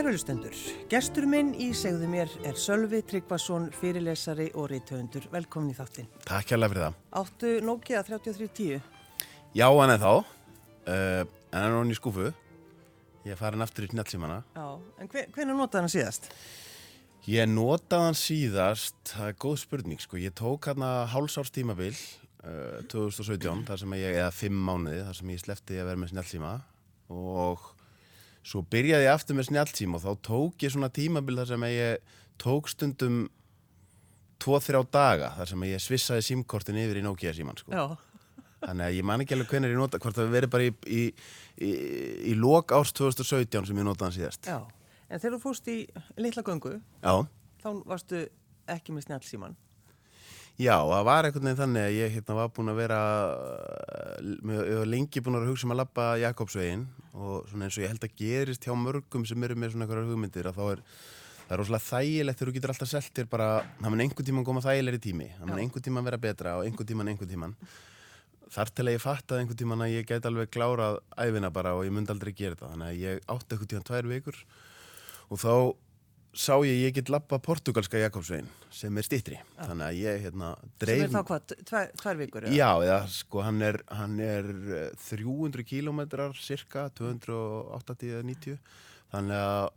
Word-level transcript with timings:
Kærulustendur, 0.00 0.54
gestur 0.88 1.26
minn 1.28 1.50
í 1.60 1.66
segðu 1.76 2.06
mér 2.08 2.30
er 2.48 2.56
Sölvi 2.56 3.02
Tryggvason, 3.04 3.66
fyrirlesari 3.76 4.46
og 4.56 4.70
reytöfundur. 4.70 5.26
Velkomin 5.28 5.74
í 5.74 5.76
þáttinn. 5.76 6.06
Takk 6.24 6.54
hjálpa 6.54 6.70
fyrir 6.70 6.84
það. 6.86 6.94
Áttu 7.20 7.50
Nokia 7.68 8.00
3310? 8.06 8.78
Já, 9.52 9.66
hann 9.66 9.90
er 9.92 9.98
þá. 10.00 10.30
Uh, 10.88 11.26
hann 11.52 11.66
er 11.66 11.76
hann 11.76 11.92
í 11.92 11.96
skúfu. 11.98 12.30
Ég 13.26 13.34
er 13.34 13.36
farin 13.36 13.60
aftur 13.60 13.84
í 13.84 13.90
knallsímana. 13.92 14.38
Já, 14.56 14.70
en 15.04 15.10
hve, 15.12 15.26
hvernig 15.34 15.58
notaði 15.58 15.84
hann 15.84 15.92
síðast? 15.92 16.30
Ég 17.28 17.50
notaði 17.52 18.06
hann 18.06 18.18
síðast, 18.22 18.96
það 19.10 19.26
er 19.26 19.36
góð 19.44 19.58
spurning, 19.66 20.00
sko. 20.00 20.16
Ég 20.22 20.32
tók 20.40 20.70
hann 20.70 20.86
að 20.86 21.02
hálsárs 21.12 21.52
tímabil 21.52 21.92
uh, 21.92 22.80
2017, 22.88 23.66
þar 23.68 23.84
sem 23.84 23.98
ég, 24.00 24.16
eða 24.22 24.32
fimm 24.32 24.64
mánuði, 24.64 25.04
þar 25.10 25.20
sem 25.20 25.36
ég 25.36 25.44
slefti 25.44 25.76
að 25.76 25.92
vera 25.92 26.00
með 26.00 26.14
snjálfsíma 26.14 26.54
og 27.20 27.68
svo 28.46 28.62
byrjaði 28.72 29.06
ég 29.06 29.12
aftur 29.12 29.36
með 29.38 29.50
snjálfsíma 29.50 29.98
og 29.98 30.04
þá 30.04 30.24
tók 30.26 30.64
ég 30.64 30.72
svona 30.74 30.90
tímabil 30.94 31.36
þar 31.40 31.50
sem 31.52 31.66
ég 31.70 32.14
tók 32.40 32.70
stundum 32.72 33.18
tvo-þrjá 34.40 34.80
daga 34.92 35.32
þar 35.36 35.50
sem 35.52 35.66
ég 35.68 35.82
svissaði 35.84 36.24
símkortin 36.24 36.78
yfir 36.80 37.00
í 37.02 37.04
Nokia 37.04 37.34
síman, 37.36 37.58
sko. 37.60 37.90
Þannig 38.60 38.86
að 38.86 38.96
ég 38.98 39.06
man 39.08 39.22
ekki 39.24 39.36
alveg 39.36 39.52
hvernig 39.52 39.72
ég 39.72 39.80
nota, 39.80 40.00
hvort 40.00 40.16
það 40.16 40.34
verið 40.34 40.52
bara 40.52 40.66
í, 40.68 40.72
í, 40.84 41.02
í, 41.64 41.70
í 42.32 42.34
lok 42.36 42.72
árs 42.76 42.92
2017 42.96 43.70
sem 43.70 43.80
ég 43.80 43.86
notaði 43.88 44.18
síðast. 44.18 44.48
Já, 44.48 44.58
en 45.08 45.20
þegar 45.22 45.36
þú 45.36 45.40
fórst 45.44 45.70
í 45.72 45.76
litla 46.20 46.44
göngu, 46.44 46.74
Já, 47.00 47.14
þá 47.64 47.68
varstu 47.88 48.26
ekki 48.70 48.96
með 48.96 49.08
snjálfsíman. 49.08 49.56
Já, 50.60 50.74
það 50.76 51.06
var 51.08 51.26
einhvern 51.26 51.46
veginn 51.48 51.60
þannig 51.60 51.86
að 51.86 51.96
ég 51.96 52.12
hérna, 52.16 52.36
var 52.36 52.50
búin 52.56 52.72
að 52.72 52.80
vera, 52.82 52.98
ég 54.20 54.80
var 54.80 54.90
lengi 54.90 55.22
búin 55.24 55.38
að 55.38 55.48
hugsa 55.50 55.66
um 55.66 55.74
að 55.74 55.80
lappa 55.80 56.08
Jakobsvegin 56.20 56.84
og 57.16 57.48
svona 57.50 57.66
eins 57.66 57.78
og 57.78 57.84
ég 57.84 57.94
held 57.94 58.04
að 58.06 58.18
gerist 58.20 58.66
hjá 58.68 58.74
mörgum 58.76 59.24
sem 59.28 59.46
eru 59.46 59.56
með 59.58 59.74
svona 59.74 59.86
einhverjar 59.86 60.10
hugmyndir 60.10 60.50
að 60.50 60.58
þá 60.60 60.64
er, 60.74 60.82
það 61.44 61.54
er 61.56 61.62
rosalega 61.62 61.86
þægilegt 61.88 62.40
þegar 62.40 62.50
þú 62.50 62.56
getur 62.58 62.74
alltaf 62.74 62.90
selt 62.92 63.12
þér 63.16 63.30
bara, 63.32 63.48
það 63.80 63.94
mun 63.94 64.04
einhvern 64.06 64.28
tíman 64.30 64.48
koma 64.48 64.64
þægilegri 64.64 65.02
tími, 65.06 65.30
það 65.38 65.50
mun 65.50 65.62
einhvern 65.64 65.86
tíman 65.88 66.10
vera 66.10 66.20
betra 66.26 66.56
og 66.60 66.68
einhvern 66.68 66.90
tíman 66.92 67.12
einhvern 67.12 67.32
tíman. 67.32 67.56
Þar 68.50 68.70
til 68.74 68.86
að 68.88 68.96
ég 68.96 69.02
fattaði 69.02 69.44
einhvern 69.44 69.58
tíman 69.60 69.84
að 69.84 69.92
ég 69.94 70.08
gæti 70.08 70.26
alveg 70.26 70.50
klárað 70.50 70.96
æfina 71.22 71.52
bara 71.54 71.76
og 71.78 71.84
ég 71.86 71.94
myndi 71.94 72.10
aldrei 72.10 72.32
gera 72.34 72.56
þetta. 72.56 72.70
Þannig 72.72 72.88
að 72.88 72.96
ég 72.98 73.20
átti 73.30 73.54
einhvern 73.54 73.70
tíman 73.70 73.86
tvær 73.86 74.08
vikur 74.10 74.40
og 75.30 75.38
þá 75.38 75.52
sá 76.36 76.54
ég 76.62 76.84
ég 76.84 76.94
get 76.94 77.10
lappa 77.10 77.40
portugalska 77.42 77.98
Jakobsvegin 77.98 78.48
sem 78.70 78.96
er 78.96 79.06
stittri. 79.06 79.38
Þannig 79.58 79.86
að 79.86 79.98
ég 79.98 80.22
hérna 80.26 80.50
Sem 80.60 80.72
dreif... 80.84 81.02
er 81.04 81.12
þá 81.12 81.20
hvað, 81.30 81.54
tvær, 81.66 81.90
tvær 82.00 82.20
vikur? 82.20 82.46
Já, 82.54 82.68
eða 82.86 83.00
sko 83.10 83.42
hann 83.42 83.60
er, 83.66 83.80
hann 83.90 84.16
er 84.22 84.48
eh, 84.78 85.04
300 85.08 85.66
kílómetrar 85.66 86.38
cirka, 86.38 86.86
280 87.00 88.14
eða 88.14 88.24
90. 88.30 88.58
Þannig 89.10 89.42
að 89.42 89.68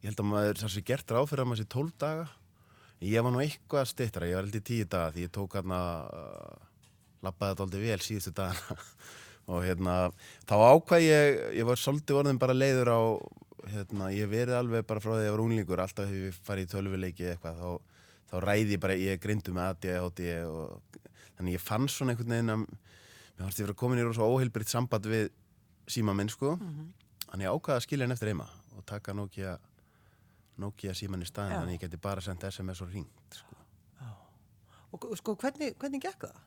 ég 0.00 0.08
held 0.08 0.24
að 0.24 0.30
maður 0.30 0.62
það 0.62 0.74
sé 0.74 0.84
gert 0.88 1.14
ráð 1.14 1.30
fyrir 1.30 1.44
að 1.44 1.50
maður 1.52 1.62
sé 1.62 1.72
12 1.76 1.94
daga. 2.06 2.28
Ég 3.00 3.24
var 3.24 3.32
nú 3.32 3.44
eitthvað 3.44 3.88
stittra, 3.92 4.28
ég 4.28 4.36
var 4.36 4.48
held 4.48 4.60
í 4.60 4.64
10 4.72 4.92
daga 4.92 5.12
því 5.14 5.26
ég 5.26 5.34
tók 5.36 5.56
hann 5.60 5.76
að 5.76 6.00
lappaði 7.20 7.52
þetta 7.52 7.66
aldrei 7.66 7.84
vel 7.84 8.00
síðustu 8.04 8.32
dagana. 8.36 8.80
og 9.50 9.64
hérna, 9.66 9.94
þá 10.48 10.54
ákvað 10.56 11.04
ég, 11.04 11.38
ég 11.58 11.68
var 11.68 11.80
svolítið 11.80 12.20
orðin 12.22 12.40
bara 12.40 12.56
leiður 12.56 12.92
á, 12.92 13.00
hérna, 13.74 14.10
ég 14.14 14.26
hef 14.26 14.32
verið 14.32 14.56
alveg 14.58 14.86
bara 14.88 15.02
frá 15.02 15.12
því 15.12 15.20
að 15.20 15.26
ég 15.26 15.34
var 15.34 15.42
unglingur, 15.44 15.82
alltaf 15.84 16.10
hefur 16.10 16.28
ég 16.30 16.38
farið 16.46 16.66
í 16.66 16.70
tölvuleiki 16.74 17.26
eða 17.26 17.34
eitthvað, 17.36 17.60
þá, 17.60 18.00
þá 18.30 18.34
ræði 18.46 18.76
ég 18.76 18.82
bara, 18.84 18.96
ég 19.00 19.20
grindu 19.22 19.54
með 19.56 19.70
ADHD 19.74 20.22
og 20.46 20.98
þannig 21.36 21.56
ég 21.56 21.64
fann 21.64 21.88
svona 21.88 22.14
einhvern 22.14 22.34
veginn 22.36 22.54
að 22.54 22.64
mér 22.66 23.44
fannst 23.46 23.62
ég 23.62 23.68
vera 23.68 23.78
komin 23.82 24.02
í 24.02 24.06
rosa 24.06 24.26
óheilbritt 24.28 24.70
samband 24.72 25.08
við 25.08 25.30
síma 25.90 26.14
minn 26.16 26.28
sko 26.30 26.54
þannig 27.30 27.46
ég 27.46 27.54
ákvaði 27.56 27.76
að 27.78 27.84
skilja 27.86 28.06
hann 28.06 28.14
eftir 28.16 28.32
heima 28.32 28.48
og 28.76 28.84
taka 28.86 29.14
Nokia 29.16 29.56
Nokia 30.60 30.92
síman 30.94 31.22
í 31.24 31.28
staðin 31.28 31.54
Já. 31.54 31.60
þannig 31.62 31.78
ég 31.78 31.84
geti 31.86 32.00
bara 32.04 32.20
sendt 32.24 32.44
SMS 32.50 32.82
og 32.84 32.92
ringt 32.92 33.38
sko. 33.38 33.56
Og 34.90 35.04
sko, 35.16 35.36
hvernig, 35.38 35.76
hvernig 35.78 36.02
gekk 36.02 36.26
það? 36.26 36.38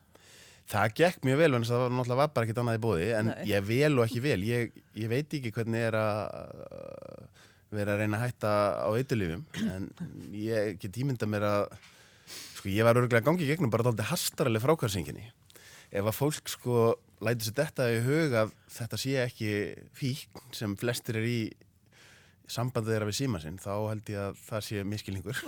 Það 0.72 0.94
gekk 0.98 1.26
mjög 1.28 1.40
vel, 1.42 1.50
en 1.58 1.66
það 1.68 1.82
var 1.82 1.92
náttúrulega 1.94 2.20
var 2.22 2.34
bara 2.34 2.48
ekkert 2.48 2.62
annað 2.64 2.78
í 2.78 2.84
bóði, 2.84 3.08
en 3.18 3.30
Nei. 3.30 3.46
ég 3.52 3.66
vel 3.68 3.94
og 3.98 4.06
ekki 4.06 4.22
vel. 4.24 4.40
Ég, 4.48 4.78
ég 4.98 5.12
veit 5.12 5.36
ekki 5.38 5.52
hvernig 5.54 5.88
er 5.90 5.98
að 6.00 6.22
vera 7.74 7.96
að 7.96 8.04
reyna 8.04 8.20
að 8.20 8.26
hætta 8.28 8.52
á 8.86 8.90
eitulífum, 8.94 9.44
en 9.74 9.88
ég 10.38 10.78
get 10.82 11.00
ímynda 11.02 11.28
mér 11.30 11.48
að, 11.50 11.66
sko, 12.60 12.70
ég 12.72 12.88
var 12.88 13.00
örgulega 13.02 13.26
gangið 13.28 13.54
gegnum 13.54 13.74
bara 13.74 13.88
dálítið 13.90 14.12
hastaraleg 14.14 14.64
frákvarsinginni. 14.64 15.28
Ef 15.94 16.10
að 16.10 16.18
fólk, 16.18 16.54
sko, 16.54 16.78
lætur 17.24 17.50
sér 17.50 17.60
þetta 17.60 17.90
í 17.92 18.00
hug 18.08 18.38
að 18.40 18.56
þetta 18.78 19.02
sé 19.04 19.18
ekki 19.26 19.52
fíkn 19.98 20.48
sem 20.56 20.78
flestir 20.80 21.20
er 21.20 21.28
í 21.28 21.40
sambandið 22.54 22.94
þeirra 22.94 23.08
við 23.08 23.18
síma 23.18 23.40
sinn, 23.42 23.60
þá 23.62 23.72
held 23.90 24.10
ég 24.12 24.20
að 24.20 24.40
það 24.48 24.66
sé 24.68 24.84
miskilningur. 24.88 25.44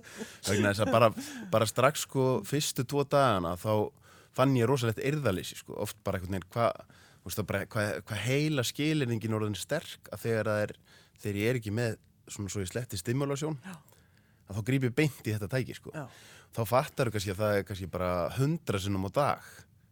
Bara, 0.90 1.10
bara 1.52 1.68
strax, 1.68 2.04
sko, 2.08 2.24
fyrstu 2.46 2.84
tvo 2.88 3.04
dagana, 3.06 3.54
þá 3.60 3.88
fann 4.36 4.56
ég 4.58 4.68
rosalegt 4.70 5.02
eirðalýsi 5.02 5.58
sko, 5.60 5.76
oft 5.84 5.98
bara 6.06 6.18
einhvern 6.18 6.38
veginn 6.38 6.50
hvað 6.54 6.98
hva, 7.70 7.84
hva, 8.06 8.18
heila 8.24 8.64
skilirningin 8.64 9.36
orðin 9.36 9.58
sterk 9.58 10.08
að 10.14 10.24
þegar 10.24 10.50
það 10.50 10.62
er 10.64 10.74
þegar 11.20 11.40
ég 11.40 11.50
er 11.50 11.58
ekki 11.60 11.72
með 11.76 11.96
svona 12.30 12.52
svo 12.52 12.62
í 12.64 12.68
sletti 12.70 13.00
stimulasjón 13.00 13.58
að 14.50 14.58
þá 14.58 14.62
gríp 14.66 14.86
ég 14.88 14.94
beint 14.96 15.26
í 15.26 15.34
þetta 15.34 15.50
tæki 15.50 15.76
sko. 15.76 15.92
Þá 16.50 16.62
fattar 16.66 17.10
þú 17.10 17.14
kannski 17.14 17.34
að 17.34 17.42
það 17.42 17.56
er 17.56 17.66
kannski 17.68 17.90
bara 17.90 18.12
hundra 18.38 18.80
sinnum 18.82 19.06
á 19.06 19.10
dag 19.14 19.50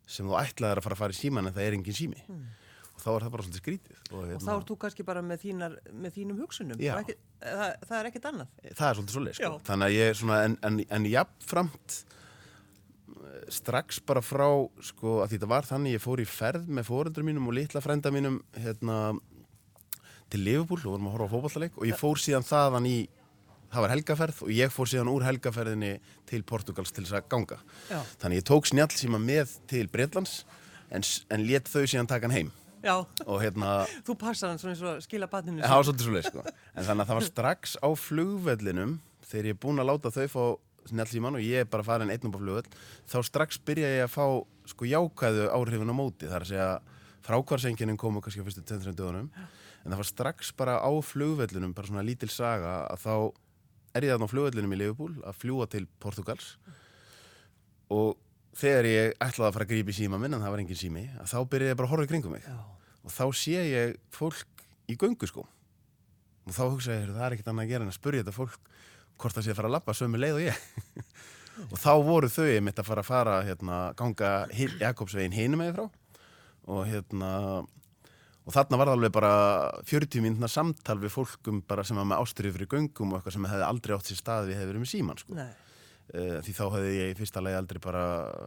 sem 0.09 0.27
þú 0.27 0.39
ætlaðir 0.41 0.81
að 0.81 0.87
fara 0.87 0.97
að 0.97 1.03
fara 1.05 1.15
í 1.15 1.19
síman 1.19 1.51
en 1.51 1.55
það 1.55 1.67
er 1.69 1.77
engin 1.77 1.99
sími 1.99 2.25
og 2.99 3.03
þá 3.05 3.09
er 3.13 3.25
það 3.25 3.33
bara 3.35 3.45
svolítið 3.47 3.63
skrítið 3.63 3.99
og, 4.11 4.23
Og 4.35 4.43
þá 4.43 4.53
ert 4.57 4.71
þú 4.71 4.77
kannski 4.83 5.05
bara 5.07 5.23
með, 5.23 5.43
þínar, 5.45 5.75
með 5.95 6.15
þínum 6.17 6.41
hugsunum. 6.43 6.81
Já. 6.83 6.95
Og 6.97 7.03
Ekki, 7.05 7.15
það, 7.45 7.75
það 7.85 7.99
er 7.99 8.09
ekkert 8.11 8.29
annað. 8.33 8.57
það 8.65 8.89
er 8.89 8.99
svolítið 8.99 9.17
svolítið 9.19 9.39
sko. 9.39 9.53
Að 9.77 9.99
er 10.09 10.23
en, 10.49 10.57
en, 10.67 10.81
en 10.97 11.07
jafnframt 11.13 11.99
eh, 12.01 12.19
strax 13.53 14.01
bara 14.07 14.23
frá 14.25 14.47
sko 14.85 15.19
að 15.25 15.35
þetta 15.35 15.51
var 15.51 15.69
þannig 15.69 15.97
ég 15.97 16.05
fór 16.05 16.23
í 16.23 16.27
ferð 16.29 16.69
með 16.69 16.89
fóreldrar 16.91 17.27
mínum 17.27 17.49
og 17.51 17.57
litla 17.59 17.83
frænda 17.85 18.13
mínum 18.15 18.41
hérna 18.59 18.99
til 20.29 20.43
Liverpool 20.45 20.83
og 20.85 20.93
vorum 20.95 21.09
að 21.09 21.17
horfa 21.17 21.29
á 21.29 21.33
fótballaleik 21.35 21.79
og 21.79 21.89
ég 21.89 21.99
fór 21.99 22.21
síðan 22.21 22.47
þaðan 22.47 22.89
í 22.91 22.99
það 23.73 23.85
var 23.85 23.95
helgaferð 23.95 24.45
og 24.47 24.53
ég 24.55 24.73
fór 24.73 24.91
síðan 24.93 25.11
úr 25.13 25.27
helgaferðinni 25.29 25.93
til 26.29 26.45
Portugals 26.49 26.93
til 26.93 27.05
þess 27.05 27.19
að 27.21 27.29
ganga 27.33 27.59
Já. 27.89 28.01
þannig 28.21 28.41
ég 28.43 28.49
tók 28.49 28.69
snjallsíma 28.71 29.21
með 29.21 29.59
til 29.69 29.89
Breitlands 29.93 30.43
en, 30.89 31.05
en 31.05 31.45
let 31.49 31.69
þau 31.69 31.85
síðan 31.85 32.09
taka 32.09 32.29
hann 32.29 32.37
heim 32.37 32.55
Já, 32.79 32.95
og 33.27 33.41
hérna 33.43 33.83
þú 34.07 34.15
passar 34.21 34.53
hann 34.53 34.61
svona 34.61 34.77
eins 34.77 34.83
og 34.87 35.03
skila 35.03 35.27
batninu. 35.31 35.63
Það 35.65 35.81
var 35.81 35.87
svolítið 35.89 36.07
svo 36.07 36.15
leið, 36.15 36.27
sko. 36.29 36.45
En 36.75 36.87
þannig 36.87 37.03
að 37.03 37.09
það 37.09 37.19
var 37.19 37.27
strax 37.27 37.75
á 37.83 37.89
flugvellinum, 37.99 38.93
þegar 39.27 39.49
ég 39.49 39.57
er 39.57 39.61
búinn 39.65 39.83
að 39.83 39.89
láta 39.91 40.13
þau 40.15 40.29
fá 40.31 40.43
snjallsíman 40.91 41.39
og 41.39 41.45
ég 41.45 41.65
er 41.65 41.71
bara 41.71 41.87
farin 41.87 42.13
einn 42.13 42.29
upp 42.29 42.39
á 42.39 42.43
flugvell, 42.43 42.79
þá 43.09 43.19
strax 43.29 43.61
byrja 43.65 43.91
ég 43.97 44.07
að 44.07 44.15
fá, 44.15 44.27
sko, 44.73 44.89
jákvæðu 44.89 45.49
áhrifin 45.55 45.93
á 45.93 45.97
móti. 45.97 46.29
Það 46.29 46.39
er 46.39 46.47
að 46.47 46.53
segja, 46.53 46.71
frákvarsenginin 47.29 48.01
komu 48.01 48.23
kannski 48.25 48.41
á 48.41 48.47
fyrstu 48.47 48.65
200 48.65 48.97
dögunum, 48.97 49.29
en 49.85 49.93
það 49.93 50.01
var 50.01 50.09
strax 50.09 50.55
bara 50.57 50.79
á 50.81 50.91
flugvellinum, 51.05 51.75
bara 51.77 51.91
svona 51.91 52.07
lítil 52.07 52.31
saga, 52.33 52.81
að 52.89 53.05
þá 53.05 53.15
er 53.97 54.07
ég 54.07 54.15
þarna 54.15 54.29
á 54.29 54.33
flugvellinum 54.33 54.75
í 54.75 54.79
Liverpool 54.79 55.15
að 55.27 55.39
fljúa 55.43 55.69
til 55.71 55.85
Portugals 56.03 56.57
og 57.95 58.19
þegar 58.59 58.89
ég 58.89 59.15
ætlaði 59.17 59.49
að 59.49 59.55
fara 59.57 59.67
að 59.67 59.73
grípa 59.73 59.93
í 59.95 59.97
síma 59.97 60.19
minn 60.21 60.37
en 60.37 60.43
það 60.45 60.55
var 60.55 60.63
engin 60.63 60.81
sími, 60.81 61.05
að 61.21 61.31
þá 61.33 61.39
byrja 61.53 61.73
ég 61.73 61.79
bara 61.79 61.89
að 61.89 61.95
horfa 61.95 62.09
í 62.09 62.11
kringum 62.13 62.35
mig 62.37 62.45
Já. 62.45 62.59
og 63.05 63.15
þá 63.15 63.25
sé 63.41 63.63
ég 63.65 63.95
fólk 64.15 64.67
í 64.89 64.97
göngu 65.01 65.29
sko 65.31 65.45
og 66.49 66.57
þá 66.57 66.63
hugsa 66.67 66.97
ég, 66.97 67.11
það 67.13 67.25
er 67.27 67.37
ekkert 67.37 67.51
annað 67.53 67.67
að 67.67 67.73
gera 67.73 67.87
en 67.87 67.93
að 67.93 67.99
spurja 67.99 68.25
þetta 68.25 68.37
fólk 68.37 68.71
hvort 69.19 69.39
það 69.39 69.47
sé 69.47 69.55
að 69.55 69.61
fara 69.61 69.71
að 69.71 69.77
labba 69.77 69.97
sömu 69.99 70.21
leið 70.21 70.39
og 70.39 70.45
ég 70.47 70.61
og 71.73 71.81
þá 71.83 71.91
voru 72.07 72.31
þau 72.33 72.47
einmitt 72.47 72.79
að 72.79 72.89
fara 72.91 73.05
að 73.05 73.11
fara 73.11 73.41
hérna, 73.47 73.81
ganga 73.99 74.33
Jakobsvegin 74.55 75.37
hinum 75.37 75.65
eða 75.65 75.77
frá 75.79 75.89
og 76.69 76.85
hérna 76.89 77.33
og 78.49 78.55
þarna 78.57 78.81
var 78.81 78.89
það 78.89 78.97
alveg 78.97 79.15
bara 79.15 79.33
40 79.89 80.25
mínúna 80.25 80.49
samtal 80.49 80.97
við 81.03 81.13
fólkum 81.13 81.63
bara 81.69 81.85
sem 81.85 81.99
var 82.01 82.07
með 82.09 82.23
ástriðu 82.25 82.57
fyrir 82.57 82.71
göngum 82.73 83.13
og 83.13 83.19
eitthvað 83.19 83.37
sem 83.37 83.49
hefði 83.51 83.67
aldrei 83.67 83.97
átt 83.97 84.09
sér 84.09 84.21
stað 84.23 84.49
við 84.49 84.61
hefði 84.61 84.71
verið 84.71 84.85
með 84.85 84.93
síman 84.95 85.21
sko. 85.21 85.49
Uh, 86.09 86.39
því 86.41 86.55
þá 86.57 86.63
hefði 86.73 86.93
ég 86.95 87.11
í 87.13 87.17
fyrsta 87.19 87.43
lagi 87.45 87.59
aldrei 87.59 87.81
bara 87.85 88.05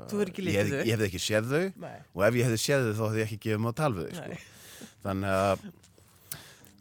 ég, 0.09 0.71
þau? 0.71 0.79
ég 0.81 0.95
hefði 0.95 1.09
ekki 1.11 1.21
séð 1.21 1.51
þau 1.51 1.83
Nei. 1.83 1.99
og 2.17 2.23
ef 2.25 2.37
ég 2.39 2.47
hefði 2.47 2.61
séð 2.63 2.87
þau 2.87 2.95
þá 2.97 3.03
hefði 3.05 3.21
ég 3.21 3.27
ekki 3.27 3.41
gefið 3.43 3.61
mig 3.61 3.69
á 3.69 3.75
tal 3.77 3.91
við 3.93 4.07
þau 4.07 4.15
sko. 4.17 4.39
þannig 5.03 5.35
að 5.35 5.67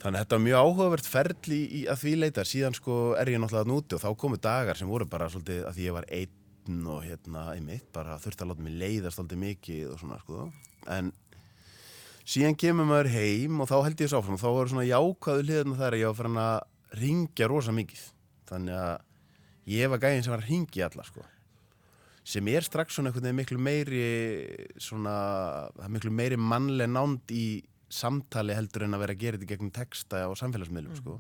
þannig 0.01 0.17
að 0.17 0.23
þetta 0.25 0.37
var 0.37 0.45
mjög 0.45 0.67
áhugavert 0.67 1.09
ferli 1.09 1.61
í 1.77 1.81
að 1.91 2.03
því 2.03 2.13
leita. 2.19 2.45
Síðan 2.49 2.77
sko 2.77 2.99
er 3.21 3.31
ég 3.33 3.41
náttúrulega 3.43 3.71
núti 3.71 3.97
og 3.97 4.03
þá 4.03 4.11
komu 4.23 4.39
dagar 4.41 4.79
sem 4.79 4.91
voru 4.91 5.09
bara 5.11 5.29
svolítið 5.33 5.67
að 5.69 5.81
ég 5.85 5.97
var 5.97 6.07
einn 6.09 6.87
og 6.91 7.03
hérna 7.05 7.47
einmitt 7.55 7.89
bara 7.95 8.19
þurfti 8.21 8.45
að 8.45 8.53
láta 8.53 8.65
mig 8.65 8.79
leiðast 8.81 9.19
svolítið 9.19 9.43
mikið 9.45 9.91
og 9.91 10.01
svona 10.01 10.21
sko. 10.23 10.47
En 10.91 11.13
síðan 12.25 12.57
kemur 12.61 12.89
maður 12.89 13.11
heim 13.15 13.61
og 13.61 13.69
þá 13.71 13.77
held 13.79 13.97
ég 14.01 14.07
þess 14.07 14.19
áfram. 14.21 14.39
Og 14.39 14.45
þá 14.45 14.51
voru 14.57 14.73
svona 14.73 14.89
jákvæðu 14.89 15.45
hliðina 15.47 15.81
þar 15.81 15.97
að 15.97 16.03
ég 16.03 16.13
var 16.13 16.21
farin 16.21 16.41
að 16.45 16.57
ringja 17.01 17.51
rosa 17.51 17.75
mikið. 17.77 18.07
Þannig 18.51 18.81
að 18.81 18.97
ég 19.71 19.93
var 19.93 20.03
gæðin 20.03 20.25
sem 20.27 20.35
var 20.35 20.45
að 20.45 20.51
ringja 20.55 20.89
alla 20.89 21.07
sko. 21.07 21.27
Sem 22.31 22.49
er 22.53 22.65
strax 22.65 22.95
svona 22.95 23.11
einhvern 23.11 23.27
veginn 23.27 23.41
miklu 23.41 23.59
meiri 23.65 24.07
svona, 24.81 25.15
miklu 25.91 26.13
meiri 26.15 26.39
mannleg 26.39 26.91
nánd 26.93 27.33
í 27.35 27.45
samtali 27.91 28.57
heldur 28.57 28.87
en 28.87 28.97
að 28.97 29.05
vera 29.05 29.17
að 29.17 29.23
gera 29.25 29.39
þetta 29.39 29.51
gegnum 29.53 29.73
texta 29.75 30.23
og 30.31 30.39
samfélagsmiðlum 30.41 30.99
sko. 30.99 31.17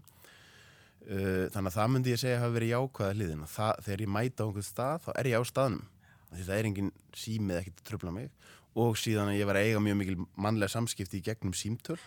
Uh, 1.01 1.49
þannig 1.51 1.71
að 1.71 1.77
það 1.77 1.91
myndi 1.95 2.13
ég 2.13 2.21
segja 2.23 2.37
að 2.39 2.45
hafa 2.45 2.57
verið 2.59 2.73
jákvæða 2.75 3.17
hliðin. 3.17 3.43
Og 3.47 3.83
þegar 3.87 4.05
ég 4.05 4.13
mæta 4.15 4.45
á 4.45 4.47
einhvern 4.47 4.69
stað 4.69 5.03
þá 5.07 5.11
er 5.17 5.31
ég 5.31 5.43
á 5.43 5.45
staðnum. 5.51 5.85
Því 6.31 6.47
það 6.47 6.61
er 6.61 6.71
engin 6.71 6.93
símið 7.19 7.61
ekkert 7.61 7.83
að 7.83 7.91
tröfla 7.91 8.15
mig. 8.15 8.31
Og 8.79 8.97
síðan 9.01 9.33
að 9.33 9.41
ég 9.41 9.51
var 9.51 9.59
að 9.59 9.67
eiga 9.67 9.83
mjög 9.83 10.01
mikil 10.01 10.17
mannlega 10.39 10.75
samskipti 10.77 11.19
í 11.19 11.27
gegnum 11.27 11.57
símtöl. 11.59 11.99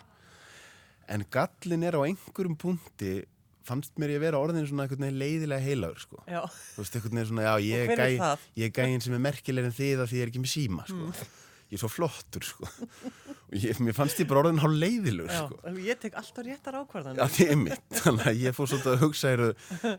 En 1.12 1.26
gallin 1.34 1.84
er 1.84 1.98
á 2.00 2.02
einhverjum 2.06 2.56
punkti 2.56 3.14
fannst 3.68 3.96
mér 4.00 4.16
ég 4.16 4.24
vera 4.24 4.40
orðin 4.44 4.66
svona 4.68 4.88
veginn 4.92 5.20
leiðilega 5.20 5.64
heilagur 5.64 6.00
sko. 6.04 6.22
Þú 6.76 6.84
veist, 6.84 6.98
veginn 7.00 7.28
svona, 7.30 7.46
já, 7.48 7.54
ég 7.64 7.92
er 8.68 8.74
gæinn 8.76 9.04
sem 9.04 9.16
er 9.16 9.24
merkilegri 9.24 9.72
en 9.72 9.76
þið 9.76 10.04
að 10.04 10.10
því 10.12 10.20
ég 10.20 10.26
er 10.26 10.32
ekki 10.32 10.44
með 10.44 10.52
síma 10.54 10.88
sko. 10.90 11.12
Ég 11.74 11.80
er 11.80 11.82
svo 11.82 11.90
flottur 11.90 12.46
sko. 12.46 12.68
og 13.50 13.58
ég, 13.58 13.80
mér 13.82 13.96
fannst 13.98 14.20
ég 14.22 14.30
bara 14.30 14.44
orðin 14.44 14.62
hálf 14.62 14.78
leiðilegur 14.78 15.32
já, 15.34 15.42
sko. 15.48 15.74
ég 15.82 16.02
tek 16.04 16.18
alltaf 16.22 16.46
réttar 16.46 16.78
ákvarðan. 16.84 17.22
Þannig 17.98 18.28
að 18.30 18.42
ég 18.44 18.58
fór 18.58 18.70
svolítið 18.70 18.94
að 18.94 19.06
hugsa 19.08 19.32
eru, 19.34 19.50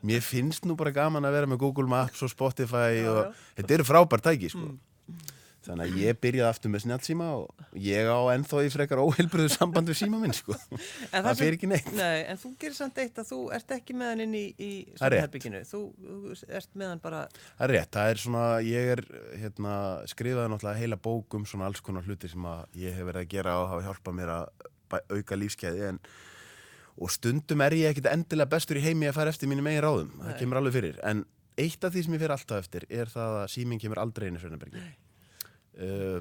mér 0.06 0.22
finnst 0.24 0.68
nú 0.70 0.76
bara 0.78 0.94
gaman 0.94 1.26
að 1.26 1.34
vera 1.40 1.50
með 1.50 1.62
Google 1.66 1.90
Maps 1.90 2.22
og 2.22 2.30
Spotify 2.30 3.00
Já, 3.00 3.08
og 3.10 3.20
já. 3.24 3.46
þetta 3.58 3.76
eru 3.78 3.88
frábær 3.90 4.22
tæki, 4.30 4.52
sko. 4.54 4.70
Þannig 5.64 5.90
að 5.90 6.00
ég 6.02 6.18
byrjaði 6.20 6.48
aftur 6.50 6.72
með 6.72 6.82
snjálfsíma 6.84 7.28
og 7.38 7.78
ég 7.80 8.08
á 8.10 8.20
ennþá 8.34 8.62
í 8.66 8.72
frekar 8.74 9.00
óheilbröðu 9.00 9.52
samband 9.54 9.88
við 9.88 9.98
síma 10.02 10.20
minn, 10.20 10.34
sko. 10.36 10.56
En 11.14 11.24
það 11.24 11.40
fer 11.40 11.56
ekki 11.56 11.70
neitt. 11.70 11.88
Nei, 11.96 12.24
en 12.28 12.40
þú 12.40 12.50
gerir 12.60 12.76
samt 12.76 13.00
eitt 13.00 13.20
að 13.22 13.30
þú 13.30 13.38
ert 13.56 13.74
ekki 13.78 13.96
með 13.96 14.12
hann 14.12 14.24
inn 14.26 14.36
í, 14.36 14.44
í 14.58 14.70
Það 14.98 15.06
er 15.06 15.16
svefnherbygginu. 15.16 15.62
Þú, 15.70 15.80
þú 16.04 16.52
ert 16.60 16.76
með 16.82 16.92
hann 16.92 17.02
bara, 17.06 17.22
Það 17.46 17.66
er 17.68 17.74
rétt, 17.78 17.90
það 17.96 18.12
er 18.12 18.22
svona, 18.26 18.44
ég 18.66 18.92
er 18.96 19.04
hérna, 19.40 19.78
skrifaði 20.12 20.52
náttúrulega 20.52 20.82
heila 20.84 21.00
bók 21.08 21.38
um 21.38 21.48
svona 21.48 21.70
alls 21.70 21.82
konar 21.84 22.04
hluti 22.04 22.30
sem 22.30 22.46
að 22.50 22.78
ég 22.84 22.98
hef 22.98 23.08
verið 23.08 23.24
að 23.24 23.32
gera 23.32 23.58
og 23.62 23.70
hafa 23.72 23.88
hjálpað 23.88 24.18
mér 24.20 24.34
að 24.36 24.70
auka 25.10 25.38
lífskeiði 25.40 25.88
en 25.94 26.02
og 26.94 27.10
stundum 27.10 27.62
er 27.64 27.74
ég 27.74 27.94
ekkit 27.94 28.10
endilega 28.12 28.52
bestur 28.52 28.78
í 28.78 28.84
heimi 28.84 29.08
að 29.08 29.16
fara 29.16 29.32
eftir 29.34 29.50
mínu 29.50 29.64
megin 29.66 29.82
ráðum, 29.82 30.12
það 30.20 30.30
Nei. 30.30 30.36
kemur 30.38 30.60
alveg 30.60 30.76
fyrir 30.76 31.00
en 31.02 31.24
eitt 31.58 31.86
af 31.86 31.94
því 31.94 32.04
sem 32.06 32.14
ég 32.14 32.22
fer 32.22 32.34
alltaf 32.34 32.62
eftir 32.62 32.86
er 32.90 33.10
það 33.10 33.38
að 33.40 33.48
síminn 33.54 33.80
kemur 33.82 34.00
aldrei 34.02 34.28
inn 34.30 34.38
í 34.38 34.42
Sveinarbergi 34.42 34.82
uh, 35.82 36.18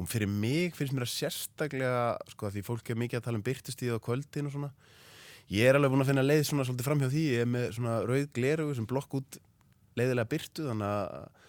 og 0.00 0.08
fyrir 0.08 0.30
mig 0.30 0.76
finnst 0.76 0.94
mér 0.96 1.04
að 1.06 1.12
sérstaklega 1.12 2.04
sko 2.32 2.48
að 2.48 2.56
því 2.56 2.64
fólk 2.66 2.90
er 2.90 3.00
mikið 3.00 3.20
að 3.20 3.26
tala 3.26 3.40
um 3.40 3.46
byrtustíð 3.46 3.98
á 3.98 4.04
kvöldin 4.06 4.48
og 4.48 4.54
svona. 4.54 4.70
Ég 5.50 5.66
er 5.66 5.76
alveg 5.76 5.92
búin 5.92 6.04
að 6.04 6.12
finna 6.12 6.24
leið 6.24 6.44
svona 6.46 6.64
svolítið 6.66 6.86
fram 6.86 7.02
hjá 7.02 7.10
því. 7.10 7.24
Ég 7.34 7.44
er 7.44 7.50
með 7.50 7.66
svona 7.76 7.96
rauð 8.06 8.26
glerugu 8.36 8.76
sem 8.78 8.86
blokk 8.88 9.16
út 9.18 9.40
leiðilega 9.98 10.30
byrtu 10.30 10.68
þannig 10.70 10.94
að 10.94 11.40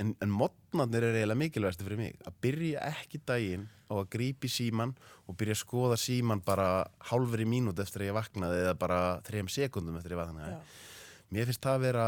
en, 0.00 0.14
en 0.22 0.32
modnarnir 0.32 1.06
er 1.08 1.18
eiginlega 1.18 1.42
mikilvægstu 1.42 1.86
fyrir 1.86 2.00
mig. 2.00 2.16
Að 2.24 2.38
byrja 2.44 2.84
ekki 2.88 3.20
daginn 3.28 3.66
á 3.90 3.94
að 3.98 4.08
grípi 4.14 4.50
síman 4.50 4.94
og 5.26 5.36
byrja 5.38 5.58
að 5.58 5.62
skoða 5.64 5.98
síman 6.00 6.42
bara 6.46 6.86
hálfri 7.10 7.46
mínút 7.48 7.82
eftir 7.82 8.04
að 8.04 8.12
ég 8.12 8.16
vaknaði 8.16 8.62
eða 8.64 8.76
bara 8.80 9.00
þrejum 9.26 9.50
sekundum 9.52 9.98
eftir 9.98 10.14
að 10.14 10.16
ég 10.16 10.22
vaknaði. 10.22 10.54
Já, 10.54 11.26
mér 11.34 11.50
finnst 11.50 11.66
það 11.66 11.78
að 11.78 11.86
vera 11.88 12.06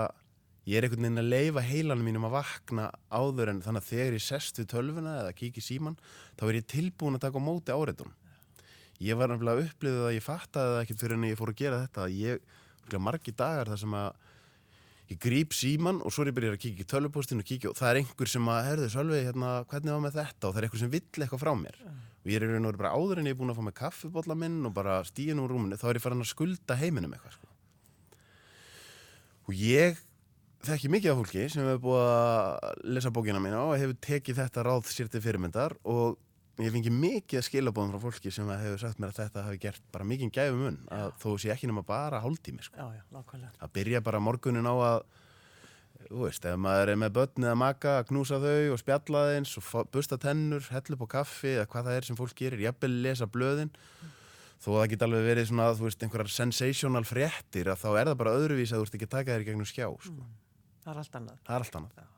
ég 0.68 0.78
er 0.78 0.86
einhvern 0.86 1.06
veginn 1.06 1.22
að 1.22 1.30
leifa 1.32 1.64
heilanum 1.66 2.06
mínum 2.06 2.26
að 2.28 2.36
vakna 2.36 2.88
áður 3.10 3.50
en 3.50 3.62
þannig 3.64 3.82
að 3.82 3.88
þegar 3.90 4.16
ég 4.18 4.24
sest 4.24 4.60
við 4.60 4.68
tölvuna 4.70 5.14
eða 5.22 5.36
kíki 5.38 5.64
síman 5.64 5.96
þá 6.38 6.44
er 6.48 6.58
ég 6.60 6.68
tilbúin 6.70 7.18
að 7.18 7.24
taka 7.26 7.42
á 7.42 7.46
móti 7.46 7.74
áreitun 7.74 8.12
ég 9.02 9.18
var 9.18 9.32
nefnilega 9.32 9.58
að 9.58 9.70
upplifið 9.70 10.04
að 10.06 10.14
ég 10.14 10.26
fattaði 10.26 10.74
það 10.74 10.82
ekkert 10.84 11.02
fyrir 11.02 11.18
en 11.18 11.26
ég 11.26 11.40
fór 11.40 11.50
að 11.50 11.62
gera 11.62 11.80
þetta 11.82 12.06
ég, 12.14 12.46
margir 13.02 13.36
dagar 13.38 13.72
þar 13.72 13.82
sem 13.82 13.96
að 13.98 14.10
ég 15.12 15.20
gríp 15.20 15.56
síman 15.56 16.00
og 16.02 16.14
svo 16.14 16.24
er 16.24 16.30
ég 16.30 16.36
byrjað 16.38 16.56
að 16.56 16.62
kíkja 16.62 16.84
í 16.84 16.88
tölvupóstinu 16.92 17.42
og 17.42 17.48
kíkja 17.48 17.72
og 17.72 17.76
það 17.78 17.90
er 17.90 18.00
einhver 18.00 18.30
sem 18.30 18.48
að, 18.48 18.60
herðu, 18.68 18.88
Sölvi, 18.92 19.18
hérna, 19.26 19.50
hvernig 19.70 19.92
var 19.92 20.04
með 20.06 20.16
þetta? 20.20 20.46
Og 20.46 20.54
það 20.54 20.60
er 20.60 20.66
einhver 20.68 20.82
sem 20.82 20.92
vill 20.92 21.24
eitthvað 21.24 21.42
frá 21.42 21.52
mér. 21.58 21.80
Og 22.22 22.30
ég 22.30 22.46
er 22.46 22.78
bara 22.78 22.94
áður 22.94 23.20
en 23.20 23.28
ég 23.28 23.34
er 23.34 23.40
búin 23.40 23.52
að 23.52 23.58
fá 23.58 23.66
með 23.66 23.76
kaffibólla 23.80 24.36
minn 24.38 24.60
og 24.68 24.74
bara 24.76 25.00
stíðin 25.08 25.42
úr 25.42 25.52
rúminu 25.52 25.78
þá 25.80 25.88
er 25.90 25.98
ég 25.98 26.04
farin 26.04 26.22
að 26.22 26.30
skulda 26.30 26.78
heiminum 26.78 27.16
eitthvað 27.16 27.36
sko. 27.36 27.50
og 29.50 29.58
ég 29.58 29.98
þekki 30.66 30.90
mikið 30.92 31.12
af 31.12 31.22
fólki 31.22 31.46
sem 31.50 31.64
hefur 31.66 31.80
búið 31.86 32.10
að 32.10 32.82
lesa 32.94 33.10
bókina 33.14 33.40
mína 33.42 33.64
og 33.66 33.78
hefur 33.80 33.96
tekið 34.06 34.42
þetta 34.42 34.66
ráð 34.66 34.92
sér 34.92 35.10
til 35.10 35.22
fyrirmyndar 35.24 35.74
og 35.90 36.20
ég 36.62 36.70
fengi 36.74 36.92
mikið 36.92 37.40
að 37.40 37.46
skilabóðum 37.48 37.94
frá 37.94 38.04
fólki 38.04 38.32
sem 38.34 38.50
hefur 38.52 38.78
sagt 38.82 39.00
mér 39.02 39.10
að 39.10 39.18
þetta 39.24 39.44
hafi 39.48 39.60
gert 39.62 39.82
bara 39.94 40.06
mikið 40.06 40.32
gæfum 40.36 40.62
mun 40.62 40.78
að 40.92 41.10
þó 41.22 41.28
sé 41.40 41.50
ekki 41.54 41.70
nema 41.70 41.82
bara 41.86 42.20
hálftími 42.22 42.62
sko. 42.62 42.78
já, 42.78 43.00
já, 43.00 43.02
nákvæmlega. 43.10 43.52
að 43.58 43.74
byrja 43.78 44.02
bara 44.04 44.22
morgunin 44.22 44.68
á 44.70 44.74
að 44.76 45.02
þú 46.12 46.24
veist, 46.26 46.46
ef 46.46 46.58
maður 46.60 46.92
er 46.92 46.98
með 47.00 47.14
börn 47.16 47.46
eða 47.46 47.58
maka 47.58 47.96
að 48.00 48.08
knúsa 48.10 48.38
þau 48.42 48.74
og 48.74 48.80
spjalla 48.82 49.22
þeins 49.32 49.54
og 49.58 49.90
busta 49.94 50.18
tennur, 50.20 50.66
hella 50.70 50.96
upp 50.96 51.06
á 51.08 51.14
kaffi 51.18 51.54
eða 51.56 51.68
hvað 51.72 51.88
það 51.88 51.98
er 51.98 52.08
sem 52.08 52.18
fólk 52.18 52.36
gerir, 52.38 52.64
jafnvel 52.66 52.92
lesa 53.06 53.28
blöðin 53.30 53.72
þó 54.62 54.68
að 54.74 54.78
það 54.78 54.90
geti 54.92 55.06
alveg 55.08 55.26
verið 55.26 55.48
svona 55.50 55.70
þú 55.74 55.88
veist, 55.88 56.04
einhverjar 56.04 56.34
sensational 56.36 57.04
fréttir 57.08 57.70
að 57.72 57.82
þá 57.82 57.88
er 57.92 58.10
það 58.10 58.20
bara 58.22 58.36
öðruvís 58.38 58.74
að 58.74 58.82
þú 58.82 58.88
ert 58.88 58.98
ekki 58.98 59.08
að 59.08 59.14
taka 59.16 59.32
þér 59.32 59.44
í 59.44 59.48
gegnum 59.48 59.70
skjá 59.72 59.88
sko. 60.04 60.26
Það 60.82 60.92
er 60.94 60.98
allt 61.04 61.16
annað. 61.20 61.38
það 61.46 61.54
er 61.58 61.66
allt 61.66 61.78
annað 61.82 62.10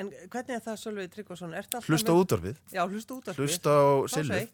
En 0.00 0.06
hvernig 0.30 0.54
er 0.54 0.60
það, 0.62 0.76
Sölvi 0.78 1.04
Tryggvason? 1.10 1.54
Hlusta 1.88 2.12
með- 2.12 2.20
útvarfið, 2.22 2.58
Já, 2.70 2.82
hlusta 2.86 3.14
út 3.16 3.28
af 3.32 3.40
hlusta 3.40 3.72
á 3.74 3.86
silfið 4.12 4.50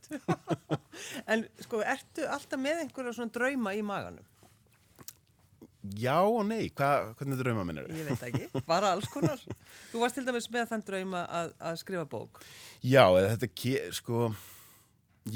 en 1.35 1.43
sko, 1.61 1.83
ertu 1.85 2.25
alltaf 2.33 2.63
með 2.63 2.81
einhverja 2.87 3.13
svona 3.19 3.35
drauma 3.35 3.75
í 3.77 3.83
maganum? 3.85 4.25
já 6.01 6.17
og 6.25 6.41
nei, 6.49 6.71
Hva, 6.75 7.13
hvernig 7.19 7.39
drauma 7.39 7.63
minn 7.69 7.79
er 7.83 7.91
Ég 7.95 8.09
veit 8.09 8.25
ekki, 8.27 8.49
bara 8.67 8.95
alls 8.97 9.07
konar. 9.13 9.39
Þú 9.93 10.01
varst 10.03 10.17
til 10.19 10.25
dæmis 10.27 10.49
með 10.51 10.71
þann 10.73 10.83
drauma 10.89 11.21
að, 11.29 11.53
að 11.69 11.77
skrifa 11.85 12.07
bók. 12.11 12.41
Já, 12.83 13.05
eða 13.21 13.37
þetta, 13.37 13.77
sko, 14.01 14.25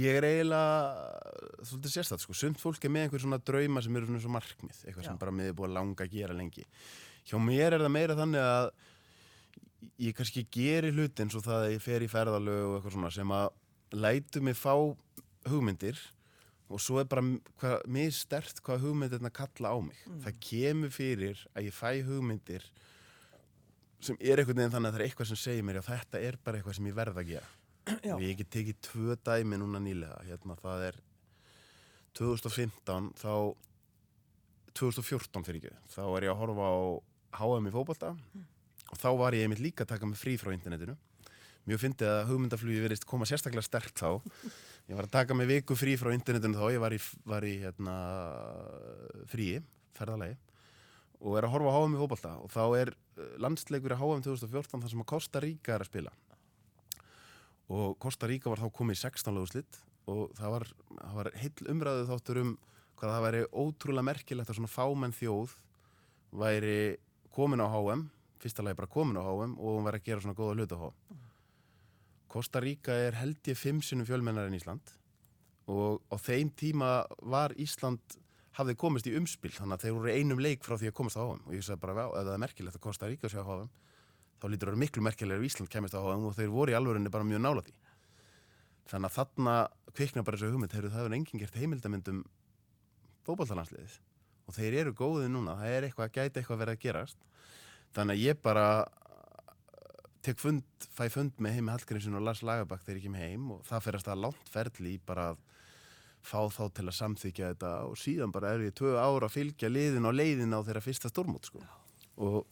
ég 0.00 0.18
er 0.18 0.26
eiginlega 0.26 1.62
svolítið 1.68 1.94
sérstætt, 1.94 2.24
sko, 2.24 2.34
sumt 2.40 2.58
fólk 2.62 2.82
er 2.88 2.90
með 2.96 3.06
einhver 3.06 3.22
svona 3.22 3.38
drauma 3.38 3.84
sem 3.84 4.00
eru 4.00 4.08
svona 4.10 4.24
svo 4.24 4.32
markmið, 4.34 4.82
eitthvað 4.88 5.04
Já. 5.06 5.10
sem 5.12 5.20
bara 5.22 5.36
miður 5.38 5.56
búið 5.60 5.70
að 5.70 5.76
langa 5.78 6.08
að 6.08 6.16
gera 6.18 6.34
lengi. 6.40 6.66
Hjá 7.28 7.36
mér 7.42 7.76
er 7.76 7.84
það 7.84 7.94
meira 7.96 8.16
þannig 8.18 8.46
að 8.46 8.70
ég 10.00 10.16
kannski 10.16 10.46
geri 10.52 10.92
hluti 10.94 11.24
eins 11.24 11.36
og 11.38 11.44
það 11.44 11.66
að 11.66 11.74
ég 11.74 11.84
fer 11.84 12.04
í 12.04 12.10
ferðalög 12.10 12.62
og 12.66 12.78
eitthvað 12.78 12.96
svona 12.96 13.12
sem 13.14 13.34
að 13.36 13.50
lætu 14.00 14.42
mig 14.44 14.58
fá 14.58 14.74
hugmyndir 15.50 16.00
og 16.70 16.78
svo 16.82 17.00
er 17.00 17.08
bara 17.10 17.24
hvað, 17.58 17.80
mér 17.90 18.12
stert 18.14 18.60
hvað 18.64 18.84
hugmyndirna 18.84 19.32
kalla 19.34 19.72
á 19.74 19.78
mig. 19.82 19.98
Það 20.22 20.36
kemur 20.46 20.92
fyrir 20.94 21.40
að 21.56 21.66
ég 21.66 21.74
fæ 21.74 21.90
hugmyndir 22.06 22.68
sem 24.00 24.16
er 24.20 24.40
einhvern 24.40 24.62
veginn 24.62 24.72
þannig 24.72 24.88
að 24.88 24.94
það 24.94 25.00
er 25.00 25.06
eitthvað 25.06 25.28
sem 25.30 25.40
segir 25.40 25.66
mér 25.66 25.80
að 25.80 25.88
þetta 25.90 26.20
er 26.24 26.38
bara 26.44 26.60
eitthvað 26.60 26.76
sem 26.78 26.88
ég 26.88 26.96
verð 26.96 27.20
að 27.20 27.32
gera 27.34 27.48
Já. 28.06 28.14
og 28.14 28.22
ég 28.24 28.38
get 28.38 28.52
tekið 28.54 28.78
tvö 28.86 29.16
dæmi 29.28 29.58
núna 29.60 29.80
nýlega 29.82 30.20
hérna 30.28 30.56
það 30.60 30.86
er 30.88 31.00
2015 32.16 33.10
þá 33.20 33.34
2014 34.80 35.46
fyrir 35.46 35.60
ekki 35.60 35.74
þá 35.92 36.02
er 36.06 36.26
ég 36.28 36.32
að 36.32 36.40
horfa 36.40 36.70
á 36.70 36.80
HM 37.36 37.68
í 37.70 37.72
fótbolta. 37.74 38.14
Og 38.90 38.98
þá 38.98 39.08
var 39.20 39.36
ég 39.36 39.46
einmitt 39.46 39.62
líka 39.62 39.86
að 39.86 39.92
taka 39.94 40.08
mig 40.08 40.18
frí 40.18 40.36
frá 40.40 40.52
internetinu. 40.54 40.96
Mjög 41.68 41.82
fyndið 41.84 42.10
að 42.10 42.22
hugmyndaflugi 42.30 42.82
verist 42.82 43.06
koma 43.06 43.28
sérstaklega 43.28 43.66
sterkt 43.66 44.00
þá. 44.00 44.22
Ég 44.90 44.96
var 44.98 45.06
að 45.06 45.14
taka 45.14 45.36
mig 45.36 45.50
viku 45.50 45.76
frí 45.78 45.96
frá 46.00 46.10
internetinu 46.14 46.58
þá. 46.58 46.64
Ég 46.74 46.82
var 46.82 46.96
í, 46.96 47.00
var 47.28 47.46
í 47.46 47.52
hérna, 47.62 47.96
fríi, 49.30 49.60
ferðalagi. 49.98 50.38
Og 51.20 51.36
er 51.36 51.46
að 51.46 51.54
horfa 51.54 51.74
á 51.74 51.78
HM 51.78 51.94
í 51.94 52.00
fótbolta. 52.00 52.32
Og 52.40 52.50
þá 52.50 52.64
er 52.80 52.94
eh, 52.94 53.36
landsleikur 53.44 53.94
í 53.94 54.00
HM 54.00 54.24
2014 54.26 54.82
þar 54.82 54.94
sem 54.94 55.04
að 55.04 55.10
Costa 55.12 55.44
Rica 55.44 55.76
er 55.76 55.84
að 55.84 55.92
spila. 55.92 56.16
Og 57.70 57.94
Costa 58.02 58.26
Rica 58.26 58.50
var 58.50 58.64
þá 58.64 58.72
komið 58.74 58.98
í 58.98 59.02
16 59.04 59.36
löguslitt 59.36 59.78
og 60.10 60.32
það 60.38 60.54
var, 60.56 60.66
var 61.14 61.30
heill 61.38 61.70
umræðu 61.70 62.06
þáttur 62.08 62.40
um 62.40 62.56
hvað 62.98 63.12
það 63.14 63.24
væri 63.26 63.42
ótrúlega 63.52 64.06
merkilegt 64.08 64.50
að 64.50 64.58
svona 64.58 64.72
fámenn 64.72 65.14
þjóð 65.16 65.54
væri 66.40 66.80
komin 67.34 67.62
á 67.62 67.68
HM 67.68 68.06
fyrsta 68.40 68.64
lagi 68.64 68.78
bara 68.78 68.90
komin 68.90 69.20
á 69.20 69.24
HM 69.24 69.58
og 69.58 69.76
hún 69.76 69.86
væri 69.86 70.00
að 70.00 70.06
gera 70.08 70.24
svona 70.24 70.38
góða 70.38 70.56
hluta 70.56 70.78
á 70.78 70.82
HM 70.82 71.20
Costa 72.30 72.62
Rica 72.62 72.94
er 72.94 73.18
held 73.18 73.42
ég 73.50 73.58
fimm 73.58 73.82
sinnum 73.82 74.06
fjölmennar 74.06 74.46
en 74.46 74.56
Ísland 74.58 74.94
og 75.70 76.02
á 76.10 76.16
þeim 76.18 76.50
tíma 76.54 76.90
var 77.22 77.54
Ísland 77.58 78.18
hafði 78.58 78.76
komist 78.78 79.06
í 79.06 79.14
umspil 79.18 79.52
þannig 79.54 79.78
að 79.78 79.84
þeir 79.84 79.96
voru 79.96 80.14
einum 80.14 80.42
leik 80.42 80.64
frá 80.66 80.76
því 80.78 80.90
að 80.90 80.96
komast 81.00 81.18
á 81.18 81.22
HM 81.22 81.46
og 81.46 81.54
ég 81.54 81.64
sagði 81.66 81.80
bara, 81.80 81.94
"Vá, 81.94 82.04
ef 82.10 82.26
það 82.26 82.34
er 82.34 82.44
merkilegt 82.44 82.76
að 82.76 82.84
Costa 82.86 83.06
Rica 83.06 83.28
sé 83.28 83.38
á 83.38 83.46
HM 83.46 83.70
þá 84.40 84.46
lítur 84.48 84.68
það 84.68 84.74
að 84.74 84.82
miklu 84.82 85.02
merkilegur 85.02 85.44
ef 85.44 85.50
Ísland 85.50 85.70
kemist 85.70 85.94
á 85.94 86.00
HM 86.00 86.26
og 86.26 86.34
þeir 86.34 86.50
voru 86.50 86.72
í 86.72 86.78
alvörinni 86.78 87.10
bara 87.10 87.24
mjög 87.24 87.40
nála 87.40 87.62
því. 87.62 87.74
Þannig 88.90 89.10
að 89.10 89.16
þarna 89.18 89.68
kvikna 89.94 90.24
bara 90.24 90.36
þessu 90.36 90.50
hugmynd 90.50 90.72
heyrðu, 90.72 90.90
það 90.90 91.00
hefur 91.00 91.14
enginn 91.14 91.40
gert 91.40 91.54
heimildamindum 91.54 92.24
fótballtalansliðið 93.26 94.00
og 94.50 94.56
þeir 94.56 94.78
eru 94.82 94.94
góðið 94.98 95.28
núna, 95.30 95.58
það 95.60 95.76
er 95.76 95.86
eitthvað, 95.86 96.14
gæti 96.16 96.40
eitthvað 96.40 96.64
verið 96.64 96.76
að 96.76 96.82
gerast 96.86 97.28
þannig 97.94 98.16
að 98.16 98.24
ég 98.24 98.40
bara 98.42 98.66
tek 100.24 100.40
fund, 100.40 100.66
fæ 100.92 101.06
fund 101.12 101.38
með 101.42 101.58
heimi 101.58 101.72
Hallgrímsson 101.72 102.18
og 102.18 102.26
Lars 102.26 102.42
Lagerbakk 102.44 102.82
þegar 102.84 102.98
ég 102.98 103.06
kem 103.06 103.20
heim 103.20 103.46
og 103.54 103.62
það 103.68 103.86
fer 103.86 104.00
að 104.00 104.24
langt 104.26 104.52
ferli 104.52 104.96
í 104.96 105.02
bara 105.06 105.30
að 105.32 105.44
fá 106.20 106.40
þá 106.52 106.64
til 106.76 106.84
að 106.84 106.96
samþykja 106.98 107.52
þetta 107.54 107.74
og 107.88 107.96
síðan 107.96 108.32
bara 108.34 108.52
er 108.52 108.66
ég 108.66 108.74
tvö 108.76 108.92
ára 108.98 109.30
að 109.30 109.36
fylgja 109.38 109.70
liðin 109.70 110.04
á 110.04 110.12
leiðin 110.12 110.52
á 110.52 110.60
þeirra 110.66 110.82
fyrsta 110.84 111.08
stormót 111.08 111.48
sko. 111.48 111.62
og 112.20 112.42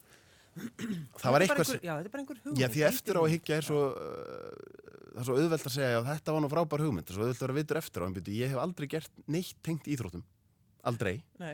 það 1.21 1.35
var 1.35 1.45
eitthvað 1.45 1.67
sem 1.69 1.83
Já, 1.85 1.93
þetta 1.99 2.07
er 2.07 2.13
bara 2.15 2.23
einhver 2.23 2.39
hugmynd. 2.41 2.63
Já, 2.63 2.67
því 2.73 2.85
eftir 2.87 3.19
á 3.19 3.21
að 3.21 3.33
higgja 3.35 3.59
er 3.59 3.67
svo 3.67 3.83
uh, 3.93 4.79
það 5.11 5.21
er 5.21 5.27
svo 5.29 5.37
auðvelt 5.37 5.69
að 5.69 5.75
segja 5.75 5.91
já, 5.93 5.99
þetta 6.09 6.35
var 6.35 6.43
nú 6.43 6.49
frábær 6.55 6.85
hugmynd, 6.87 7.05
það 7.05 7.13
er 7.13 7.19
svo 7.19 7.27
auðvelt 7.27 7.43
að 7.43 7.45
vera 7.45 7.59
vitur 7.59 7.81
eftir 7.83 8.01
á 8.01 8.05
en 8.07 8.17
byrju, 8.17 8.39
ég 8.39 8.53
hef 8.55 8.63
aldrei 8.63 8.89
gert 8.89 9.21
neitt 9.29 9.61
tengt 9.65 9.91
íþróttum 9.93 10.25
aldrei. 10.89 11.19
Nei. 11.39 11.53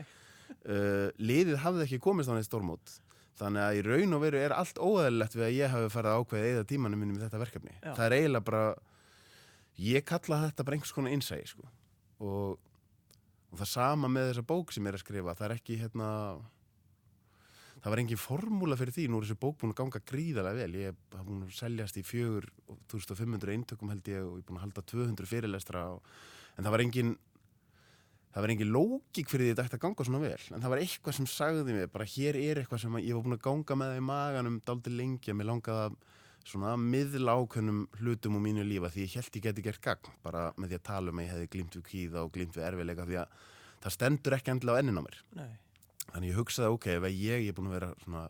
Uh, 0.66 1.12
liðið 1.22 1.60
hafði 1.62 1.84
ekki 1.86 2.02
komist 2.02 2.30
á 2.30 2.34
neitt 2.34 2.48
stórmót. 2.48 2.96
Þannig 3.36 3.62
að 3.62 3.78
í 3.78 3.82
raun 3.84 4.16
og 4.16 4.22
veru 4.24 4.38
er 4.40 4.54
allt 4.56 4.78
óæðilegt 4.80 5.36
við 5.36 5.44
að 5.44 5.56
ég 5.58 5.72
hafi 5.72 5.90
farið 5.92 6.12
að 6.12 6.22
ákveða 6.22 6.52
eða 6.52 6.68
tímanum 6.70 7.02
minni 7.02 7.16
með 7.16 7.26
þetta 7.26 7.40
verkefni. 7.42 7.74
Já. 7.82 7.90
Það 7.90 8.04
er 8.06 8.14
eiginlega 8.16 8.46
bara, 8.48 8.62
ég 9.86 10.06
kalla 10.08 10.38
þetta 10.46 10.66
bara 10.66 10.78
einhvers 10.78 10.94
konar 10.96 11.12
innsæði, 11.12 11.50
sko. 11.52 11.68
Og, 12.24 12.56
og 13.52 13.60
það 13.60 13.70
sama 13.74 14.10
með 14.10 14.30
þessa 14.30 14.46
bók 14.48 14.72
sem 14.72 14.88
ég 14.88 14.94
er 14.94 14.98
að 14.98 15.04
skrifa, 15.04 15.36
það 15.36 15.48
er 15.50 15.56
ekki, 15.58 15.76
hérna, 15.82 16.08
það 17.82 17.92
var 17.92 18.02
engin 18.06 18.22
formúla 18.24 18.80
fyrir 18.80 18.96
því, 18.96 19.06
nú 19.12 19.20
er 19.20 19.28
þessi 19.28 19.38
bók 19.44 19.60
búin 19.60 19.74
að 19.74 19.80
ganga 19.82 20.04
gríðarlega 20.10 20.62
vel. 20.62 20.80
Ég 20.80 20.96
hef 20.96 21.28
búin 21.28 21.44
að 21.44 21.54
seljast 21.60 22.00
í 22.00 22.06
fjögur 22.08 22.48
1500 22.88 23.52
eintökum 23.52 23.92
held 23.92 24.08
ég 24.10 24.24
og 24.24 24.40
ég 24.40 24.42
er 24.42 24.48
búin 24.48 24.62
að 24.62 24.64
halda 24.70 24.86
200 24.96 25.28
fyrirlestra 25.30 25.84
og, 25.92 26.16
en 26.56 26.64
það 26.64 26.74
var 26.78 26.86
engin, 26.86 27.12
það 28.36 28.44
var 28.44 28.52
engin 28.52 28.68
lógík 28.74 29.30
fyrir 29.32 29.46
því 29.46 29.52
að 29.52 29.56
þetta 29.56 29.64
ætti 29.70 29.78
að 29.78 29.84
ganga 29.86 30.04
svona 30.04 30.18
vel 30.20 30.48
en 30.52 30.60
það 30.60 30.72
var 30.72 30.80
eitthvað 30.82 31.14
sem 31.16 31.28
sagði 31.32 31.72
mig 31.72 31.86
bara 31.94 32.06
hér 32.12 32.36
er 32.36 32.58
eitthvað 32.60 32.82
sem 32.82 32.98
að 32.98 33.06
ég 33.06 33.16
var 33.16 33.24
búin 33.24 33.36
að 33.38 33.44
ganga 33.46 33.76
með 33.80 33.92
það 33.92 34.00
í 34.00 34.02
maganum 34.10 34.58
daldi 34.66 34.92
lengi 34.92 35.32
að 35.32 35.38
mér 35.38 35.48
langaði 35.48 35.86
að 35.86 35.96
svona 36.46 36.74
miðla 36.78 37.36
ákveðnum 37.40 37.78
hlutum 38.02 38.36
úr 38.36 38.44
mínu 38.44 38.66
lífa 38.68 38.90
því 38.92 39.06
ég 39.06 39.14
held 39.16 39.38
ég 39.38 39.46
geti 39.46 39.64
gert 39.64 39.80
gagn 39.86 40.12
bara 40.22 40.42
með 40.60 40.74
því 40.74 40.78
að 40.78 40.84
tala 40.90 41.14
um 41.14 41.22
að 41.22 41.24
ég 41.24 41.32
hefði 41.32 41.48
glimt 41.54 41.78
við 41.78 41.86
kvíða 41.88 42.26
og 42.26 42.34
glimt 42.36 42.58
við 42.58 42.66
erfiðleika 42.68 43.06
því 43.08 43.18
að 43.22 43.40
það 43.86 43.94
stendur 43.96 44.36
ekki 44.36 44.52
endilega 44.52 44.76
á 44.76 44.80
ennin 44.84 45.00
á 45.00 45.06
mér 45.06 45.18
Nei. 45.40 45.50
þannig 46.12 46.30
ég 46.30 46.38
hugsaði 46.42 46.76
ok, 46.76 46.86
ef 46.92 47.08
að 47.08 47.18
ég, 47.24 47.48
er 47.48 47.56
búin 47.56 47.70
að 47.72 47.78
vera 47.78 47.90
svona 48.04 48.26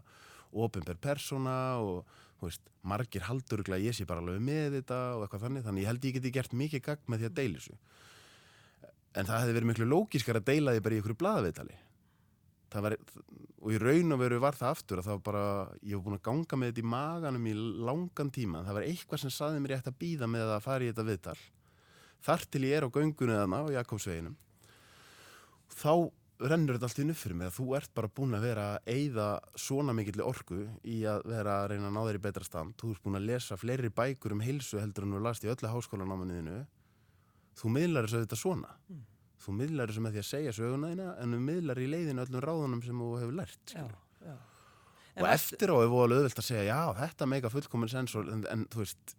ofinber 0.57 1.03
persóna 1.03 1.59
og 1.83 2.15
veist, 2.41 2.63
margir 2.87 3.27
haldur 3.27 3.67
að 3.67 3.85
ég 3.85 3.99
sé 3.99 4.07
bara 4.09 4.23
alveg 4.23 4.41
með 4.47 4.79
þetta 4.79 5.03
og 5.19 5.27
eitthvað 5.27 5.47
þannig 5.49 5.67
þannig 5.67 5.85
ég 5.85 5.91
held 5.91 6.09
ég 6.09 6.17
geti 6.17 6.35
gert 6.39 6.57
mikið 6.57 6.85
gagn 6.89 7.11
með 7.11 7.27
því 7.27 7.29
að 7.29 7.41
þessu 7.43 7.79
en 9.17 9.29
það 9.29 9.43
hefði 9.43 9.57
verið 9.57 9.71
miklu 9.73 9.89
lógiskar 9.91 10.41
að 10.41 10.49
deila 10.51 10.75
því 10.75 10.85
bara 10.85 10.97
í 10.97 11.01
einhverju 11.01 11.21
blaðaviðtali. 11.23 11.77
Og 13.67 13.73
í 13.73 13.79
raun 13.81 14.15
og 14.15 14.21
veru 14.21 14.39
var 14.43 14.57
það 14.59 14.73
aftur 14.75 15.01
að 15.01 15.07
það 15.09 15.17
var 15.17 15.27
bara, 15.27 15.45
ég 15.81 15.97
var 15.97 16.05
búin 16.05 16.19
að 16.19 16.25
ganga 16.29 16.59
með 16.61 16.73
þetta 16.73 16.83
í 16.83 16.91
maganum 16.93 17.47
í 17.49 17.55
langan 17.89 18.33
tíma. 18.35 18.65
Það 18.67 18.79
var 18.79 18.89
eitthvað 18.91 19.23
sem 19.23 19.33
saði 19.33 19.63
mér 19.63 19.75
ég 19.75 19.81
ætti 19.81 19.93
að 19.95 20.01
býða 20.03 20.29
með 20.31 20.53
að 20.55 20.67
fara 20.67 20.85
í 20.85 20.91
þetta 20.91 21.07
viðtal. 21.09 21.39
Þar 22.27 22.45
til 22.53 22.63
ég 22.67 22.77
er 22.77 22.87
á 22.87 22.95
göngunni 22.95 23.39
þarna 23.39 23.63
á 23.65 23.75
Jakobsveginum 23.79 24.37
þá 25.77 25.93
rennur 26.37 26.77
þetta 26.77 26.89
allt 26.91 26.99
inn 27.01 27.13
upp 27.13 27.19
fyrir 27.19 27.39
mig 27.41 27.49
að 27.49 27.57
þú 27.57 27.67
ert 27.79 27.93
bara 27.97 28.13
búin 28.13 28.37
að 28.37 28.45
vera 28.45 28.65
að 28.75 28.91
eyða 28.93 29.27
svona 29.57 29.95
mikill 29.97 30.25
orku 30.25 30.67
í 30.85 30.99
að 31.09 31.25
vera 31.31 31.61
að 31.63 31.69
reyna 31.73 31.89
að 31.89 31.95
ná 31.97 32.01
þér 32.05 32.19
í 32.19 32.25
betra 32.27 32.47
stand. 32.47 32.75
Þú 32.81 32.93
ert 32.93 33.05
búin 33.07 33.19
að 33.21 33.29
lesa 33.31 33.57
fleiri 33.61 33.93
bækur 34.01 34.37
um 34.37 34.45
heilsu 34.45 34.81
heldur 34.83 35.07
en 35.07 35.17
þú 35.17 35.23
last 35.25 35.47
í 35.47 35.53
öllu 35.53 35.73
háskólanámanuðinu 35.73 36.59
þú 37.57 37.73
miðlar 37.77 38.07
þessu 38.09 38.23
þetta 38.25 38.39
svona 38.41 38.73
þú 39.47 39.55
miðlar 39.61 39.91
þessu 39.93 40.03
með 40.07 40.17
því 40.17 40.23
að 40.23 40.29
segja 40.31 40.53
söguna 40.57 40.91
þína 40.93 41.09
en 41.23 41.37
þú 41.37 41.41
miðlar 41.51 41.81
í 41.83 41.87
leiðinu 41.93 42.25
öllum 42.25 42.45
ráðunum 42.47 42.83
sem 42.87 43.03
þú 43.05 43.11
hefur 43.21 43.37
lært 43.41 43.75
Já, 43.77 43.85
já. 44.27 44.35
og 45.23 45.29
eftir 45.31 45.73
á 45.73 45.77
er 45.81 45.93
voðalega 45.93 46.23
auðvelt 46.25 46.43
að 46.43 46.49
segja 46.51 46.65
já, 46.71 46.81
þetta 47.03 47.29
meika 47.33 47.53
fullkomin 47.53 47.93
sens 47.93 48.17
en, 48.19 48.43
en 48.53 48.65
þú 48.73 48.83
veist 48.83 49.15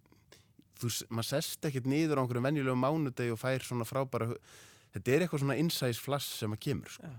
þú, 0.78 0.92
maður 1.10 1.30
sest 1.32 1.70
ekkert 1.70 1.88
niður 1.90 2.20
á 2.20 2.22
einhverjum 2.26 2.50
venjulegum 2.50 2.84
mánudegi 2.84 3.34
og 3.34 3.40
fær 3.42 3.64
svona 3.66 3.88
frábæra 3.88 4.28
þetta 4.94 5.14
er 5.16 5.26
eitthvað 5.26 5.44
svona 5.46 5.58
insights 5.62 6.02
flash 6.04 6.28
sem 6.42 6.54
að 6.54 6.62
kemur 6.68 6.94
sko. 6.94 7.10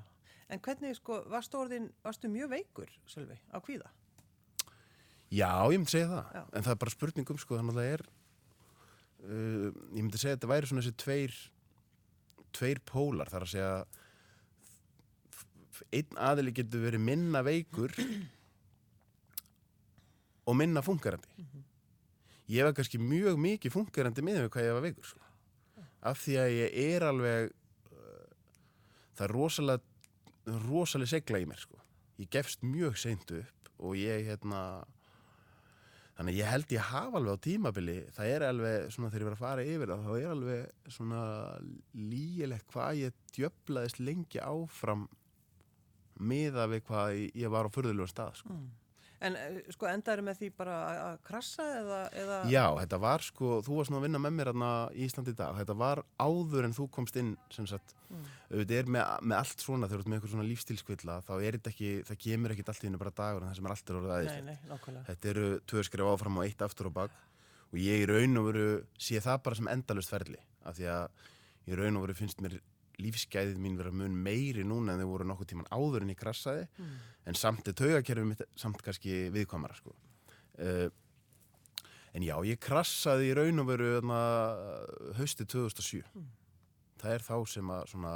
En 0.49 0.61
hvernig, 0.65 0.95
sko, 0.97 1.19
varstu 1.29 1.59
orðin, 1.61 1.91
varstu 2.07 2.29
mjög 2.33 2.49
veikur, 2.55 2.93
Sölvi, 3.11 3.35
á 3.53 3.59
kvíða? 3.61 3.91
já, 5.29 5.51
ég 5.69 5.77
myndi 5.77 5.93
segja 5.93 6.09
það 6.09 6.31
Já. 6.39 6.43
en 6.57 6.65
það 6.65 6.73
er 6.73 6.79
bara 6.81 6.95
spurningum 6.95 7.41
sko, 7.43 7.59
þannig 7.59 7.75
að 7.75 7.81
það 7.83 7.91
er 7.97 8.05
uh, 9.27 9.69
ég 9.95 10.03
myndi 10.03 10.21
segja 10.21 10.37
að 10.37 10.39
þetta 10.39 10.53
væri 10.53 10.71
svona 10.71 10.85
þessi 10.85 11.01
tveir 11.05 11.39
tveir 12.57 12.81
pólar 12.89 13.31
þar 13.31 13.47
að 13.47 13.53
segja 13.53 13.73
einn 15.95 16.21
aðili 16.29 16.55
getur 16.57 16.83
verið 16.83 17.05
minna 17.05 17.43
veikur 17.47 17.95
og 20.49 20.57
minna 20.59 20.83
funkarandi 20.85 21.47
ég 22.49 22.65
var 22.65 22.75
kannski 22.77 23.01
mjög 23.01 23.39
mikið 23.41 23.75
funkarandi 23.75 24.25
með 24.25 24.49
hvað 24.49 24.69
ég 24.69 24.77
var 24.77 24.87
veikur 24.87 25.11
sko. 25.11 25.23
af 26.09 26.21
því 26.23 26.39
að 26.43 26.55
ég 26.57 26.79
er 26.97 27.07
alveg 27.09 27.51
uh, 27.53 28.29
það 29.19 29.27
er 29.29 29.37
rosalega 29.37 30.59
rosalega 30.69 31.13
segla 31.13 31.43
í 31.43 31.49
mér 31.49 31.61
sko. 31.61 31.81
ég 32.19 32.31
gefst 32.33 32.65
mjög 32.65 32.99
seint 33.01 33.35
upp 33.37 33.73
og 33.79 33.99
ég 34.01 34.27
hérna 34.27 34.63
þannig 36.19 36.39
ég 36.41 36.49
held 36.51 36.73
ég 36.75 36.83
hafa 36.91 37.19
alveg 37.21 37.37
á 37.39 37.45
tímabili 37.47 37.97
það 38.17 38.31
er 38.35 38.45
alveg 38.49 38.89
svona 38.95 39.11
þegar 39.13 39.23
ég 39.23 39.29
var 39.29 39.37
að 39.37 39.43
fara 39.45 39.67
yfir 39.71 39.93
það 39.93 40.07
þá 40.09 40.13
er 40.19 40.33
alveg 40.33 40.93
svona 40.97 41.21
lígilegt 41.95 42.67
hvað 42.75 43.01
ég 43.05 43.21
djöflaðist 43.37 44.01
lengi 44.03 44.43
áfram 44.43 45.07
miða 46.19 46.67
við 46.73 46.83
hvað 46.89 47.09
ég- 47.39 47.51
var 47.55 47.69
á 47.71 47.75
furðulega 47.75 48.11
stað 48.11 48.35
sko. 48.43 48.57
En, 49.21 49.35
eh, 49.35 49.57
sko, 49.75 49.89
endaður 49.91 50.21
með 50.29 50.37
því 50.39 50.49
bara 50.55 50.75
að- 50.95 51.17
krassa 51.27 51.65
eða, 51.81 51.97
eða... 52.15 52.37
Já, 52.53 52.63
þetta 52.79 52.99
var 53.03 53.25
sko, 53.27 53.49
þú 53.67 53.79
varst 53.81 53.91
nú 53.91 53.99
að 53.99 54.05
vinna 54.07 54.21
með 54.23 54.35
mér 54.37 54.51
hérna 54.53 54.69
í 54.95 55.07
Íslandi 55.09 55.33
í 55.35 55.39
dag, 55.41 55.57
þetta 55.59 55.75
var 55.81 56.03
áður 56.23 56.69
en 56.69 56.77
þú 56.77 56.87
komst 56.95 57.19
inn, 57.19 57.33
sem 57.51 57.67
sagt, 57.67 57.95
auðvitað 58.53 58.79
er 58.79 58.93
með, 58.95 59.11
með 59.27 59.37
allt 59.41 59.65
svona, 59.67 59.89
þegar 59.91 59.99
þú 59.99 60.05
ert 60.05 60.13
með 60.13 60.19
eitthvað 60.21 60.35
svona 60.37 60.47
lífstilskvilla, 60.53 61.17
þá 61.27 61.33
er 61.43 61.59
þetta 61.59 61.73
ekki, 61.75 61.91
það 62.13 62.21
kemur 62.29 62.55
ekki 62.55 62.67
allt 62.71 62.85
í 62.85 62.89
hennu 62.89 63.03
bara 63.03 63.15
dagur 63.19 63.43
en 63.43 63.51
það 63.51 63.59
sem 63.59 63.67
er 63.67 63.75
allt 63.75 63.91
er 63.91 63.99
orðið 63.99 64.15
aðeins. 64.19 64.63
Þetta 65.11 65.33
eru 65.35 65.49
tvö 65.67 65.85
skrif 65.91 66.13
áfram 66.15 66.39
og 66.39 66.47
eitt 66.47 66.63
aftur 66.69 66.87
og 66.93 66.95
bak. 67.03 67.19
Og 67.75 67.83
ég 67.83 68.07
í 68.07 68.09
raun 68.09 68.39
og 68.41 68.47
veru 68.53 68.69
sé 68.97 69.19
það 69.21 69.43
bara 69.43 69.59
sem 69.59 69.69
endalust 69.75 70.15
ferli, 70.15 70.39
af 70.65 70.79
því 70.79 70.87
að 70.95 71.09
í 71.69 71.77
raun 71.83 71.99
og 71.99 72.07
veru 72.07 72.15
finnst 72.23 72.39
mér 72.41 72.61
lífsgæðið 72.99 73.61
mín 73.63 73.77
vera 73.79 73.93
mun 73.95 74.17
meiri 74.25 74.65
núna 74.67 74.95
en 74.95 75.03
þau 75.05 75.13
voru 75.13 75.29
nokkuð 75.29 75.53
tíman 75.53 75.71
áður 75.71 76.07
en 76.07 76.15
ég 76.15 76.19
krassaði. 76.19 76.67
En 77.29 77.39
samt 77.39 77.69
er 77.69 77.77
taugakerfið 77.79 78.31
mitt 78.31 78.43
samt 78.59 78.83
kannski 78.83 79.29
viðkvæmara 79.35 79.79
sko. 79.79 79.95
uh, 80.59 80.89
en 82.17 82.25
já, 82.25 82.35
ég 82.45 82.59
krassaði 82.59 83.31
í 83.31 83.35
raun 83.37 83.63
og 83.63 83.69
veru 83.69 84.01
hausti 85.19 85.45
2007 85.45 86.03
það 86.99 87.15
er 87.15 87.25
þá 87.25 87.37
sem 87.49 87.73
að 87.73 87.85
svona, 87.93 88.15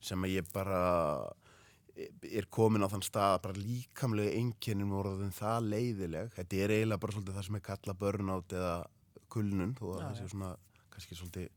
sem 0.00 0.24
að 0.24 0.36
ég 0.36 0.52
bara 0.54 0.80
er 1.96 2.48
komin 2.52 2.84
á 2.84 2.92
þann 2.92 3.04
stað 3.04 3.34
að 3.34 3.42
bara 3.46 3.62
líkamlega 3.62 4.36
einkennin 4.36 4.92
voru 4.92 5.14
orðin 5.14 5.34
það 5.34 5.68
leiðileg. 5.72 6.32
Þetta 6.36 6.58
er 6.60 6.74
eiginlega 6.74 7.02
bara 7.02 7.16
svolítið 7.16 7.38
það 7.38 7.46
sem 7.48 7.58
er 7.58 7.66
kalla 7.70 7.96
burnout 8.02 8.56
eða 8.56 8.74
kulnun 9.32 9.76
þó 9.78 9.84
að 9.94 10.02
það 10.02 10.18
sé 10.18 10.28
svona 10.32 10.50
kannski 10.92 11.18
svolítið 11.18 11.48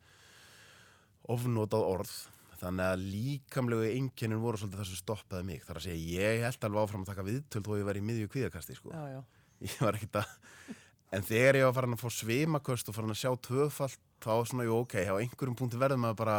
ofnotað 1.30 1.88
orð 1.89 2.13
þannig 2.60 2.86
að 2.86 3.06
líkamlegu 3.13 3.89
einkennin 3.94 4.44
voru 4.44 4.60
svolítið 4.60 4.82
það 4.82 4.89
sem 4.92 5.00
stoppaði 5.00 5.48
mig 5.48 5.63
þar 5.66 5.80
að 5.80 5.88
segja 5.88 6.20
ég 6.20 6.44
held 6.46 6.68
alveg 6.68 6.86
áfram 6.86 7.06
að 7.06 7.12
taka 7.13 7.28
viðtöl 7.30 7.63
þó 7.66 7.74
ég 7.80 7.88
var 7.89 8.00
í 8.00 8.06
miðju 8.10 8.32
kvíðakasti 8.36 8.78
sko. 8.78 8.94
Já, 8.94 9.16
já. 9.16 9.20
ég 9.70 9.82
var 9.86 10.00
ekkert 10.00 10.22
að 10.22 10.36
en 11.16 11.25
þegar 11.25 11.58
ég 11.58 11.66
var 11.66 11.75
farin 11.78 11.96
að 11.96 12.04
fá 12.04 12.13
svimaköst 12.13 12.92
og 12.92 12.96
farin 12.98 13.13
að 13.13 13.20
sjá 13.24 13.32
tvöfalt 13.48 14.06
þá 14.20 14.30
var 14.30 14.50
svona, 14.50 14.66
jú 14.68 14.75
ok, 14.84 14.96
á 15.08 15.13
einhverjum 15.16 15.56
punkti 15.58 15.80
verður 15.80 16.01
maður 16.04 16.18
bara 16.20 16.36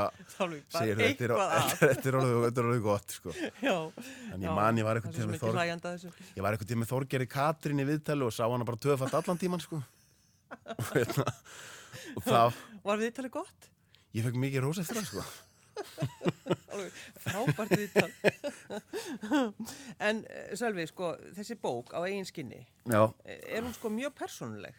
segir 0.71 1.01
þetta 1.01 1.27
er, 1.27 1.33
að. 1.33 2.59
orðið 2.63 2.83
gott 2.85 3.15
sko. 3.17 3.35
Já. 3.65 3.75
en 4.35 4.45
ég 4.45 4.55
man 4.61 4.79
ég 4.79 4.87
var 4.87 5.01
eitthvað 5.01 5.17
tíma 5.17 5.39
þessu. 5.41 6.13
ég 6.37 6.45
var 6.45 6.53
eitthvað 6.53 6.71
tíma 6.75 6.85
með 6.85 6.93
Þorgeri 6.93 7.29
Katrín 7.31 7.83
í 7.83 7.89
viðtælu 7.89 8.29
og 8.29 8.37
sá 8.37 8.45
hana 8.45 8.69
bara 8.69 8.83
tvöfalt 8.85 9.17
allan 9.17 9.41
tíman 9.41 9.65
sko. 9.65 9.81
og, 10.77 10.89
hérna, 10.93 11.27
og 12.19 12.27
það 12.27 12.61
Var 12.85 13.05
viðtalið 13.05 13.37
gott? 13.41 13.71
ég 14.17 14.27
fekk 14.27 14.43
mikið 14.45 14.67
rós 14.67 14.83
eftir 14.83 15.01
það 15.01 15.09
sko. 15.09 15.27
Frábært 17.25 17.75
viðtal. 17.77 18.11
en 20.09 20.23
eh, 20.25 20.53
Sölvi, 20.59 20.87
sko, 20.91 21.15
þessi 21.37 21.57
bók 21.61 21.95
á 21.97 22.01
eigin 22.05 22.29
skinni, 22.29 22.63
já 22.89 23.03
eh, 23.25 23.41
er 23.57 23.65
hún 23.65 23.75
sko 23.77 23.93
mjög 23.93 24.15
persónuleg? 24.19 24.77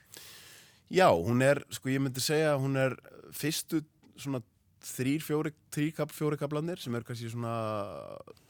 Já, 0.92 1.08
hún 1.16 1.44
er, 1.46 1.64
sko 1.72 1.92
ég 1.92 2.02
myndi 2.04 2.24
segja 2.24 2.56
að 2.56 2.64
hún 2.66 2.80
er 2.80 2.98
fyrstu 3.36 3.84
svona 4.20 4.42
þrýr, 4.82 5.22
fjóri, 5.24 5.54
þrýr 5.74 6.10
fjóri 6.12 6.40
kaplanir 6.42 6.82
sem 6.82 6.96
eru 6.98 7.08
kannski 7.08 7.30
svona 7.32 7.54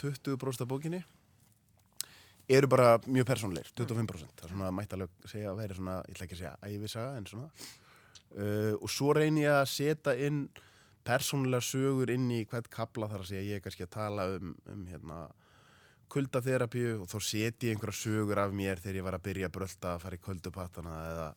20% 0.01 0.63
af 0.63 0.69
bókinni 0.69 1.03
eru 2.51 2.67
bara 2.71 2.95
mjög 3.05 3.27
persónleir, 3.29 3.69
25% 3.77 4.39
það 4.39 4.47
er 4.47 4.53
svona 4.55 4.71
mættalega 4.75 5.29
segja 5.29 5.51
að 5.51 5.61
vera 5.61 5.77
svona 5.77 5.97
ég 6.07 6.15
ætla 6.15 6.27
ekki 6.27 6.37
að 6.37 6.41
segja 6.41 6.55
æfisaga 6.67 7.19
en 7.19 7.29
svona 7.29 7.47
uh, 7.47 8.73
og 8.79 8.91
svo 8.91 9.13
reynir 9.15 9.45
ég 9.45 9.57
að 9.59 9.69
setja 9.71 10.15
inn 10.27 10.41
persónulega 11.07 11.65
sögur 11.65 12.11
inn 12.13 12.27
í 12.33 12.43
hvert 12.49 12.69
kapla 12.71 13.09
þar 13.11 13.23
að 13.23 13.31
segja 13.31 13.47
ég 13.47 13.59
er 13.59 13.63
kannski 13.65 13.87
að 13.87 13.95
tala 13.95 14.27
um, 14.35 14.53
um 14.71 14.83
hérna 14.89 15.21
kuldaþerapíu 16.11 17.01
og 17.01 17.09
þá 17.09 17.17
seti 17.23 17.69
ég 17.69 17.75
einhverja 17.75 18.01
sögur 18.01 18.41
af 18.43 18.53
mér 18.55 18.81
þegar 18.83 18.99
ég 18.99 19.07
var 19.07 19.17
að 19.17 19.25
byrja 19.29 19.49
að 19.49 19.55
brölda 19.57 19.93
að 19.95 20.05
fara 20.05 20.17
í 20.17 20.23
kuldupattana 20.25 20.95
eða 21.11 21.27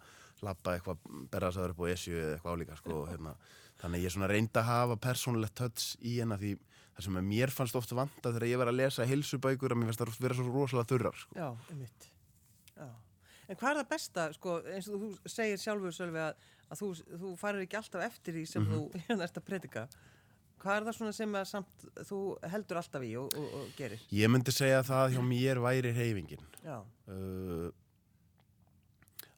lappa 0.44 0.75
eitthvað, 0.75 1.04
berðasaður 1.33 1.75
upp 1.75 1.85
á 1.85 1.87
esju 1.94 2.16
eða 2.18 2.33
eitthvað 2.35 2.56
álíka 2.59 2.78
sko, 2.80 3.02
hérna. 3.09 3.35
þannig 3.80 4.00
að 4.00 4.06
ég 4.09 4.30
reyndi 4.35 4.61
að 4.61 4.71
hafa 4.71 4.97
persónulegt 5.06 5.56
töts 5.61 5.94
í 6.02 6.18
hennar 6.18 6.42
því 6.42 6.56
það 6.94 7.06
sem 7.06 7.18
að 7.18 7.30
mér 7.30 7.52
fannst 7.54 7.78
ofta 7.78 7.99
vanta 7.99 8.33
þegar 8.33 8.50
ég 8.50 8.61
var 8.61 8.71
að 8.71 8.80
lesa 8.80 9.06
heilsubækur 9.09 9.75
að 9.75 9.80
mér 9.80 9.90
fannst 9.90 10.02
það 10.02 10.12
oft 10.12 10.25
vera 10.25 10.37
svo 10.38 10.50
rosalega 10.50 10.90
þurrar 10.92 11.18
sko. 11.18 11.38
Já, 11.38 11.49
einmitt. 11.73 12.09
Já. 12.75 12.90
En 13.44 13.59
hvað 13.61 13.71
er 13.71 13.78
það 13.80 13.88
besta, 13.90 14.26
sko, 14.37 14.59
eins 14.73 14.88
og 14.88 15.02
þú 15.02 15.09
segir 15.28 15.61
sjálfur, 15.61 15.94
Sölvi, 15.94 16.23
að, 16.23 16.47
að 16.71 16.80
þú, 16.80 16.88
þú 17.21 17.30
farir 17.40 17.64
ekki 17.66 17.76
alltaf 17.80 18.02
eftir 18.06 18.35
því 18.38 18.44
sem 18.49 18.62
Mhm. 18.64 18.73
þú 18.75 19.06
hérna 19.09 19.25
ert 19.28 19.38
að 19.40 19.44
predika. 19.49 19.87
Hvað 20.64 20.76
er 20.80 20.85
það 20.88 20.97
svona 20.97 21.12
sem 21.12 21.35
samt 21.44 21.83
þú 22.09 22.18
heldur 22.49 22.78
alltaf 22.80 23.02
í 23.04 23.11
og, 23.21 23.35
og, 23.37 23.49
og 23.61 23.73
gerir? 23.76 24.00
Ég 24.16 24.30
myndi 24.33 24.52
segja 24.54 24.78
að 24.80 24.88
það 24.88 25.16
hjá 25.16 25.23
mér 25.28 25.61
væri 25.61 25.90
reyfingin. 25.92 26.44
Uh, 26.64 27.68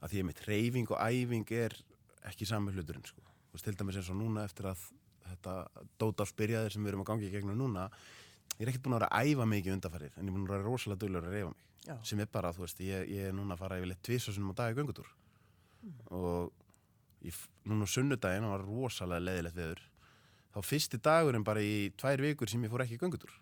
að 0.02 0.12
því 0.12 0.20
að 0.22 0.28
mitt 0.28 0.42
reyfing 0.46 0.90
og 0.94 1.00
æfing 1.02 1.50
er 1.56 1.74
ekki 2.30 2.46
sami 2.46 2.70
hluturinn, 2.76 3.02
sko. 3.08 3.22
Veist, 3.52 3.64
til 3.66 3.74
dæmis 3.78 3.96
eins 3.98 4.10
og 4.12 4.18
núna 4.20 4.44
eftir 4.46 4.68
að 4.70 4.84
þetta 5.26 5.54
dótall 5.98 6.30
byrjaði 6.38 6.70
sem 6.76 6.84
við 6.86 6.92
erum 6.92 7.02
að 7.02 7.08
gangi 7.10 7.30
gegnum 7.32 7.58
núna, 7.58 7.88
ég 8.60 8.62
er 8.66 8.70
ekkert 8.70 8.84
búin 8.86 8.94
að 8.96 9.00
vera 9.00 9.10
að 9.18 9.30
æfa 9.32 9.46
mikið 9.50 9.74
undarfærið, 9.76 10.12
en 10.16 10.22
ég 10.22 10.30
er 10.30 10.36
búin 10.36 10.46
að 10.46 10.52
vera 10.54 10.66
rosalega 10.68 11.00
duglur 11.02 11.26
að 11.26 11.34
reyfa 11.34 11.48
mig. 11.50 11.64
já, 11.86 11.96
sem 12.06 12.20
er 12.22 12.30
bara, 12.30 12.52
þú 12.54 12.62
veist, 12.66 12.80
ég, 12.86 13.08
ég 13.10 13.28
er 13.30 13.34
núna 13.34 13.54
að 13.56 13.62
fara 13.64 13.78
yfirleitt 13.80 14.02
tvisasunum 14.06 14.50
á 14.50 14.54
dag 14.58 14.74
í 14.74 14.78
göngutúr 14.78 15.10
og 16.10 16.52
f- 17.34 17.48
núna 17.66 17.86
á 17.86 17.90
sunnudaginn, 17.90 18.46
var 18.50 18.64
rosalega 18.66 19.24
leðilegt 19.26 19.56
veður 19.58 19.82
þá 20.56 20.58
fyrsti 20.64 21.00
dagurinn 21.04 21.44
bara 21.44 21.60
í 21.64 21.90
tvær 22.00 22.22
vikur 22.24 22.48
sem 22.48 22.62
ég 22.64 22.72
fór 22.72 22.84
ekki 22.86 22.96
í 22.96 23.02
göngutúr 23.02 23.32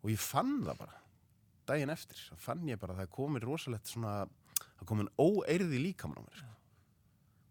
og 0.00 0.10
ég 0.10 0.18
fann 0.22 0.56
það 0.66 0.78
bara 0.80 0.96
daginn 1.70 1.92
eftir, 1.94 2.18
þá 2.32 2.36
fann 2.48 2.64
ég 2.68 2.80
bara 2.82 2.94
að 2.96 3.02
það 3.04 3.10
komið 3.14 3.44
rosalegt 3.46 3.86
svona, 3.92 4.14
það 4.80 4.88
komið 4.90 5.10
óeirði 5.22 5.82
líkamann 5.84 6.18
á 6.18 6.26
mér 6.26 6.38
sko. 6.40 6.54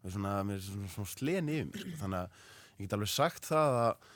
og 0.04 0.12
svona, 0.16 0.34
mér 0.48 0.58
er 0.60 0.66
svona, 0.66 0.90
svona 0.96 1.14
slen 1.14 1.52
yfir 1.54 1.70
mér 1.70 1.84
sko. 1.86 1.98
þannig 2.02 2.20
að 2.24 2.42
ég 2.80 2.84
get 2.88 2.98
alveg 2.98 3.12
sagt 3.14 3.48
það 3.48 3.78
að 3.84 4.10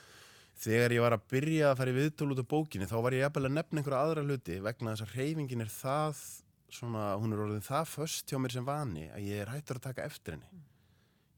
þegar 0.64 0.92
ég 0.94 1.02
var 1.02 1.16
að 1.16 1.24
byrja 1.32 1.70
að 1.72 1.78
fara 1.80 1.90
í 1.94 1.96
viðtölu 1.98 2.34
út 2.36 2.42
af 2.44 2.50
bókinni 2.52 2.86
þá 2.90 2.96
var 3.02 3.16
ég 3.16 3.24
jafnvel 3.24 3.48
að 3.48 3.56
nefna 3.56 3.80
einhverja 3.80 4.02
aðra 4.06 4.22
hluti 4.28 4.58
vegna 4.62 4.92
þess 4.94 5.06
að 5.08 5.16
reyfingin 5.18 5.64
er 5.64 5.72
það 5.72 6.20
svona, 6.74 7.02
hún 7.18 7.32
er 7.34 7.42
orðin 7.46 7.64
það 7.66 7.88
föst 7.90 8.30
hjá 8.30 8.38
mér 8.42 8.54
sem 8.54 8.66
vani 8.68 9.08
að 9.14 9.26
ég 9.30 9.42
er 9.44 9.50
hættur 9.54 9.80
að 9.80 9.86
taka 9.88 10.06
eftir 10.10 10.36
henni 10.36 10.62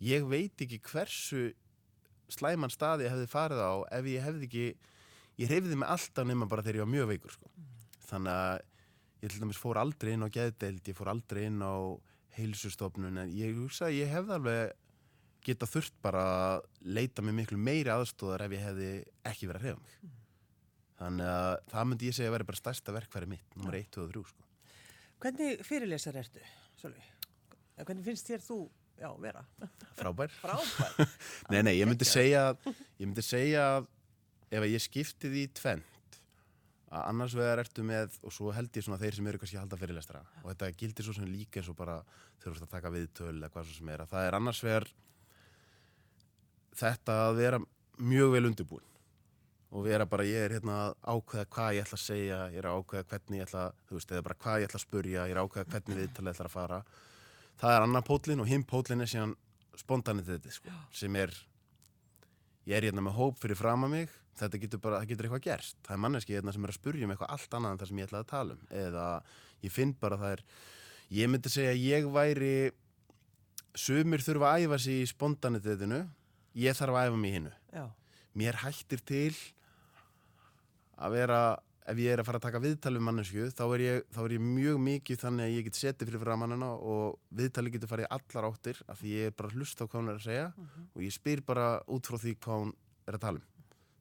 ég 0.05 0.27
veit 0.29 0.65
ekki 0.67 0.81
hversu 0.91 1.51
slæman 2.33 2.73
staði 2.73 3.07
ég 3.07 3.15
hefði 3.15 3.31
farið 3.31 3.63
á 3.63 3.75
ef 3.99 4.09
ég 4.11 4.25
hefði 4.25 4.49
ekki 4.49 4.67
ég 5.43 5.53
reyfði 5.53 5.79
mig 5.79 5.93
alltaf 5.93 6.27
nema 6.27 6.49
bara 6.51 6.65
þegar 6.65 6.81
ég 6.81 6.87
var 6.87 6.95
mjög 6.95 7.13
veikur 7.13 7.37
sko. 7.37 7.53
þannig 8.11 8.33
að 8.33 8.65
ég 9.23 9.33
til 9.33 9.43
dæmis 9.43 9.61
fór 9.61 9.81
aldrei 9.81 10.13
inn 10.15 10.27
á 10.27 10.31
geðdeild, 10.33 10.83
ég 10.87 10.97
fór 10.97 11.13
aldrei 11.13 11.47
inn 11.49 11.63
á 11.63 11.75
heilsustofnun 12.37 13.23
en 13.23 13.33
ég 13.33 13.57
hugsa 13.57 13.89
að 13.89 13.99
ég 14.01 14.13
hefði 14.13 14.37
alveg 14.37 14.75
geta 15.47 15.69
þurft 15.71 15.95
bara 16.03 16.23
að 16.27 16.65
leita 16.99 17.23
mig 17.23 17.37
miklu 17.37 17.59
meiri 17.59 17.93
aðstóðar 17.93 18.47
ef 18.47 18.57
ég 18.57 18.65
hefði 18.67 18.91
ekki 19.31 19.49
verið 19.51 19.61
að 19.61 19.69
reyfa 19.69 19.83
mig. 19.85 20.15
Þannig 20.97 21.31
að 21.31 21.53
það 21.71 21.89
myndi 21.91 22.09
ég 22.09 22.17
segja 22.17 22.31
að 22.31 22.35
vera 22.37 22.49
bara 22.49 22.61
stærsta 22.61 22.95
verkfæri 22.97 23.29
mitt, 23.31 23.55
nummer 23.55 23.77
1, 23.79 23.89
2 23.95 24.03
og 24.03 24.13
3, 24.15 24.23
sko. 24.33 24.47
Hvernig 25.23 25.63
fyrirlesar 25.65 26.19
ertu? 26.23 26.43
Eða 26.83 27.85
Hvernig 27.85 28.07
finnst 28.09 28.31
þér 28.31 28.45
þú, 28.45 28.59
já, 29.01 29.11
vera? 29.23 29.43
Frábær. 29.99 30.33
Frábær. 30.45 31.13
Nei, 31.53 31.61
nei, 31.63 31.75
ég 31.79 31.89
myndi 31.89 32.09
segja, 32.09 32.49
ég 32.67 33.05
myndi 33.05 33.25
segja 33.25 33.67
að 33.77 33.91
ef 34.57 34.67
ég 34.71 34.83
skipti 34.83 35.31
því 35.33 35.45
tvent, 35.59 36.21
að 36.87 37.09
annars 37.11 37.35
vegar 37.37 37.65
ertu 37.65 37.85
með, 37.87 38.15
og 38.23 38.35
svo 38.35 38.53
held 38.55 38.77
ég 38.79 38.87
svona 38.87 39.01
þeir 39.01 39.19
sem 39.19 39.27
eru 39.27 39.41
kannski 39.43 39.59
halda 39.59 39.79
fyrirlestra, 39.81 40.23
og 40.43 40.53
þetta 40.53 40.73
gildir 40.79 41.07
svo 41.07 41.17
sem 41.17 41.27
líka 41.29 41.61
eins 41.61 41.71
og 41.73 41.79
bara 41.79 41.99
þurfast 42.43 42.69
að 42.69 42.75
taka 42.77 42.93
viðtöl 42.95 43.33
eða 43.35 43.51
hvað 43.53 43.69
svo 43.69 43.81
sem 43.81 43.91
er, 43.91 44.05
að 44.05 44.13
það 44.15 44.29
er 44.29 44.39
annars 44.39 44.63
vegar 44.63 44.87
þetta 46.77 47.17
að 47.27 47.41
vera 47.41 47.61
mjög 47.97 48.37
vel 48.37 48.45
undirbúin 48.51 48.93
og 49.77 49.85
vera 49.85 50.07
bara, 50.09 50.25
ég 50.25 50.47
er 50.47 50.55
hérna 50.57 50.77
að 50.87 50.95
ákveða 51.03 51.49
hvað 51.53 51.75
ég 51.77 51.87
ætla 51.87 51.99
að 51.99 52.05
segja, 52.05 52.39
ég 52.53 52.61
er 52.61 52.69
að 52.71 52.79
ákveða 52.81 53.09
hvernig 53.11 53.41
ég 53.41 53.49
ætla, 53.49 53.65
þú 53.89 53.99
veist, 53.99 54.13
eða 54.13 54.25
bara 54.29 54.39
hvað 54.45 54.61
ég 54.61 54.69
ætla 54.71 54.79
að 54.79 54.85
spurja, 54.85 55.27
ég 55.27 55.35
er 55.35 55.41
að 55.41 55.49
ákveða 55.49 55.71
hvernig 55.73 56.01
viðtalið 56.01 56.33
ætla 56.33 56.47
að 56.47 56.55
fara. 56.55 56.79
Það 57.61 57.75
er 57.75 57.87
annar 57.87 58.05
pótlinn 58.07 58.43
og 58.43 58.49
hinn 58.51 58.65
pótlinn 58.69 59.05
er 59.05 59.11
síðan 59.11 59.35
spontaniteti, 59.77 60.53
sko, 60.53 60.73
sem 60.97 61.17
er, 61.21 61.33
ég 62.69 62.79
er 62.79 62.89
hérna 62.89 63.05
með 63.05 63.19
hóp 63.19 63.41
fyrir 63.41 63.59
fram 63.59 63.87
að 63.87 63.93
mig, 63.93 64.15
þetta 64.37 64.61
getur 64.63 64.83
bara, 64.85 65.03
það 65.03 65.13
getur 65.13 65.29
eitthvað 65.29 65.45
gerst. 65.49 65.79
Það 65.85 65.97
er 65.97 66.03
manneski 66.05 66.37
hérna 66.37 66.57
sem 66.57 66.65
er 66.67 66.73
að 66.73 66.79
spurja 66.79 67.07
um 67.07 67.13
eitthvað 67.15 67.35
allt 67.37 67.59
annað 67.59 67.75
en 67.75 67.83
það 67.83 67.91
sem 67.91 68.01
ég 68.01 68.09
ætlaði 68.11 68.27
að 68.27 68.33
tala 68.33 68.57
um. 68.57 68.65
Eða 68.85 69.07
ég 69.65 69.77
finn 69.77 69.95
bara 70.01 70.21
það 70.21 70.35
er, 70.37 70.43
ég 71.17 71.31
myndi 71.33 71.53
segja 71.53 71.73
að 71.73 71.85
ég 71.85 72.11
væri, 72.17 72.57
sumir 73.77 74.25
þurfa 74.25 74.53
að 74.53 74.67
æfa 74.67 74.81
sig 74.87 75.05
í 75.05 75.13
spontanitetinu, 75.13 76.03
ég 76.57 76.77
þarf 76.77 77.01
að 77.01 77.09
æfa 77.09 77.23
í 77.23 77.37
hinnu 77.37 77.55
mér 78.37 78.61
hættir 78.61 79.01
til 79.07 79.33
að 81.01 81.17
vera 81.17 81.41
ef 81.87 82.01
ég 82.03 82.13
er 82.13 82.21
að 82.21 82.27
fara 82.29 82.41
að 82.41 82.47
taka 82.49 82.61
viðtal 82.63 82.95
við 82.97 83.05
mannesku 83.07 83.49
þá 83.55 83.65
er 83.67 83.83
ég, 83.85 84.07
þá 84.15 84.21
er 84.25 84.35
ég 84.37 84.47
mjög 84.47 84.79
mikið 84.87 85.21
þannig 85.23 85.47
að 85.47 85.55
ég 85.55 85.67
get 85.69 85.79
setið 85.79 86.11
fyrir 86.11 86.23
framannina 86.25 86.71
og 86.75 87.19
viðtali 87.39 87.73
getur 87.75 87.91
farið 87.93 88.09
allar 88.17 88.49
áttir 88.49 88.81
af 88.91 89.03
því 89.03 89.13
ég 89.13 89.31
er 89.31 89.37
bara 89.39 89.53
að 89.53 89.61
hlusta 89.61 89.87
á 89.87 89.89
hvað 89.89 90.01
hún 90.01 90.11
er 90.11 90.19
að 90.19 90.27
segja 90.27 90.49
og 90.89 91.05
ég 91.07 91.15
spyr 91.15 91.45
bara 91.47 91.69
út 91.87 92.11
frá 92.11 92.19
því 92.23 92.35
hvað 92.43 92.65
hún 92.65 92.75
er 93.07 93.19
að 93.19 93.25
tala 93.27 93.43
um. 93.43 93.47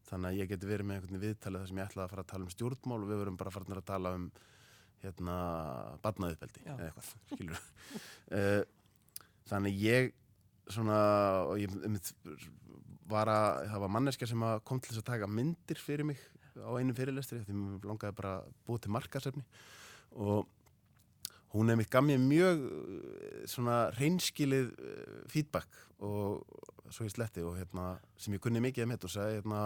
Þannig 0.06 0.30
að 0.30 0.40
ég 0.40 0.50
geti 0.52 0.70
verið 0.70 0.90
með 0.90 1.00
einhvern 1.00 1.24
viðtali 1.24 1.62
þar 1.62 1.70
sem 1.70 1.80
ég 1.80 1.88
ætlaði 1.90 2.06
að 2.06 2.12
fara 2.14 2.26
að 2.26 2.32
tala 2.32 2.46
um 2.46 2.54
stjórnmál 2.54 3.00
og 3.00 3.10
við 3.10 3.22
verum 3.22 3.40
bara 3.40 3.54
farin 3.54 3.78
að 3.78 3.88
tala 3.90 4.14
um 4.18 4.28
hérna 5.06 5.38
badnaðuppeldi 6.04 6.66
Já. 6.66 6.74
eða 6.76 6.90
eitthvað, 6.90 7.10
skilur 7.34 7.64
þannig 9.50 9.82
ég 9.82 10.14
svona 10.74 11.00
og 11.52 11.60
ég 11.62 11.74
einmitt, 11.86 12.12
var 13.10 13.30
að, 13.30 13.66
það 13.70 13.84
var 13.84 13.94
manneska 13.94 14.30
sem 14.30 14.46
kom 14.66 14.82
til 14.82 14.94
þess 14.94 15.04
að 15.04 15.10
taka 15.12 15.30
myndir 15.30 15.82
fyrir 15.82 16.08
mig 16.10 16.22
á 16.60 16.72
einu 16.80 16.96
fyrirlestri 16.98 17.42
því 17.46 17.56
mér 17.60 17.88
langaði 17.90 18.18
bara 18.20 18.36
að 18.42 18.52
búa 18.68 18.84
til 18.84 18.94
markasefni 18.96 19.46
og 20.16 20.46
hún 21.56 21.72
hefði 21.72 21.80
mitt 21.82 21.94
gaf 21.94 22.06
mér 22.06 22.22
mjög 22.22 22.68
eh, 22.68 23.42
svona 23.52 23.80
reynskilið 23.96 24.74
eh, 24.76 25.18
feedback 25.32 25.82
og 26.04 26.44
svo 26.92 27.08
ég 27.08 27.16
sletti 27.16 27.44
og 27.44 27.58
hérna 27.60 27.96
sem 28.20 28.36
ég 28.36 28.44
kunni 28.44 28.62
mikið 28.64 28.86
um 28.86 28.96
þetta 28.96 29.10
og 29.10 29.16
sagði 29.16 29.40
hérna 29.40 29.64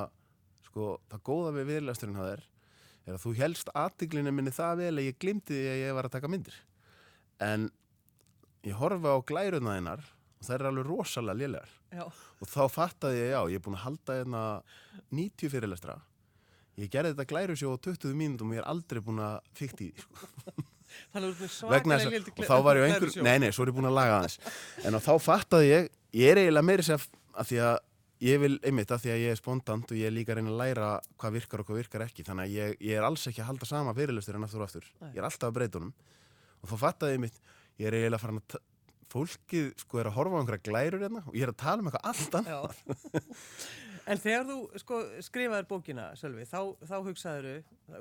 sko 0.69 0.93
það 1.09 1.27
góða 1.29 1.53
við 1.57 1.69
fyrirlesturinn 1.73 2.19
það 2.21 2.33
er 2.37 2.47
er 3.09 3.17
að 3.17 3.25
þú 3.25 3.33
helst 3.39 3.71
aðtiglinu 3.77 4.33
minni 4.33 4.53
það 4.53 4.83
vel 4.83 4.93
að 4.95 5.07
ég 5.09 5.19
glimti 5.21 5.57
því 5.57 5.67
að 5.71 5.81
ég 5.81 5.97
var 5.97 6.07
að 6.07 6.15
taka 6.15 6.31
myndir. 6.31 6.55
En 7.43 7.67
ég 8.67 8.77
horfa 8.79 9.15
á 9.15 9.19
glæruna 9.25 9.75
þeinar 9.77 10.03
og 10.03 10.47
það 10.47 10.55
er 10.55 10.67
alveg 10.69 10.87
rosalega 10.87 11.39
lélegar. 11.39 11.73
Já, 11.89 12.05
og 12.05 12.51
þá 12.51 12.61
fattaði 12.71 13.21
ég, 13.23 13.31
já, 13.33 13.39
ég 13.49 13.59
er 13.59 13.65
búin 13.65 13.79
að 13.79 13.85
halda 13.87 14.17
hérna 14.19 14.43
90 15.09 15.53
fyrirlestra 15.55 15.97
ég 16.83 16.91
gerði 16.93 17.13
þetta 17.13 17.29
glærusjó 17.29 17.75
á 17.75 17.77
20 17.89 18.17
mínútum 18.17 18.51
og 18.51 18.57
ég 18.57 18.63
er 18.63 18.69
aldrei 18.71 19.01
búin 19.03 19.21
að 19.23 19.37
fykta 19.57 19.85
í 19.85 19.91
því 19.91 20.05
sko. 20.05 20.63
þannig 21.13 21.27
að 21.29 21.43
þú 21.43 21.69
vegna 21.73 21.99
svakalega 21.99 22.87
einhver, 22.87 23.05
glærusjó. 23.05 23.25
nei 23.27 23.37
nei, 23.43 23.51
svo 23.55 23.65
er 23.65 23.71
ég 23.71 23.77
búin 23.77 23.89
að 23.89 23.97
laga 23.99 24.17
aðeins 24.19 24.39
en 24.85 24.99
þá 25.05 25.11
fattaði 25.23 25.69
ég, 25.69 25.91
ég 26.19 26.33
er 26.33 26.41
eiginlega 26.43 26.69
meiri 26.71 26.87
sér 26.87 27.05
að 27.39 27.51
því 27.51 27.61
að 27.67 27.77
ég 28.29 28.41
vil 28.41 28.55
einmitt 28.67 28.91
að 28.91 29.05
því 29.05 29.13
að 29.13 29.21
ég 29.23 29.33
er 29.33 29.39
spontant 29.39 29.93
og 29.93 29.99
ég 29.99 30.09
er 30.09 30.15
líka 30.15 30.33
að 30.33 30.41
reyna 30.41 30.51
að 30.51 30.59
læra 30.59 30.89
hvað 31.21 31.35
virkar 31.37 31.61
og 31.63 31.69
hvað 31.69 31.79
virkar 31.79 32.03
ekki 32.03 32.25
þannig 32.27 32.49
að 32.49 32.55
ég, 32.57 32.73
ég 32.89 32.99
er 32.99 33.07
alls 33.07 33.27
ekki 33.29 33.43
að 33.43 33.51
halda 33.53 33.69
sama 33.69 33.93
fyrirlestur 33.95 34.35
en 34.35 34.47
aftur 34.47 34.63
og 34.63 34.67
aftur, 34.67 34.89
Nei. 34.99 35.13
ég 35.13 35.21
er 35.21 35.29
alltaf 35.29 35.47
að 35.47 35.55
breyta 35.55 35.79
honum 35.79 35.93
og 36.59 36.73
þá 36.73 36.75
fattaði 36.81 37.15
ég 37.15 37.23
mitt, 37.23 37.39
ég 37.79 37.87
er 37.87 37.95
eiginlega 37.95 38.23
farin 38.25 38.41
að 38.41 38.59
fólkið 39.09 39.69
sko 39.81 40.01
er 40.01 40.09
að 40.09 40.17
horfa 40.19 40.37
á 40.37 40.39
einhverja 40.43 40.65
glærur 40.67 41.03
hérna 41.05 41.23
og 41.25 41.37
ég 41.37 41.45
er 41.47 41.53
að 41.53 41.61
tala 41.63 41.81
um 41.81 41.89
eitthvað 41.89 42.09
allt 42.11 42.35
annað. 42.39 42.81
En 44.09 44.17
þegar 44.17 44.45
þú 44.47 44.55
sko, 44.81 44.99
skrifaður 45.21 45.67
bókina, 45.69 46.07
Sölvi, 46.17 46.45
þá, 46.49 46.59
þá 46.89 46.95
hugsaður 47.05 47.49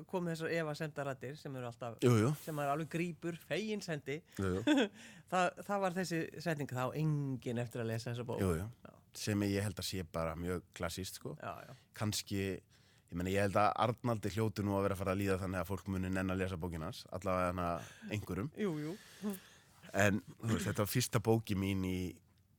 kom 0.09 0.29
þessar 0.31 0.55
Eva 0.57 0.73
sendarættir 0.79 1.35
sem 1.37 1.57
eru 1.61 1.68
alltaf, 1.68 1.99
Jú, 2.05 2.14
jú, 2.23 2.31
sem 2.44 2.61
er 2.62 2.71
alveg 2.73 2.88
grípur, 2.94 3.37
fegin 3.49 3.83
sendi. 3.85 4.18
jú, 4.40 4.55
jú. 4.59 4.62
Það, 5.33 5.75
var 5.83 5.92
þessi 5.92 6.23
setning, 6.40 6.71
þá 6.73 6.87
engin 6.97 7.59
eftir 7.61 7.83
að 7.83 7.90
lesa 7.90 8.09
þessa 8.14 8.25
bók. 8.25 8.40
Sem 9.18 9.42
ég 9.44 9.66
held 9.66 9.77
að 9.83 9.85
sé 9.90 10.05
bara 10.09 10.33
mjög 10.40 10.62
klassíst 10.79 11.18
sko. 11.21 11.35
Kannski, 11.99 12.38
ég 12.57 13.18
meni 13.21 13.35
ég 13.35 13.44
held 13.44 13.59
að 13.61 13.68
Arnaldi 13.85 14.33
hljótu 14.33 14.64
nú 14.64 14.79
að 14.79 14.87
vera 14.87 14.97
að 14.97 15.03
fara 15.03 15.12
að 15.12 15.21
líða 15.21 15.37
þannig 15.42 15.61
að 15.61 15.68
fólk 15.75 15.90
muni 15.92 16.09
nenn 16.14 16.33
að 16.33 16.40
lesa 16.40 16.57
bókinans, 16.61 17.03
allavega 17.12 17.51
hana 17.53 17.68
einhverjum, 18.09 18.49
Jú, 18.57 18.73
jú. 18.87 18.94
en 19.92 20.23
veist, 20.40 20.64
þetta 20.71 20.87
var 20.87 20.90
fyrsta 20.94 21.21
bóki 21.29 21.57
mín 21.61 21.85
í, 21.85 21.99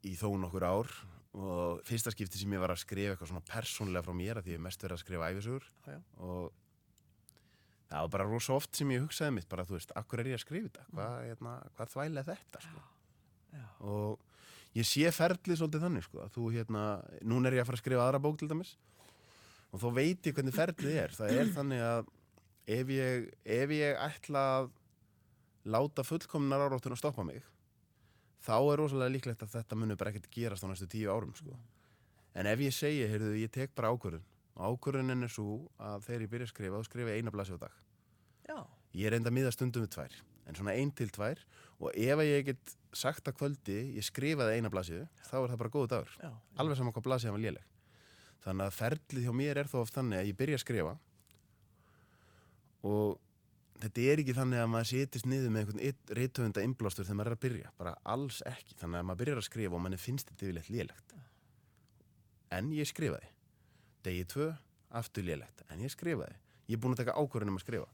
í 0.06 0.14
þó 0.22 0.30
nokkur 0.46 0.68
ár 0.70 0.94
og 1.38 1.84
fyrsta 1.86 2.14
skipti 2.14 2.40
sem 2.42 2.54
ég 2.56 2.62
var 2.62 2.74
að 2.74 2.82
skrifa 2.82 3.14
eitthvað 3.14 3.30
svona 3.30 3.46
persónlega 3.46 4.06
frá 4.08 4.16
mér 4.18 4.40
að 4.40 4.48
því 4.48 4.56
ég 4.56 4.64
mest 4.66 4.82
verið 4.82 4.96
að 4.98 5.04
skrifa 5.04 5.30
æfisugur 5.30 5.68
Já, 5.86 5.92
já. 5.94 6.00
og 6.26 6.56
það 7.90 8.06
var 8.06 8.10
bara 8.16 8.30
rosa 8.30 8.56
oft 8.56 8.80
sem 8.80 8.94
ég 8.96 9.04
hugsaði 9.04 9.36
mitt 9.38 9.50
bara, 9.50 9.66
þú 9.66 9.78
veist, 9.78 9.94
akkur 10.00 10.24
er 10.24 10.32
ég 10.32 10.40
að 10.40 10.44
skrifa 10.46 10.70
þetta 10.72 10.88
hvað, 10.90 11.20
hérna, 11.28 11.54
hvað 11.78 11.94
þvæla 11.94 12.24
er 12.24 12.30
þetta 12.32 12.64
sko? 12.66 12.84
Já. 13.54 13.66
og 13.94 14.26
ég 14.78 14.90
sé 14.90 15.14
ferlið 15.14 15.62
svolítið 15.62 15.86
þannig 15.86 16.08
sko, 16.08 16.24
að 16.26 16.34
þú 16.38 16.50
hérna, 16.58 16.84
núna 17.26 17.50
er 17.50 17.60
ég 17.60 17.64
að 17.66 17.70
fara 17.70 17.80
að 17.80 17.84
skrifa 17.84 18.08
aðra 18.08 18.24
bók 18.26 18.42
til 18.42 18.50
dæmis 18.50 18.74
og 19.70 19.84
þá 19.84 19.88
veit 20.00 20.30
ég 20.30 20.38
hvernig 20.38 20.58
ferlið 20.58 21.00
er 21.04 21.14
það 21.14 21.38
er 21.38 21.54
þannig 21.54 21.86
að 21.86 22.12
ef 22.80 22.92
ég, 22.94 23.30
ef 23.46 23.74
ég 23.78 24.02
ætla 24.06 24.46
að 24.58 24.70
láta 25.70 26.06
fullkomnar 26.06 26.66
áráttun 26.66 26.96
að 26.96 27.02
stoppa 27.02 27.26
mig 27.26 27.46
þá 28.46 28.56
er 28.58 28.82
rosalega 28.82 29.14
líklegt 29.16 29.44
að 29.46 29.54
þetta 29.58 29.78
muni 29.80 29.98
bara 30.00 30.14
ekkert 30.14 30.32
gerast 30.34 30.66
á 30.66 30.68
næstu 30.70 30.88
tíu 30.90 31.12
árum 31.12 31.36
sko. 31.36 31.58
en 32.34 32.48
ef 32.48 32.60
ég 32.60 32.74
segi, 32.74 33.08
heyrðu, 33.10 33.36
ég 33.42 33.52
tek 33.52 33.76
bara 33.76 33.90
ákvörðun. 33.92 34.26
Og 34.56 34.76
ákvörðunin 34.78 35.24
er 35.24 35.32
svo 35.32 35.68
að 35.80 36.04
þegar 36.08 36.22
ég 36.22 36.30
byrja 36.30 36.46
að 36.48 36.52
skrifa, 36.54 36.80
þá 36.80 36.90
skrifa 36.90 37.10
ég 37.10 37.20
eina 37.20 37.32
blasi 37.32 37.56
á 37.56 37.60
dag. 37.60 37.74
Já, 38.48 38.60
ég 38.94 39.08
er 39.08 39.18
enda 39.18 39.32
miða 39.34 39.52
stundum 39.52 39.84
við 39.84 39.96
tvær 39.96 40.20
en 40.50 40.58
svona 40.58 40.76
ein 40.78 40.92
til 40.92 41.10
tvær. 41.14 41.42
Og 41.80 41.94
ef 41.96 42.20
að 42.20 42.28
ég 42.28 42.48
get 42.50 42.74
sagt 42.98 43.28
að 43.30 43.38
kvöldi 43.40 43.78
ég 43.96 44.06
skrifaði 44.06 44.58
eina 44.58 44.72
blasiðu 44.74 45.06
þá 45.30 45.36
er 45.40 45.52
það 45.52 45.62
bara 45.62 45.74
góðu 45.76 45.92
dagur. 45.94 46.16
Já. 46.20 46.32
alveg 46.60 46.80
saman 46.80 46.96
hvað 46.96 47.06
blasið 47.06 47.36
var 47.36 47.44
léleg. 47.46 47.68
Þannig 48.44 48.66
að 48.66 48.78
ferlið 48.80 49.28
hjá 49.28 49.34
mér 49.36 49.62
er 49.62 49.70
þó 49.70 49.78
oft 49.84 49.96
þannig 49.96 50.22
að 50.22 50.30
ég 50.32 50.40
byrja 50.40 50.60
að 50.60 50.64
skrifa 50.64 50.96
og 52.90 53.20
þetta 53.80 54.06
er 54.12 54.22
ekki 54.22 54.36
þannig 54.38 54.62
að 54.62 54.72
maður 54.74 54.90
setist 54.90 55.28
niður 55.30 55.54
með 55.54 55.62
einhvern 55.62 56.16
reytöfunda 56.18 56.64
innblástur 56.66 57.08
þegar 57.08 57.20
maður 57.20 57.32
er 57.32 57.38
að 57.38 57.44
byrja, 57.46 57.72
bara 57.80 57.94
alls 58.14 58.40
ekki. 58.50 58.76
Þannig 58.80 59.00
að 59.00 59.06
maður 59.10 59.22
byrjar 59.22 59.42
að 59.42 59.48
skrifa 59.48 59.78
og 59.78 59.84
manni 59.84 60.00
finnst 60.00 60.32
þetta 60.32 60.48
yfirleitt 60.48 60.72
lélegt. 60.74 61.14
En 62.58 62.74
ég 62.76 62.90
skrifaði. 62.90 63.30
Degi 64.08 64.26
tvö, 64.34 64.50
aftur 65.00 65.28
lélegt. 65.28 65.64
En 65.70 65.84
ég 65.84 65.94
skrifaði, 65.94 66.36
ég 66.68 66.78
er 66.78 66.84
búin 66.84 66.96
að 66.96 67.04
taka 67.04 67.16
ákvörðunum 67.20 67.60
að 67.60 67.66
skrifa. 67.66 67.90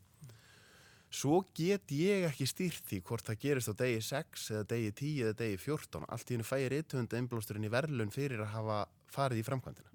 Svo 1.16 1.44
get 1.56 1.94
ég 1.96 2.26
ekki 2.28 2.48
stýrt 2.50 2.90
því 2.90 3.00
hvort 3.08 3.30
það 3.30 3.44
gerist 3.44 3.72
á 3.72 3.74
degi 3.80 4.02
6 4.04 4.48
eða 4.56 4.66
degi 4.74 4.90
10 5.00 5.22
eða 5.28 5.38
degi 5.44 5.60
14 5.64 6.10
allt 6.12 6.32
í 6.32 6.36
hennu 6.36 6.48
fæ 6.48 6.56
ég 6.60 6.72
reytöfunda 6.74 7.22
innblásturinn 7.22 7.68
í 7.68 7.72
verðlun 7.72 8.12
fyrir 8.12 8.42
að 8.44 8.52
hafa 8.58 8.80
farið 9.14 9.44
í 9.44 9.46
framkvæmdina. 9.48 9.94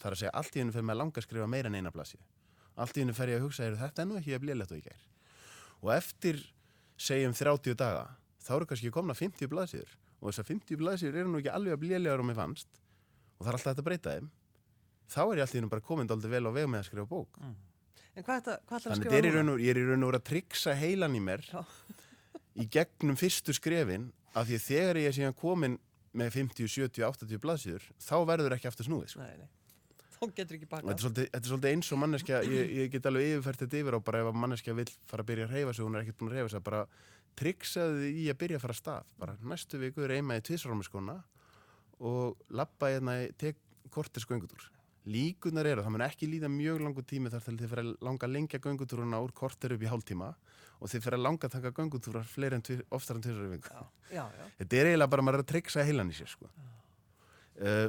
Það 0.00 0.08
er 0.08 0.16
að 0.16 0.22
segja, 0.24 0.32
allt 0.40 0.56
í 0.56 0.62
hennu 0.64 0.74
fyrir 0.74 0.88
maður 0.88 1.00
langa 1.04 1.20
að 1.20 1.28
skrifa 1.28 1.50
meira 1.52 1.70
en 1.70 1.78
eina 1.78 1.92
blasið 1.94 2.24
allt 2.76 2.96
í 2.96 3.02
hennu 3.02 3.16
fer 3.16 3.32
ég 3.32 3.40
að 3.40 3.46
hugsa, 3.46 3.66
er 3.66 3.78
þetta 3.80 4.02
er 4.02 4.08
nú 4.10 4.18
ekki 4.20 4.34
að 4.36 4.48
lélegt 4.50 4.72
og 4.74 4.80
ég 4.80 4.88
gær 4.90 5.04
og 5.82 5.92
eftir 5.96 6.40
segjum 6.96 7.34
30 7.36 7.74
daga 7.76 8.06
þá 8.46 8.50
eru 8.56 8.66
kannski 8.70 8.90
komna 8.94 9.14
50 9.14 9.50
blaðsýður 9.52 9.94
og 10.20 10.30
þessar 10.30 10.48
50 10.48 10.80
blaðsýður 10.80 11.20
eru 11.20 11.32
nú 11.32 11.40
ekki 11.42 11.52
alveg 11.52 11.76
að 11.76 11.82
blélegar 11.82 12.22
og 12.22 12.28
mér 12.30 12.38
fannst. 12.38 12.68
Og 13.36 13.44
það 13.44 13.50
er 13.50 13.56
alltaf 13.58 13.70
hægt 13.74 13.80
að 13.82 13.88
breyta 13.90 14.14
þeim. 14.16 14.28
Þá 15.12 15.18
er 15.22 15.36
ég 15.36 15.44
alltaf 15.44 15.70
bara 15.74 15.84
komin 15.84 16.08
dálítið 16.08 16.32
vel 16.32 16.46
á 16.48 16.52
veg 16.56 16.68
með 16.72 16.80
að 16.80 16.86
skrifa 16.88 17.08
bók. 17.10 17.40
En 18.16 18.24
hvað 18.24 18.38
hvað 18.64 18.78
ætla 18.80 18.92
að 18.94 18.96
skrifa 18.96 19.12
er 19.18 19.26
og- 19.52 19.60
ég 19.60 19.70
er 19.74 19.76
í 19.82 19.84
raun 19.90 20.02
og 20.06 20.08
veru 20.12 20.20
að 20.22 20.28
tryggsa 20.30 20.74
heilan 20.80 21.16
í 21.18 21.20
mér 21.20 21.44
í 22.56 22.64
gegnum 22.72 23.16
fyrstu 23.20 23.52
skrefin 23.52 24.08
af 24.34 24.46
því 24.48 24.56
að 24.56 24.64
þegar 24.70 24.96
ég 25.02 25.06
er 25.10 25.16
síðan 25.18 25.36
komin 25.36 25.78
með 26.16 26.30
50, 26.32 26.64
70, 26.72 27.04
80 27.04 27.38
blaðsýður 27.44 27.84
þá 28.00 28.14
verður 28.26 28.56
ekki 28.56 28.68
aftur 28.70 28.88
snúið 28.88 29.10
sko. 29.12 29.20
Nei, 29.20 29.36
nei. 29.36 29.48
Þá 30.16 30.24
getur 30.36 30.56
ekki 30.56 30.68
Og 30.68 30.76
þetta 30.76 30.92
bakað. 30.92 31.18
er, 31.22 31.28
er 31.36 31.48
svolítið 31.50 31.72
eins 31.74 31.90
og 31.92 32.00
manneskja 32.02 32.40
ég, 32.46 32.70
ég 32.80 32.92
get 32.94 33.08
alveg 33.10 33.32
yfirfært 33.34 33.64
þetta 33.64 33.80
yfir 33.82 33.98
og 33.98 34.04
bara 34.06 34.22
ef 34.22 34.30
að 34.30 34.38
manneskja 34.44 34.76
vil 34.78 34.88
fara 35.10 35.24
að 35.24 35.30
byrja 35.30 35.48
að 35.48 35.56
reyfa 35.56 35.74
sig 35.76 35.86
hún 35.86 35.96
er 35.98 36.04
ekkert 36.04 36.20
búin 36.20 36.30
að 36.32 36.38
reyfa 36.38 36.52
sig 36.54 36.64
bara 36.66 36.84
tryggsaðu 37.36 37.98
því 38.00 38.12
í 38.22 38.28
að 38.32 38.38
byrja 38.42 38.60
að 38.60 38.64
fara 38.64 38.76
að 38.76 38.80
stað 38.80 39.12
bara 39.20 39.36
næstu 39.52 39.82
viku 39.82 40.08
reyma 40.08 40.38
í 40.38 40.46
tvisrámiskona 40.46 41.18
og 42.00 42.48
labba 42.48 42.92
hérna 42.94 43.18
í 43.24 43.28
tek 43.36 43.60
kortis 43.92 44.26
göngutúr 44.28 44.70
líkunar 45.06 45.68
eru, 45.70 45.84
það 45.86 45.94
mun 45.94 46.04
ekki 46.06 46.26
líða 46.26 46.48
mjög 46.50 46.80
langu 46.82 47.02
tími 47.06 47.30
þar 47.30 47.44
til 47.46 47.54
þið 47.60 47.70
fyrir 47.70 47.84
að 47.84 48.06
langa 48.08 48.26
að 48.26 48.32
lengja 48.34 48.58
göngutúruna 48.64 49.20
úr 49.22 49.34
kortir 49.36 49.76
upp 49.76 49.84
í 49.84 49.90
hálftíma 49.90 50.32
og 50.80 50.90
þið 50.90 51.04
fyrir 51.04 51.18
að 51.18 51.22
langa 51.22 51.46
að 51.46 51.54
taka 51.54 51.72
göngutúrar 51.76 52.26
fleiri 52.26 52.58
en 52.58 52.82
oftar 52.90 53.20
en 53.20 53.60
já. 54.10 54.24
Þetta 54.58 54.80
er 54.80 54.90
eiginlega 54.90 55.12
bara 55.14 55.22
maður 55.22 55.38
er 55.38 55.44
að 55.44 55.52
tryggsa 55.52 55.84
heilan 55.86 56.10
í 56.10 56.16
sér 56.18 56.32
sko. 56.32 56.50
uh, 57.62 57.86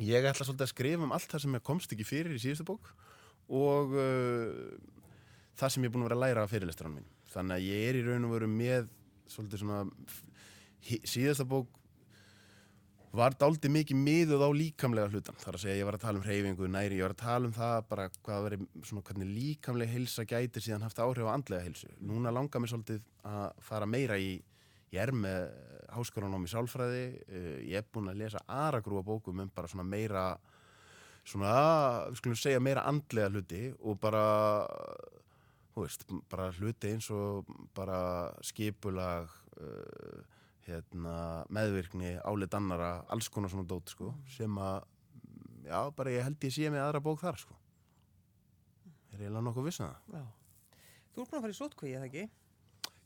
Ég 0.00 0.24
ætla 0.24 0.46
svolítið 0.46 0.66
að 0.66 0.72
skrifa 0.72 1.06
um 1.06 1.14
allt 1.16 1.32
það 1.32 1.44
sem 1.44 1.56
ég 1.58 1.66
komst 1.66 1.92
ekki 1.92 2.06
fyrir 2.08 2.36
í 2.36 2.40
síðustu 2.40 2.66
bók 2.70 2.92
og 3.50 3.96
uh, 3.98 4.78
það 5.60 5.74
sem 5.74 5.84
ég 5.84 5.90
er 5.90 5.94
búin 5.94 6.06
að 6.06 6.10
vera 6.10 6.18
að 6.20 6.24
læra 6.24 6.46
af 6.46 6.54
fyrirlestranum 6.54 7.00
minn 7.00 7.10
þannig 7.30 7.58
að 7.58 7.66
ég 7.68 7.88
er 7.88 7.98
í 7.98 8.06
raun 8.06 8.26
og 8.28 8.34
veru 8.36 8.48
með 8.50 8.88
svolítið 9.30 9.62
svona 9.62 9.82
síðasta 11.06 11.46
bók 11.48 11.76
var 13.10 13.34
dálítið 13.34 13.72
mikið 13.74 13.98
miðuð 14.04 14.42
á 14.46 14.50
líkamlega 14.54 15.10
hlutan 15.10 15.38
þar 15.42 15.56
að 15.58 15.62
segja 15.64 15.78
ég 15.80 15.88
var 15.88 15.96
að 15.98 16.04
tala 16.04 16.20
um 16.20 16.26
hreyfingu 16.26 16.68
næri, 16.70 16.98
ég 17.00 17.06
var 17.08 17.14
að 17.16 17.22
tala 17.24 17.48
um 17.48 17.54
það 17.56 17.78
bara 17.90 18.04
hvað 18.20 18.44
veri 18.46 18.58
svona 18.86 19.02
hvernig 19.08 19.32
líkamlega 19.34 19.94
heilsa 19.96 20.26
gæti 20.30 20.62
síðan 20.62 20.86
haft 20.86 21.02
áhrif 21.02 21.26
á 21.26 21.34
andlega 21.34 21.66
heilsu. 21.66 21.90
Núna 22.06 22.30
langar 22.34 22.62
mér 22.62 22.70
svolítið 22.70 23.02
að 23.26 23.64
fara 23.66 23.88
meira 23.90 24.18
í 24.18 24.36
ég 24.94 25.02
er 25.02 25.12
með 25.14 25.50
háskólanóm 25.90 26.46
í 26.46 26.50
sálfræði 26.50 27.04
eh, 27.26 27.58
ég 27.70 27.80
er 27.80 27.86
búin 27.92 28.10
að 28.12 28.22
lesa 28.22 28.42
aragrúa 28.46 29.02
bókum 29.06 29.42
um 29.42 29.52
bara 29.54 29.70
svona 29.70 29.86
meira 29.86 30.24
svona, 31.26 31.54
við 32.10 32.20
skulum 32.20 32.40
segja 32.40 32.62
meira 32.62 32.86
andlega 32.88 33.30
hluti 33.30 33.62
og 33.80 33.98
bara 34.02 34.24
þú 35.74 35.84
veist, 35.84 36.06
bara 36.30 36.50
hluti 36.58 36.94
eins 36.94 37.10
og 37.14 37.48
bara 37.76 38.00
skipulag 38.44 39.30
uh, 39.60 40.22
hérna, 40.66 41.14
meðvirkni, 41.52 42.16
álit 42.26 42.54
annara, 42.54 43.04
alls 43.10 43.30
konar 43.32 43.52
svona 43.52 43.68
dót 43.70 43.92
sko, 43.94 44.10
sem 44.34 44.58
að 44.60 44.82
já, 45.66 45.80
bara 45.94 46.14
ég 46.14 46.26
held 46.26 46.46
ég 46.46 46.54
sé 46.54 46.70
með 46.72 46.88
aðra 46.88 47.04
bók 47.04 47.22
þar 47.22 47.38
sko 47.44 47.60
er 49.20 49.26
eiginlega 49.26 49.46
nokkuð 49.46 49.68
vissan 49.68 49.94
það 50.08 50.20
já. 50.20 50.26
Þú 51.10 51.22
ert 51.22 51.30
búin 51.30 51.38
að 51.38 51.44
fara 51.44 51.54
í 51.54 51.58
sótkví, 51.58 51.92
eða 51.96 52.08
ekki? 52.08 52.26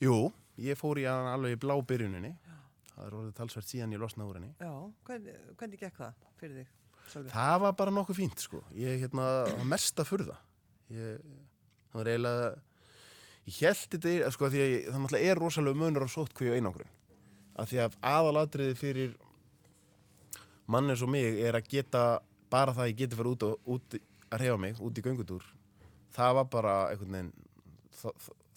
Jú, 0.04 0.16
ég 0.62 0.78
fór 0.78 1.00
í 1.02 1.06
hann 1.08 1.30
alveg 1.32 1.56
í 1.56 1.60
blá 1.64 1.74
byrjuninni 1.82 2.34
það 2.94 3.06
er 3.06 3.16
orðið 3.18 3.34
talsvert 3.38 3.70
síðan 3.70 3.94
ég 3.94 4.02
losna 4.02 4.26
úr 4.28 4.38
henni. 4.38 4.52
Já. 4.60 4.70
Hvernig, 5.08 5.40
hvernig 5.58 5.80
gekk 5.82 5.96
það 5.98 6.28
fyrir 6.40 6.60
þig, 6.60 6.68
Sölvi? 7.10 7.32
Það 7.32 7.56
var 7.64 7.74
bara 7.80 7.94
nokkuð 7.94 8.20
fínt 8.20 8.44
sko. 8.44 8.60
Ég 8.78 9.02
hérna, 9.02 9.26
var 9.50 9.66
mest 9.74 9.98
að 10.00 10.10
furða. 10.12 10.38
Ég, 10.94 11.26
Það 11.94 12.00
var 12.00 12.10
eiginlega 12.10 12.46
Ég 13.44 13.58
held 13.60 13.82
þetta 13.92 14.30
sko, 14.32 14.48
því 14.48 14.60
að 14.64 14.70
það 14.86 15.02
náttúrulega 15.02 15.30
er 15.30 15.38
rosalega 15.38 15.78
munur 15.78 16.06
á 16.08 16.14
sótkví 16.14 16.48
og 16.48 16.54
einangrun. 16.56 16.92
Að 17.60 17.68
því 17.70 17.80
að 17.84 17.98
aðalatriði 18.08 18.76
fyrir 18.78 19.10
mann 20.64 20.88
eins 20.88 21.02
og 21.04 21.10
mig 21.12 21.42
er 21.44 21.58
að 21.58 21.68
geta 21.74 22.04
bara 22.50 22.72
það 22.72 22.86
að 22.86 22.88
ég 22.88 23.02
geti 23.02 23.18
fara 23.18 23.34
út, 23.34 23.44
út 23.68 23.98
að 23.98 24.40
reyfa 24.40 24.56
mig, 24.62 24.80
út 24.80 24.96
í 24.96 25.04
göngutúr. 25.04 25.44
Það 26.16 26.38
var 26.38 26.48
bara 26.56 26.74
einhvern 26.94 27.18
veginn 27.18 27.30
þá, 28.00 28.08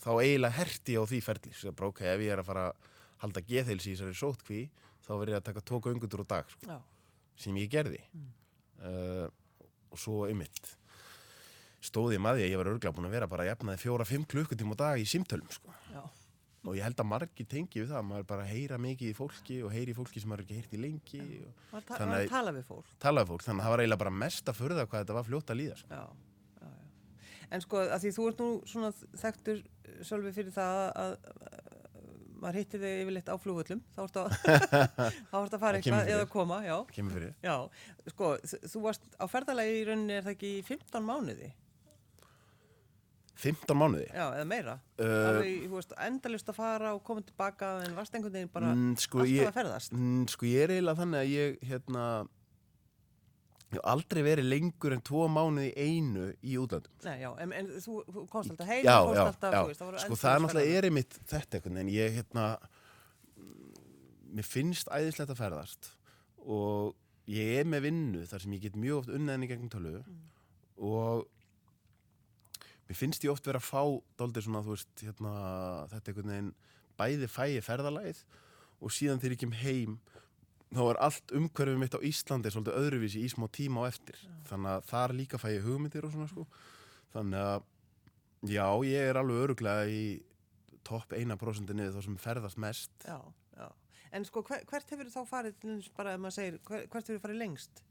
þá, 0.04 0.10
eiginlega 0.22 0.58
herti 0.60 0.98
á 0.98 1.04
því 1.10 1.20
ferli. 1.26 1.54
Svo 1.58 1.72
bara 1.74 1.90
ok, 1.92 2.02
ef 2.14 2.24
ég 2.26 2.34
er 2.36 2.42
að 2.44 2.50
fara 2.52 2.66
að 2.72 2.90
halda 3.24 3.42
geðheilsi 3.50 3.92
í 3.92 3.96
þessari 3.98 4.18
sótkví 4.20 4.62
þá 5.08 5.12
verður 5.18 5.34
ég 5.36 5.40
að 5.42 5.48
taka 5.50 5.64
tvo 5.66 5.80
göngutúr 5.88 6.24
á 6.24 6.28
dag 6.36 6.50
sko 6.54 6.80
sem 7.38 7.56
ég 7.62 7.70
gerði. 7.70 8.02
Uh, 8.78 9.26
og 9.94 9.98
svo 10.02 10.26
einmitt 10.30 10.76
stóði 11.88 12.18
ég 12.18 12.22
maður 12.22 12.44
ég 12.46 12.58
var 12.60 12.70
örgla 12.74 12.92
búin 12.94 13.08
að 13.08 13.14
vera 13.16 13.28
bara 13.30 13.46
að 13.46 13.52
jafnaði 13.54 13.82
fjóra-fimm 13.84 14.26
klukkutíma 14.30 14.76
á 14.78 14.82
dag 14.82 15.02
í 15.02 15.06
símtölum 15.08 15.50
sko. 15.54 15.74
Og 16.68 16.76
ég 16.76 16.84
held 16.84 17.00
að 17.00 17.08
margi 17.08 17.46
tengi 17.48 17.80
við 17.80 17.94
það 17.94 18.04
maður 18.10 18.26
bara 18.28 18.44
heyra 18.50 18.78
mikið 18.82 19.12
í 19.14 19.16
fólki 19.16 19.60
og 19.64 19.72
heyri 19.72 19.94
í 19.94 19.96
fólki 19.96 20.20
sem 20.20 20.28
maður 20.28 20.44
ekki 20.44 20.58
heyrt 20.58 20.74
í 20.76 20.80
lengi 20.84 21.20
og 21.46 21.62
Var, 21.72 21.86
ta 21.88 22.00
að 22.04 22.26
tala 22.34 22.52
við 22.58 22.66
fólk. 22.68 22.90
tala 23.00 23.24
við 23.24 23.30
fólk, 23.32 23.46
þannig 23.46 23.62
að 23.62 23.68
það 23.68 23.74
var 23.76 23.84
eiginlega 23.86 24.02
bara 24.04 24.16
mest 24.26 24.50
að 24.52 24.58
förða 24.58 24.84
hvað 24.90 25.04
þetta 25.06 25.16
var 25.16 25.28
fljótt 25.30 25.54
að 25.54 25.60
líða 25.62 25.78
sko. 25.80 26.02
En 27.54 27.64
sko, 27.64 27.80
að 27.86 28.04
því 28.04 28.14
þú 28.18 28.28
ert 28.30 28.44
nú 28.44 28.50
svona 28.68 28.92
þekktur 29.22 29.64
Sölvi 30.06 30.34
fyrir 30.36 30.52
það 30.54 30.80
að, 31.00 31.14
að 31.48 31.68
maður 32.38 32.60
hittir 32.60 32.82
þig 32.84 32.98
yfirleitt 33.04 33.30
á 33.32 33.36
flugvöllum, 33.42 33.84
þá 33.96 34.02
ertu 34.04 34.24
að, 34.24 34.34
að 35.38 35.62
fara 35.62 35.80
eitthvað 35.80 36.12
eða 36.14 36.26
koma, 36.32 36.60
já. 36.66 36.76
Já, 37.46 37.56
sko, 38.14 38.34
þú 38.74 38.84
varst 38.84 39.08
á 39.18 39.26
ferðalagi 39.32 39.80
í 39.80 39.88
rauninni, 39.88 40.20
er 40.20 40.28
það 40.28 40.36
ekki 40.36 40.52
í 40.60 40.66
15 40.68 41.08
mánuði? 41.08 41.50
15 43.38 43.78
mánuði 43.78 44.08
Já, 44.10 44.24
eða 44.34 44.46
meira. 44.50 44.74
Uh, 44.98 45.44
veist, 45.70 45.92
endalist 46.02 46.48
að 46.50 46.58
fara 46.58 46.94
og 46.98 47.04
koma 47.06 47.22
tilbaka 47.26 47.76
en 47.86 47.98
varst 47.98 48.16
einhvern 48.18 48.34
veginn 48.34 48.54
bara 48.54 48.72
mm, 48.74 48.96
sko, 49.04 49.22
alltaf 49.22 49.36
ég, 49.36 49.52
að 49.52 49.60
ferðast. 49.60 49.94
mm, 49.94 50.24
sko 50.34 50.50
ég 50.50 50.66
er 50.66 50.74
eiginlega 50.74 51.02
þannig 51.04 51.22
að 51.22 51.34
ég 51.36 51.60
hérna 51.70 52.06
ég 53.68 53.76
hef 53.76 53.84
aldrei 53.92 54.22
verið 54.24 54.48
lengur 54.48 54.94
en 54.96 55.02
tvo 55.04 55.26
mánuði 55.32 55.72
einu 55.76 56.28
í 56.40 56.56
útlandum 56.62 56.94
Nei, 57.04 57.18
já, 57.20 57.30
en, 57.44 57.54
en 57.58 57.72
þú, 57.84 57.98
þú 58.08 58.24
komst 58.32 58.54
alltaf 58.54 58.70
heim, 58.70 58.86
þú 58.86 59.16
já, 59.18 59.24
alltaf, 59.26 59.56
þú 59.58 59.64
veist, 59.68 59.82
það 59.82 59.90
voru 59.90 60.04
sko 60.04 60.20
það 60.22 60.36
er 60.36 60.44
náttúrulega 60.44 60.68
ferðalög. 60.68 60.78
er 60.78 60.88
einmitt 60.90 61.18
þetta 61.34 61.60
einhvern 61.60 61.80
veginn, 61.82 61.94
ég 61.98 62.16
hérna 62.16 62.46
mm, 63.36 63.82
mér 64.38 64.48
finnst 64.48 64.92
æðislegt 64.94 65.34
að 65.36 65.42
ferðast 65.42 65.92
og 66.48 66.96
ég 67.28 67.58
er 67.60 67.68
með 67.68 67.90
vinnu 67.90 68.24
þar 68.30 68.46
sem 68.46 68.56
ég 68.56 68.64
get 68.70 68.80
mjög 68.80 69.02
oft 69.02 69.12
unnaðinni 69.18 69.52
gegnum 69.52 69.74
tölu 69.74 69.94
og 70.88 71.28
mér 72.88 73.02
finnst 73.02 73.28
ég 73.28 73.34
oft 73.34 73.48
vera 73.48 73.60
að 73.60 73.68
fá 73.68 73.84
dálítið 74.22 74.48
svona, 74.48 74.64
þú 74.64 74.78
veist, 74.78 74.94
hérna 75.04 75.34
þetta 75.92 76.14
einhvern 76.14 76.34
veginn, 76.38 76.54
bæði 76.98 77.28
fæ 77.36 77.44
ég 77.52 77.68
ferðalagið 77.68 78.24
og 78.78 78.94
síðan 78.94 79.20
þegar 79.20 79.36
ég 79.36 79.44
kem 79.44 79.58
heim 79.60 79.98
þá 80.76 80.82
er 80.92 81.00
allt 81.08 81.32
umhverfið 81.38 81.78
mitt 81.80 81.96
á 81.96 82.00
Íslandi 82.04 82.52
svolítið 82.52 82.80
öðruvísi 82.82 83.22
í 83.24 83.30
smá 83.32 83.48
tíma 83.56 83.86
á 83.88 83.90
eftir 83.92 84.18
þannig 84.50 84.72
að 84.74 84.88
þar 84.92 85.14
líka 85.16 85.40
fæ 85.40 85.48
ég 85.56 85.64
hugmyndir 85.68 86.08
og 86.08 86.12
svona 86.16 86.28
sko 86.32 86.48
þannig 87.16 87.40
að 87.40 87.68
já, 88.52 88.66
ég 88.90 89.10
er 89.12 89.20
alveg 89.22 89.44
öruglega 89.46 89.88
í 89.90 90.02
topp 90.88 91.16
1% 91.18 91.74
niður 91.76 91.96
þá 91.98 92.04
sem 92.06 92.18
ferðast 92.22 92.60
mest 92.64 93.08
Já, 93.08 93.18
já. 93.58 93.70
En 94.16 94.24
sko, 94.28 94.40
hver, 94.48 94.62
hvert 94.70 94.92
hefur 94.94 95.10
þá 95.12 95.22
farið, 95.28 95.66
bara 95.98 96.14
ef 96.16 96.22
maður 96.24 96.36
segir, 96.38 96.60
hver, 96.68 96.86
hvert 96.92 97.10
hefur 97.12 97.24
farið 97.26 97.42
lengst? 97.42 97.82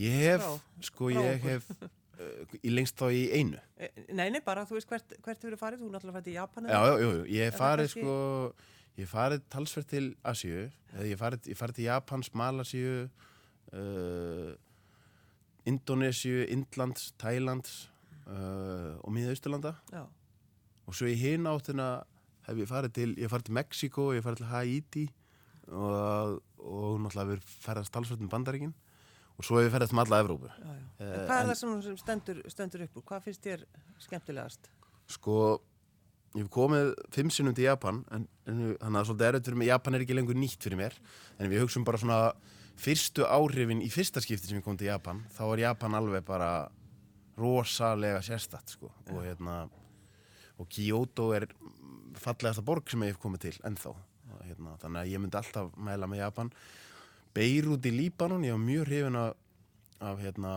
ég 0.00 0.14
hef, 0.22 0.44
Frá- 0.44 0.84
sko 0.90 1.08
frá 1.10 1.22
ég 1.24 1.32
okkur. 1.34 1.50
hef 1.50 1.64
uh, 1.82 2.58
í 2.62 2.70
lengst 2.74 2.98
þá 3.00 3.06
í 3.14 3.22
einu 3.38 3.58
E, 3.76 3.88
nei, 4.14 4.28
nei, 4.34 4.40
bara, 4.46 4.62
þú 4.68 4.78
veist, 4.78 4.88
hvert, 4.90 5.16
hvert 5.26 5.42
hefur 5.46 5.58
farið? 5.60 5.82
Þú 5.82 5.90
náttúrulega 5.94 6.20
fætt 6.20 6.30
í 6.30 6.36
Japan 6.38 6.68
já, 6.70 6.78
já, 6.86 6.94
jú, 7.02 7.10
jú, 7.18 7.24
ég 7.34 7.50
hef 7.50 7.58
farið 7.60 7.90
kannski- 7.90 8.04
sko 8.06 8.78
ég 9.00 9.10
farið 9.10 9.44
talsvert 9.52 9.90
til 9.90 10.10
Asíu 10.26 10.66
eða 10.94 11.06
ég 11.08 11.20
farið, 11.20 11.50
farið 11.58 11.80
til 11.80 11.88
Japans, 11.88 12.32
Malasíu 12.36 12.94
uh, 13.06 14.50
Indonésiu, 15.68 16.44
Indlands, 16.50 17.10
Thailands 17.20 17.90
uh, 18.26 18.96
og 19.00 19.12
Miða-Austurlanda 19.14 19.74
Já, 19.92 20.04
og 20.86 20.96
svo 20.96 21.10
í 21.10 21.16
hinn 21.20 21.48
áttina 21.50 21.90
hef 22.48 22.60
ég 22.60 22.70
farið 22.70 22.94
til, 22.98 23.10
ég 23.20 23.32
farið 23.32 23.50
til 23.50 23.58
Mexiko, 23.60 24.10
ég 24.16 24.26
farið 24.26 24.44
til 24.44 24.52
Haiti 24.52 25.08
og, 25.70 26.40
og 26.58 27.02
náttúrulega 27.02 27.34
verið 27.34 27.58
ferðast 27.66 27.94
talsvöldum 27.94 28.30
bandaríkin 28.32 28.72
og 28.74 28.88
og 29.40 29.46
svo 29.46 29.56
hefur 29.56 29.70
við 29.70 29.74
ferðast 29.76 29.94
um 29.94 30.02
alla 30.02 30.20
Evrópu 30.20 30.50
já, 30.50 30.68
já. 30.68 30.84
Eh, 31.00 31.16
hvað 31.24 31.38
er 31.38 31.46
það 31.48 31.58
sem 31.60 31.74
sem 31.86 31.96
stendur, 32.00 32.40
stendur 32.52 32.84
upp 32.84 32.98
úr? 33.00 33.04
Hvað 33.08 33.26
finnst 33.26 33.46
þér 33.46 33.64
skemmtilegast? 34.04 34.70
sko, 35.10 35.36
ég 36.36 36.44
hef 36.44 36.50
komið 36.54 36.92
fimm 37.14 37.30
sinnum 37.34 37.56
til 37.56 37.66
Japan 37.66 38.02
en, 38.14 38.26
en 38.46 38.60
þannig 38.78 39.00
að 39.00 39.06
svolítið 39.08 39.28
erfitt 39.28 39.48
fyrir 39.48 39.60
mig, 39.62 39.70
Japan 39.70 39.96
er 39.96 40.04
ekki 40.04 40.18
lengur 40.18 40.38
nýtt 40.38 40.62
fyrir 40.62 40.78
mér 40.78 40.98
en 41.38 41.50
við 41.50 41.64
hugsaum 41.64 41.86
bara 41.88 42.00
svona 42.02 42.20
fyrstu 42.80 43.26
áhrifin 43.26 43.82
í 43.82 43.90
fyrsta 43.92 44.22
skipti 44.22 44.50
sem 44.50 44.60
ég 44.60 44.66
kom 44.66 44.78
til 44.78 44.92
Japan 44.92 45.24
þá 45.34 45.42
er 45.48 45.64
Japan 45.66 45.98
alveg 45.98 46.24
bara 46.28 46.52
rosalega 47.40 48.20
sérstatt 48.24 48.76
sko. 48.76 48.90
Og 49.10 49.24
hérna 49.24 49.64
og 50.60 50.68
Kyoto 50.68 51.30
er 51.32 51.48
fallegasta 52.20 52.64
borg 52.64 52.90
sem 52.90 53.02
ég 53.06 53.14
hef 53.14 53.20
komið 53.22 53.46
til 53.46 53.60
ennþá. 53.68 53.94
Og, 53.94 54.42
hérna, 54.44 54.76
þannig 54.82 55.00
að 55.00 55.12
ég 55.14 55.22
myndi 55.22 55.38
alltaf 55.40 55.70
mæla 55.80 56.08
með 56.10 56.24
Japan. 56.24 56.52
Beirut 57.34 57.86
í 57.86 57.94
Líbanon 57.94 58.44
ég 58.44 58.56
var 58.56 58.64
mjög 58.64 58.86
hrifin 58.88 59.18
af, 59.20 59.32
af 60.04 60.20
hérna 60.20 60.52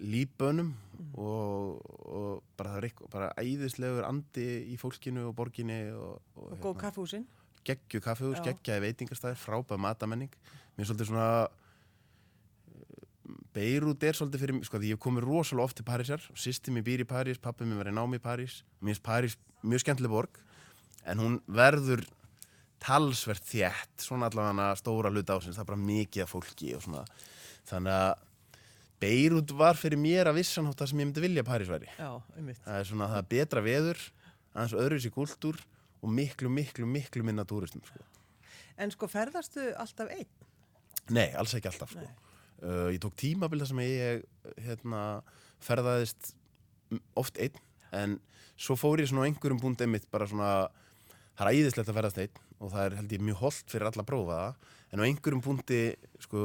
Líbönum 0.00 0.74
og, 1.14 1.80
og 2.06 2.42
bara 2.58 2.74
það 2.74 2.80
er 2.80 2.88
eitthvað 2.88 3.12
bara 3.14 3.30
æðislegur 3.40 4.06
andi 4.08 4.46
í 4.72 4.76
fólkinu 4.80 5.28
og 5.30 5.36
borginni 5.38 5.80
og, 5.94 6.20
og, 6.36 6.50
Og 6.56 6.60
góð 6.64 6.76
kaffehúsin? 6.84 7.26
geggju 7.66 8.00
kaffehús, 8.00 8.40
geggjaði 8.44 8.86
veitingastæðir, 8.86 9.40
frábæð 9.40 9.82
matamenning. 9.84 10.32
Mér 10.76 10.86
er 10.86 10.88
svolítið 10.88 11.10
svona 11.10 11.30
Beirut 13.54 14.02
er 14.06 14.14
svolítið 14.14 14.42
fyrir 14.44 14.56
mig, 14.56 14.66
sko 14.66 14.78
því 14.78 14.92
ég 14.92 14.96
hef 14.96 15.02
komið 15.02 15.26
rosalega 15.26 15.66
oft 15.66 15.76
til 15.78 15.86
Parísar. 15.86 16.22
Sýsti 16.38 16.72
mér 16.74 16.86
býr 16.86 17.02
í 17.04 17.08
París, 17.08 17.40
pappi 17.42 17.66
mér 17.66 17.82
var 17.82 17.90
í 17.90 17.94
námi 17.94 18.20
í 18.20 18.22
París. 18.22 18.60
Mér 18.80 18.94
finnst 18.94 19.04
París 19.06 19.36
mjög 19.66 19.84
skemmtileg 19.84 20.12
borg 20.12 20.40
en 21.10 21.20
hún 21.20 21.36
verður 21.50 22.04
talsvert 22.80 23.44
þétt 23.44 24.04
svona 24.06 24.30
allavega 24.30 24.70
stóra 24.78 25.10
hluta 25.12 25.36
ásins, 25.36 25.58
það 25.58 25.64
er 25.64 25.70
bara 25.72 25.84
mikið 25.90 26.24
af 26.24 26.32
fólki 26.32 26.72
og 26.76 26.84
svona. 26.86 27.04
Þannig 27.68 27.96
að 27.96 28.26
Beirut 29.00 29.52
var 29.56 29.78
fyrir 29.80 30.00
mér 30.00 30.28
að 30.28 30.40
vissanátt 30.42 30.78
það 30.80 30.90
sem 30.90 31.00
ég 31.00 31.08
myndi 31.08 31.22
vilja 31.24 31.44
París 31.46 31.70
væri 31.72 31.88
Já, 31.96 32.10
það 32.64 32.74
er 32.76 32.88
svona 32.90 33.08
það 33.12 33.20
er 33.22 33.28
betra 33.34 33.62
veður 33.64 34.00
aðeins 34.52 34.74
öðruvísi 34.76 35.12
kúltúr 35.14 35.60
og 36.00 36.12
miklu, 36.16 36.50
miklu, 36.52 36.88
miklu 36.88 37.24
minna 37.24 37.44
túristum 37.48 37.82
sko. 37.86 38.02
En 38.80 38.92
sko 38.92 39.08
ferðastu 39.10 39.70
alltaf 39.78 40.10
einn? 40.14 40.28
Nei, 41.12 41.28
alls 41.36 41.52
ekki 41.56 41.68
alltaf 41.70 41.92
sko. 41.92 42.04
uh, 42.64 42.88
Ég 42.92 43.00
tók 43.02 43.16
tímabil 43.20 43.60
þar 43.62 43.70
sem 43.72 43.82
ég 43.84 44.24
hérna, 44.64 45.02
ferðaðist 45.64 46.32
oft 47.20 47.38
einn 47.40 47.60
en 47.96 48.18
svo 48.60 48.76
fór 48.78 49.02
ég 49.02 49.10
svona 49.10 49.24
á 49.24 49.28
einhverjum 49.28 49.60
búndi 49.62 49.86
einmitt 49.86 50.08
bara 50.12 50.28
svona 50.30 50.50
það 51.38 51.46
er 51.46 51.52
æðislegt 51.60 51.90
að 51.90 51.98
ferðast 52.00 52.20
einn 52.24 52.42
og 52.60 52.72
það 52.74 52.84
er 52.84 52.96
held 53.00 53.14
ég 53.16 53.24
mjög 53.24 53.40
holdt 53.44 53.72
fyrir 53.72 53.88
alla 53.88 54.04
að 54.04 54.10
prófa 54.10 54.40
það 54.40 54.74
en 54.90 55.02
á 55.02 55.06
einhverjum 55.08 55.44
búndi 55.44 55.80
sko 56.26 56.44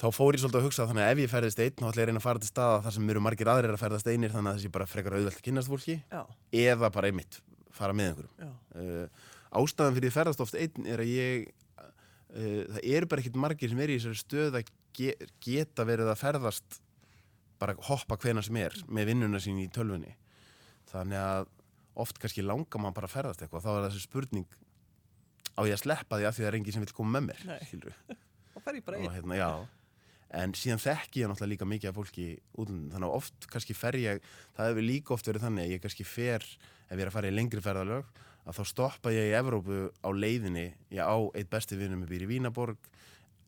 þá 0.00 0.06
fór 0.16 0.36
ég 0.36 0.40
svolítið 0.40 0.60
að 0.60 0.66
hugsa 0.66 0.86
þannig 0.88 1.04
að 1.04 1.10
ef 1.12 1.20
ég 1.20 1.30
ferðist 1.30 1.60
einn 1.60 1.76
þá 1.76 1.86
ætla 1.90 2.00
ég 2.00 2.04
að 2.04 2.10
reyna 2.10 2.20
að 2.20 2.24
fara 2.24 2.40
til 2.40 2.48
staða 2.48 2.76
þar 2.86 2.94
sem 2.96 3.10
eru 3.12 3.22
margir 3.24 3.50
aðrir 3.52 3.74
að 3.74 3.82
ferðast 3.82 4.08
einir 4.08 4.32
þannig 4.32 4.50
að 4.50 4.58
þessi 4.58 4.72
bara 4.72 4.88
frekar 4.88 5.16
auðvelt 5.16 5.40
að 5.40 5.46
kynast 5.46 5.70
fólki 5.70 5.96
Já, 6.00 6.22
eða 6.62 6.90
bara 6.94 7.10
einmitt 7.10 7.40
fara 7.76 7.96
með 7.96 8.12
einhverjum. 8.12 8.54
Uh, 8.74 9.06
ástæðan 9.60 9.96
fyrir 9.96 10.08
því 10.08 10.14
ferðast 10.16 10.44
oft 10.44 10.56
einn 10.56 10.88
er 10.88 11.02
að 11.04 11.10
ég 11.12 11.50
uh, 11.50 12.62
það 12.76 12.80
eru 12.94 13.10
bara 13.10 13.24
ekkit 13.24 13.40
margir 13.44 13.72
sem 13.72 13.82
er 13.84 13.92
í 13.92 13.98
þessari 13.98 14.20
stöð 14.22 14.56
að 14.60 14.72
ge 14.96 15.16
geta 15.44 15.86
verið 15.88 16.12
að 16.12 16.20
ferðast 16.22 16.80
bara 17.60 17.76
hoppa 17.90 18.16
hvena 18.20 18.42
sem 18.44 18.56
er 18.56 18.76
með 18.88 19.12
vinnuna 19.12 19.40
sín 19.42 19.60
í 19.60 19.68
tölvunni. 19.72 20.14
Þannig 20.90 21.20
að 21.20 21.50
oft 22.00 22.16
kannski 22.22 22.42
langar 22.46 22.80
maður 22.80 22.96
bara 23.02 23.10
að 23.10 23.16
ferðast 23.18 23.44
eitthvað 23.44 23.66
þá 23.66 23.70
er 23.74 23.84
þessi 23.90 24.06
spurning 24.06 24.48
á 25.60 25.60
ég 25.68 25.76
að 25.76 25.82
sleppa 25.82 26.16
því 26.16 26.26
að 26.30 26.34
því 26.38 26.46
það 26.46 26.54
en 30.30 30.54
síðan 30.54 30.82
þekki 30.82 31.24
ég 31.24 31.30
náttúrulega 31.30 31.52
líka 31.54 31.66
mikið 31.66 31.90
af 31.90 31.96
fólki 31.96 32.26
útlundin, 32.54 32.90
þannig 32.92 33.08
að 33.08 33.16
oft 33.16 33.46
kannski 33.50 33.74
fer 33.74 33.96
ég 33.98 34.20
það 34.56 34.68
hefur 34.68 34.86
líka 34.86 35.14
oft 35.16 35.30
verið 35.30 35.46
þannig 35.46 35.64
að 35.64 35.72
ég 35.74 35.82
kannski 35.82 36.06
fer 36.06 36.44
ef 36.44 36.92
ég 36.94 37.02
er 37.02 37.10
að 37.10 37.16
fara 37.16 37.30
í 37.30 37.34
lengri 37.34 37.62
ferðalög 37.64 38.12
að 38.46 38.56
þá 38.58 38.62
stoppa 38.70 39.12
ég 39.14 39.30
í 39.30 39.36
Evrópu 39.36 39.80
á 40.00 40.08
leiðinni. 40.10 40.70
Ég 40.94 41.04
á 41.04 41.18
eitt 41.36 41.50
besti 41.52 41.78
vinnum 41.78 42.06
býr 42.08 42.24
í 42.24 42.30
Vínaborg 42.30 42.90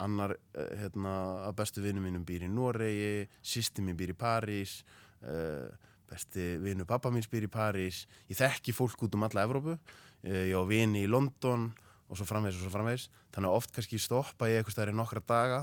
annar 0.03 0.35
uh, 0.35 0.73
hérna, 0.81 1.14
að 1.49 1.57
bestu 1.62 1.85
vinnum 1.85 2.07
mínum 2.07 2.27
býr 2.27 2.47
í 2.47 2.51
Noregi 2.51 3.29
sýsti 3.40 3.85
mín 3.85 3.99
býr 3.99 4.14
í 4.14 4.18
París 4.18 4.81
uh, 5.23 5.71
besti 6.11 6.57
vinnu 6.61 6.87
pappa 6.88 7.12
mín 7.12 7.25
býr 7.31 7.47
í 7.47 7.53
París. 7.53 8.05
Ég 8.31 8.40
þekki 8.40 8.75
fólk 8.77 9.07
út 9.07 9.14
um 9.16 9.27
alla 9.29 9.47
Evrópu. 9.47 9.79
Uh, 10.27 10.45
ég 10.51 10.59
á 10.59 10.62
vini 10.68 11.07
í 11.07 11.11
London 11.11 11.71
og 12.09 12.18
svo 12.18 12.27
framvegis 12.29 12.61
og 12.61 12.66
svo 12.66 12.75
framvegis. 12.75 13.09
Þannig 13.33 13.53
að 13.53 13.61
oft 13.61 13.73
kannski 13.77 14.03
stoppa 14.03 14.51
ég 14.51 14.61
eitthvað 14.61 14.77
stæðir 14.77 14.95
í 14.95 14.99
nokkra 14.99 15.25
daga 15.25 15.62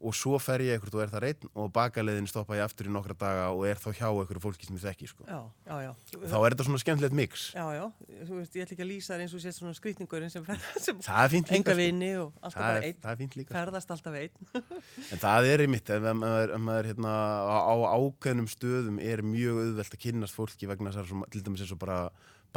og 0.00 0.12
svo 0.16 0.36
fer 0.42 0.60
ég 0.64 0.76
eitthvað 0.76 0.96
og 0.98 1.02
er 1.06 1.12
það 1.12 1.26
einn 1.30 1.50
og 1.56 1.70
bakaleiðin 1.74 2.28
stoppa 2.28 2.56
ég 2.58 2.64
aftur 2.66 2.88
í 2.88 2.92
nokkra 2.92 3.16
daga 3.16 3.46
og 3.54 3.62
er 3.68 3.80
þá 3.80 3.88
hjá 3.96 4.08
eitthvað 4.10 4.42
fólki 4.44 4.68
sem 4.68 4.76
ég 4.76 4.84
þekki 4.84 5.08
sko. 5.08 5.24
Já, 5.24 5.38
já, 5.64 5.76
já. 5.86 5.92
þá 6.28 6.36
er 6.36 6.54
þetta 6.54 6.66
svona 6.68 6.80
skemmtilegt 6.82 7.16
mix 7.16 7.46
Já, 7.56 7.64
já, 7.76 7.84
þú 8.28 8.40
veist, 8.40 8.58
ég 8.58 8.66
ætla 8.66 8.76
ekki 8.76 8.84
að 8.84 8.90
lýsa 8.90 9.14
það 9.14 9.24
eins 9.24 9.36
og 9.38 9.42
sést 9.46 9.62
svona 9.62 9.78
skrýtningurinn 9.78 10.32
sem 10.34 10.44
ferðast 10.46 10.90
er 10.92 11.36
enga 11.56 11.72
sko. 11.72 11.78
vini 11.80 12.12
og 12.20 12.36
alltaf 12.44 12.60
bara 12.60 12.84
einn, 12.84 13.32
sko. 13.32 13.48
ferðast 13.56 13.94
alltaf 13.96 14.20
einn. 14.20 14.70
en 15.16 15.24
það 15.24 15.50
er 15.54 15.64
í 15.64 15.68
mitt 15.72 15.92
ef 15.96 16.08
maður, 16.12 16.54
ef 16.58 16.64
maður 16.68 16.90
hérna, 16.92 17.16
á, 17.48 17.74
ákveðnum 17.96 18.50
stöðum 18.52 19.00
er 19.00 19.24
mjög 19.24 19.62
auðvelt 19.64 19.96
að 19.96 20.02
kynnast 20.04 20.36
fólki 20.36 20.68
vegna 20.68 20.92
þess 20.92 21.06
að 21.06 21.12
svona- 21.14 21.30
til 21.32 21.44
dæmis 21.46 21.64
eins 21.64 21.72
og 21.72 21.80
bara 21.80 22.00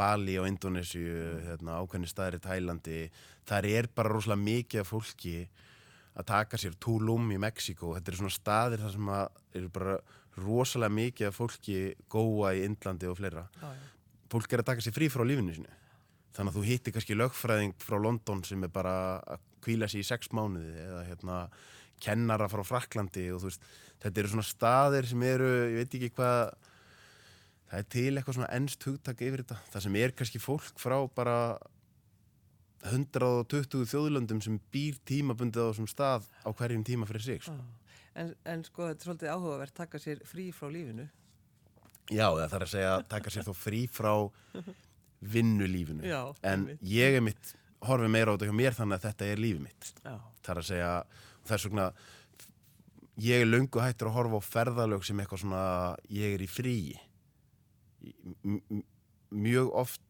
Bali 0.00 0.36
á 0.40 0.44
Indonésiu 0.48 1.40
hérna, 1.44 1.80
ákveðni 1.82 2.08
staðir 2.08 2.38
í 2.38 2.44
Tælandi 2.44 3.00
þar 3.48 3.66
er 3.68 3.88
bara 3.94 4.12
rosalega 4.14 4.40
mikið 4.46 4.84
af 4.84 4.92
fólki 4.94 5.34
að 6.18 6.28
taka 6.30 6.58
sér 6.60 6.74
Tulum 6.82 7.30
í 7.32 7.38
Mexíkó. 7.40 7.94
Þetta 7.96 8.12
eru 8.12 8.22
svona 8.22 8.34
staðir 8.34 8.84
þar 8.84 8.94
sem 8.96 9.12
að 9.14 9.42
eru 9.60 9.72
bara 9.74 9.98
rosalega 10.40 10.96
mikið 10.96 11.28
af 11.28 11.36
fólki 11.36 11.78
góa 12.10 12.54
í 12.56 12.64
Indlandi 12.66 13.10
og 13.10 13.18
fleira. 13.18 13.46
Já, 13.60 13.68
já, 13.74 13.90
fólk 14.30 14.52
er 14.54 14.62
að 14.62 14.70
taka 14.72 14.84
sér 14.84 14.96
frí 14.96 15.10
frá 15.12 15.24
lífinu 15.26 15.54
sinu 15.56 15.76
þannig 16.36 16.52
að 16.52 16.56
þú 16.56 16.64
hittir 16.68 16.94
kannski 16.94 17.18
lögfræðing 17.18 17.76
frá 17.82 17.98
London 17.98 18.42
sem 18.46 18.64
er 18.64 18.72
bara 18.72 18.94
að 19.18 19.46
kvíla 19.64 19.88
sér 19.90 20.04
í 20.04 20.08
sex 20.08 20.30
mánuði 20.36 20.72
eða 20.84 21.04
hérna 21.08 21.38
kennara 22.00 22.48
frá 22.48 22.62
Fraklandi 22.64 23.26
og 23.34 23.42
þú 23.42 23.50
veist 23.50 23.66
þetta 24.00 24.22
eru 24.22 24.32
svona 24.32 24.46
staðir 24.46 25.08
sem 25.10 25.24
eru, 25.26 25.50
ég 25.74 25.82
veit 25.82 25.96
ekki 25.98 26.12
hvað 26.16 26.38
það 27.70 27.82
er 27.82 27.88
til 27.94 28.12
eitthvað 28.14 28.38
svona 28.38 28.52
ennst 28.56 28.86
hugtak 28.86 29.20
yfir 29.26 29.44
þetta. 29.44 29.58
Það 29.74 29.84
sem 29.86 29.98
er 30.00 30.14
kannski 30.16 30.42
fólk 30.42 30.80
frá 30.80 30.96
bara 31.14 31.36
120 32.88 33.84
þjóðlöndum 33.90 34.40
sem 34.44 34.56
býr 34.72 34.96
tímabundið 35.08 35.62
á 35.62 35.70
þessum 35.70 35.88
stað 35.90 36.28
á 36.44 36.48
hverjum 36.56 36.84
tíma 36.86 37.06
fyrir 37.08 37.22
sig 37.26 37.42
sko. 37.44 37.52
já. 37.52 37.64
En, 38.20 38.32
en 38.44 38.62
sko, 38.66 38.88
þetta 38.88 39.00
er 39.00 39.06
svolítið 39.06 39.32
áhugavert 39.34 39.74
taka 39.76 39.98
sér 40.02 40.22
frí 40.26 40.48
frá 40.52 40.66
lífinu. 40.72 41.04
Já, 42.10 42.26
það 42.26 42.48
þarf 42.50 42.64
að 42.66 42.72
segja 42.72 42.94
taka 43.12 43.30
sér 43.30 43.44
þó 43.46 43.52
frí 43.54 43.82
frá 43.86 44.12
vinnulífinu 45.34 46.08
Já, 46.08 46.22
en 46.42 46.64
einmitt. 46.64 46.80
ég 46.82 47.18
er 47.18 47.22
mitt 47.22 47.52
horfi 47.86 48.08
meira 48.12 48.32
á 48.32 48.34
þetta 48.34 48.48
hjá 48.50 48.56
mér 48.56 48.74
þannig 48.76 48.96
að 48.98 49.04
þetta 49.06 49.28
er 49.34 49.42
lífið 49.44 49.62
mitt 49.66 49.90
Já, 50.04 50.14
það 50.40 50.50
er 50.54 50.60
að 50.62 50.68
segja 50.70 50.90
þess 51.50 51.68
vegna 51.68 51.86
ég 53.20 53.44
er 53.44 53.48
löngu 53.50 53.82
hættur 53.84 54.08
að 54.10 54.16
horfa 54.16 54.40
á 54.40 54.48
ferðalög 54.48 55.04
sem 55.06 55.20
eitthvað 55.22 55.42
svona 55.44 55.62
ég 56.08 56.34
er 56.38 56.44
í 56.44 56.48
m- 58.44 58.84
mjög 59.30 59.70
oft 59.84 60.00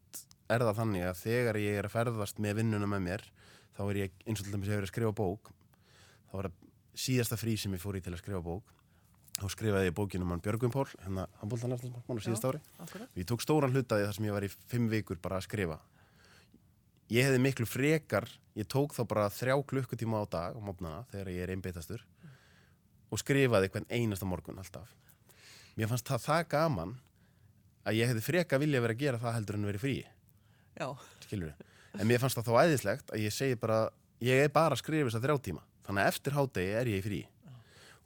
er 0.50 0.64
það 0.66 0.80
þannig 0.80 1.06
að 1.08 1.22
þegar 1.22 1.60
ég 1.62 1.78
er 1.78 1.88
að 1.88 1.94
ferðast 1.94 2.42
með 2.42 2.60
vinnuna 2.60 2.90
með 2.90 3.06
mér 3.06 3.24
þá 3.76 3.82
er 3.86 4.02
ég 4.02 4.20
eins 4.26 4.42
og 4.42 4.46
til 4.46 4.54
dæmis 4.54 4.70
ég 4.70 4.76
hefur 4.76 4.88
að 4.88 4.92
skrifa 4.92 5.16
bók 5.16 5.52
þá 6.30 6.34
var 6.36 6.50
það 6.50 6.68
síðasta 7.00 7.38
frí 7.40 7.56
sem 7.60 7.74
ég 7.76 7.82
fór 7.82 7.98
í 7.98 8.04
til 8.04 8.14
að 8.14 8.22
skrifa 8.22 8.42
bók 8.44 8.74
þá 9.40 9.46
skrifaði 9.54 9.88
ég 9.88 9.96
bókinu 9.96 10.26
mann 10.28 10.42
Björgvin 10.44 10.72
Pól 10.74 10.88
hérna 11.00 11.26
handbóltanarflansmann 11.40 12.20
á 12.20 12.24
síðasta 12.24 12.50
ári 12.50 12.60
akkurat. 12.82 13.08
Ég 13.16 13.28
tók 13.28 13.44
stóran 13.44 13.72
hlutaði 13.72 14.06
þar 14.08 14.16
sem 14.16 14.26
ég 14.28 14.36
var 14.36 14.46
í 14.46 14.50
fimm 14.52 14.90
vikur 14.92 15.20
bara 15.22 15.38
að 15.40 15.46
skrifa. 15.46 15.78
Ég 17.10 17.26
hefði 17.26 17.40
miklu 17.42 17.66
frekar, 17.66 18.28
ég 18.58 18.68
tók 18.70 18.92
þá 18.94 19.02
bara 19.08 19.30
þrjá 19.32 19.56
klukkutíma 19.72 20.20
á 20.22 20.24
dag 20.30 20.58
á 20.58 20.60
mótnana 20.60 21.06
þegar 21.10 21.32
ég 21.32 21.44
er 21.46 21.54
einbeitastur 21.54 22.04
og 23.10 23.22
skrifaði 23.22 23.72
hvern 23.72 23.88
einasta 23.90 24.28
morgun 24.28 24.60
alltaf. 24.60 24.92
Mér 25.78 25.90
fannst 25.90 26.10
það 26.10 26.26
það 26.26 26.44
gaman 26.52 26.96
að 27.88 28.00
ég 28.02 28.10
hefði 28.12 28.26
frekar 28.26 28.60
vilja 28.62 28.82
verið 28.84 28.98
að 28.98 29.04
gera 29.06 29.22
það 29.24 29.36
heldur 29.38 29.58
en 29.58 29.68
verið 29.70 29.84
frí. 29.86 29.96
En 31.98 32.06
mér 32.06 32.22
fannst 32.22 32.38
það 32.38 32.50
þá 32.50 32.64
æðislegt 32.64 33.12
að 33.14 33.24
ég 33.24 33.34
segi 33.34 33.58
bara, 33.58 33.80
ég 34.22 34.44
er 34.44 34.52
bara 34.54 34.76
að 34.76 34.82
skrifa 34.84 35.08
þess 35.08 35.18
að 35.18 35.26
þrjá 35.26 35.44
tíma. 35.48 35.64
Þannig 35.86 36.04
að 36.04 36.12
eftir 36.12 36.36
hádegi 36.36 36.76
er 36.80 36.90
ég 36.90 37.00
í 37.00 37.06
frí. 37.06 37.20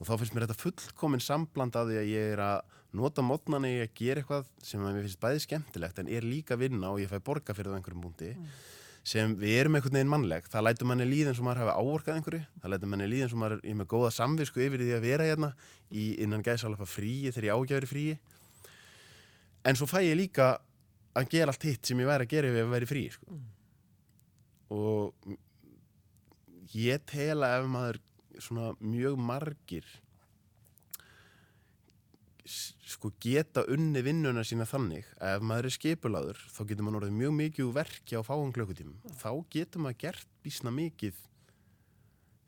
Og 0.01 0.09
þá 0.09 0.15
finnst 0.21 0.37
mér 0.37 0.47
þetta 0.47 0.63
fullkomin 0.63 1.23
sambland 1.23 1.77
af 1.79 1.91
því 1.91 1.99
að 2.01 2.09
ég 2.11 2.31
er 2.35 2.43
að 2.45 2.79
nota 2.95 3.25
mótnana 3.27 3.71
í 3.71 3.83
að 3.83 3.93
gera 3.99 4.23
eitthvað 4.23 4.49
sem 4.63 4.83
að 4.83 4.97
mér 4.97 5.07
finnst 5.07 5.21
bæði 5.23 5.43
skemmtilegt 5.45 6.01
en 6.01 6.11
er 6.11 6.27
líka 6.27 6.57
að 6.57 6.65
vinna 6.65 6.93
og 6.95 7.03
ég 7.03 7.11
fæ 7.11 7.19
borga 7.27 7.57
fyrir 7.57 7.71
það 7.71 7.77
á 7.77 7.79
einhverjum 7.81 8.05
búndi 8.05 8.31
sem 9.05 9.35
við 9.37 9.59
erum 9.61 9.77
einhvern 9.77 9.99
veginn 9.99 10.13
mannleg. 10.13 10.47
Það 10.49 10.65
lætur 10.65 10.89
manni 10.89 11.07
líða 11.09 11.33
eins 11.33 11.41
og 11.43 11.47
maður 11.47 11.61
hafi 11.65 11.73
áorkað 11.77 12.19
einhverju. 12.19 12.45
Það 12.63 12.73
lætur 12.73 12.91
manni 12.93 13.09
líða 13.11 13.27
eins 13.27 13.35
og 13.35 13.41
maður 13.43 13.59
er 13.61 13.77
með 13.77 13.89
góða 13.93 14.13
samvisku 14.17 14.63
yfir 14.65 14.81
því 14.81 14.95
að 14.97 15.05
vera 15.05 15.27
hérna 15.29 15.51
í 15.93 16.05
innan 16.25 16.45
gæðsalapa 16.47 16.89
fríi 16.89 17.33
þegar 17.35 17.49
ég 17.51 17.59
ágjafri 17.59 17.91
fríi. 17.91 18.15
En 19.69 19.77
svo 19.77 19.89
fæ 19.91 19.99
ég 20.07 20.17
líka 20.17 20.55
að 21.15 21.29
gera 21.35 21.53
allt 21.55 21.67
hitt 21.69 21.87
sem 21.87 22.01
ég 22.03 22.11
væri 22.11 22.27
að 22.27 22.33
gera 22.35 22.51
ef 22.51 22.61
ég 22.61 22.71
væri 22.73 22.91
frí 22.91 23.05
sko. 23.15 23.41
og 24.75 25.37
ég 26.75 27.05
tel 27.07 27.39
að 27.47 27.61
ef 27.61 27.69
maður 27.71 28.01
svona 28.43 28.73
mjög 28.83 29.21
margir 29.21 29.87
sko 32.45 33.09
geta 33.23 33.63
unni 33.73 34.03
vinnuna 34.05 34.43
sína 34.45 34.67
þannig 34.69 35.07
að 35.17 35.39
ef 35.39 35.47
maður 35.49 35.69
er 35.69 35.75
skipulaður 35.79 36.41
þá 36.53 36.61
getur 36.69 36.87
maður 36.87 36.99
orðið 37.01 37.21
mjög 37.23 37.37
mikið 37.39 37.69
úr 37.69 37.77
verki 37.79 38.19
á 38.19 38.23
fáum 38.27 38.53
klukkutímum 38.53 39.17
þá 39.23 39.31
getur 39.55 39.85
maður 39.85 40.01
gert 40.03 40.29
bísna 40.45 40.75
mikið 40.75 41.23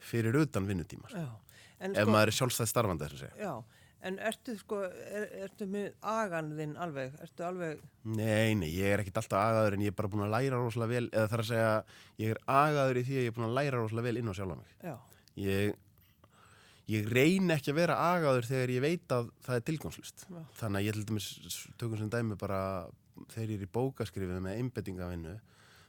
fyrir 0.07 0.37
utan 0.43 0.69
vinnutíma 0.69 1.09
sko. 1.09 1.23
Já. 1.25 1.31
Ef 1.87 2.09
maður 2.09 2.31
er 2.31 2.37
sjálfstæð 2.37 2.71
starfandi 2.71 3.07
þess 3.07 3.17
að 3.17 3.23
segja 3.25 3.49
Já, 3.49 3.76
en 4.07 4.19
ertu 4.31 4.55
sko, 4.59 4.83
er, 4.87 5.27
ertu 5.47 5.67
með 5.71 5.89
agan 6.07 6.53
þinn 6.59 6.77
alveg, 6.83 7.17
ertu 7.27 7.47
alveg, 7.47 7.83
Nei, 8.07 8.55
nei, 8.55 8.69
ég 8.71 8.93
er 8.95 9.03
ekkit 9.03 9.19
alltaf 9.19 9.41
agaður 9.43 9.75
en 9.75 9.83
ég 9.83 9.91
er 9.91 9.99
bara 9.99 10.11
búin 10.13 10.27
að 10.29 10.37
læra 10.37 10.61
rosalega 10.61 10.93
vel 10.93 11.09
eða 11.11 11.31
þarf 11.33 11.45
að 11.45 11.49
segja, 11.51 11.73
ég 12.23 12.35
er 12.37 12.43
agaður 12.47 13.01
í 13.01 13.03
því 13.09 13.17
að 13.17 13.25
ég 13.25 13.33
er 13.33 13.37
búin 13.39 13.49
að 13.49 13.57
læra 13.59 13.81
rosalega 13.81 14.07
vel 14.07 14.21
inn 14.21 14.31
á 14.31 14.35
sjálfa 14.39 14.59
mig. 14.61 14.77
Já, 14.87 14.95
ég, 15.43 15.75
ég 16.93 17.11
reyni 17.11 17.55
ekki 17.57 17.73
að 17.73 17.81
vera 17.81 17.99
agaður 18.13 18.47
þegar 18.47 18.73
ég 18.77 18.85
veit 18.85 19.15
að 19.17 19.29
það 19.47 19.59
er 19.59 19.67
tilgangslust 19.71 20.25
Já. 20.29 20.41
þannig 20.61 20.79
að 20.79 20.87
ég 20.87 20.97
til 20.97 21.05
dæmis 21.11 21.29
tökum 21.81 22.01
sem 22.01 22.13
dæmi 22.13 22.39
bara 22.39 22.63
þegar 23.33 23.53
ég 23.53 23.59
er 23.59 23.67
í 23.67 23.75
bókaskrifið 23.75 24.43
með 24.45 24.61
einbettingavinnu 24.61 25.37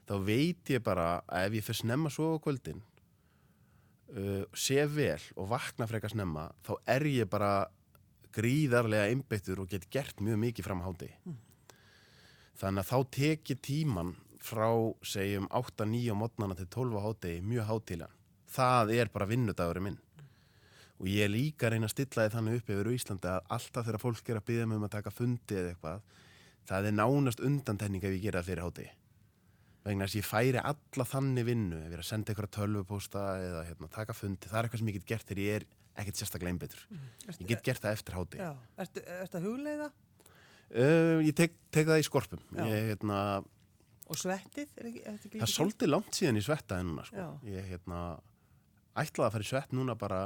þá 0.08 0.14
veit 0.26 0.72
ég 0.74 0.84
bara 0.86 1.08
að 1.28 1.50
ef 1.50 1.58
ég 1.60 1.68
fyrir 1.68 1.82
snemma 1.84 2.14
svo 2.14 2.32
á 2.34 2.44
kvöldin 2.44 2.82
uh, 4.16 4.44
sé 4.58 4.88
vel 4.90 5.22
og 5.36 5.52
vakna 5.54 5.88
frekar 5.90 6.14
snemma 6.14 6.50
þá 6.66 6.74
er 6.96 7.08
ég 7.12 7.30
bara 7.30 7.52
gríðarlega 8.36 9.12
einbettur 9.12 9.64
og 9.64 9.72
get 9.72 9.90
gert 9.94 10.24
mjög 10.24 10.42
mikið 10.44 10.68
fram 10.68 10.84
á 10.84 10.88
háti 10.88 11.12
þannig 12.58 12.84
að 12.84 12.92
þá 12.92 12.98
tek 13.20 13.54
ég 13.54 13.64
tíman 13.64 14.16
frá 14.44 14.70
segjum 15.06 15.50
8-9 15.52 16.14
á 16.14 16.16
mótnana 16.18 16.58
til 16.58 16.70
12 16.72 16.98
á 16.98 17.02
hátegi 17.06 17.42
mjög 17.46 17.70
hátílan 17.72 18.18
það 18.52 18.94
er 18.98 19.10
bara 19.14 19.28
vinnudagurinn 19.30 19.90
minn. 19.90 20.04
Og 20.98 21.10
ég 21.12 21.28
er 21.28 21.34
líka 21.34 21.68
að 21.68 21.76
reyna 21.76 21.90
að 21.90 21.94
stilla 21.94 22.26
því 22.26 22.34
þannig 22.34 22.56
upp 22.60 22.70
yfir 22.74 22.88
Íslandi 22.96 23.30
að 23.30 23.52
alltaf 23.58 23.86
þegar 23.86 24.02
fólk 24.02 24.32
er 24.32 24.40
að 24.40 24.48
byggja 24.48 24.70
mig 24.70 24.80
um 24.80 24.88
að 24.88 24.96
taka 24.96 25.14
fundi 25.14 25.58
eða 25.58 25.74
eitthvað 25.74 26.24
það 26.68 26.88
er 26.90 26.96
nánast 26.98 27.44
undantenning 27.46 28.08
ef 28.08 28.16
ég 28.16 28.24
gera 28.24 28.42
það 28.42 28.50
fyrir 28.50 28.66
hátegi 28.66 28.90
vegna 29.88 30.08
þess 30.08 30.16
að 30.16 30.20
ég 30.20 30.28
færi 30.28 30.64
alla 30.72 31.06
þannig 31.12 31.48
vinnu 31.48 31.78
ef 31.78 31.86
ég 31.86 31.94
er 31.96 32.02
að 32.02 32.10
senda 32.10 32.34
eitthvað 32.34 32.56
tölvupósta 32.58 33.26
eða 33.44 33.62
hérna, 33.68 33.92
taka 33.94 34.16
fundi, 34.18 34.50
það 34.50 34.58
er 34.58 34.68
eitthvað 34.68 34.82
sem 34.82 34.90
ég 34.90 34.98
get 34.98 35.08
gert 35.12 35.30
þegar 35.30 35.44
ég 35.44 35.60
er 35.60 35.68
ekkert 35.98 36.20
sérstaklega 36.22 36.54
einbetur 36.54 36.84
ertu, 36.92 37.42
ég 37.44 37.50
get 37.52 37.64
gert 37.66 37.84
það 37.84 37.98
eftir 37.98 38.18
hátegi 38.18 38.44
já, 38.44 38.52
ertu, 38.84 39.04
að 39.40 39.48
hugleiða? 39.48 39.90
Uh, 40.68 41.22
ég 41.24 41.32
tek, 41.38 41.54
tek 41.72 41.88
það 41.88 42.02
í 42.02 42.06
skorpum. 42.08 42.42
Ég, 42.60 42.90
hérna, 42.90 43.20
og 44.08 44.18
svettið, 44.20 44.74
er 44.76 44.90
ekki, 44.90 45.04
er 45.08 45.20
það 45.24 45.46
er 45.46 45.52
svolítið 45.54 45.92
langt 45.94 46.18
síðan 46.18 46.40
ég 46.42 46.46
svettaði 46.48 46.88
núna 46.90 47.06
sko. 47.08 47.28
Ég 47.48 47.70
hérna, 47.72 48.02
ætlaði 49.00 49.28
að 49.30 49.38
fara 49.38 49.48
í 49.48 49.52
svett 49.52 49.76
núna 49.78 49.96
bara 50.00 50.20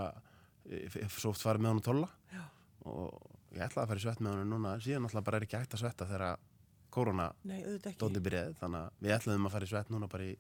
eh, 0.66 0.98
svo 1.14 1.34
oft 1.36 1.46
farið 1.46 1.62
með 1.66 1.72
hann 1.74 1.82
að 1.84 1.88
tolla. 1.92 2.10
Já. 2.34 2.42
og 2.90 3.30
ég 3.54 3.62
ætlaði 3.68 3.84
að 3.84 3.92
fara 3.94 4.02
í 4.02 4.06
svett 4.08 4.24
með 4.26 4.40
hann 4.40 4.54
núna. 4.56 4.74
Síðan 4.82 5.06
alltaf 5.10 5.28
bara 5.30 5.42
er 5.42 5.46
ekki 5.46 5.60
hægt 5.62 5.78
að 5.78 5.84
svetta 5.84 6.10
þegar 6.10 6.44
korona 6.92 7.28
Nei, 7.46 7.60
auðvitað 7.62 7.92
ekki, 7.94 8.02
dóndi 8.02 8.24
byrjaði. 8.26 8.56
Þannig 8.62 8.82
að 8.82 9.06
við 9.06 9.16
ætlaðum 9.18 9.48
að 9.50 9.56
fara 9.56 9.68
í 9.70 9.72
svett 9.76 9.92
núna 9.94 10.10
bara 10.12 10.26
í 10.28 10.34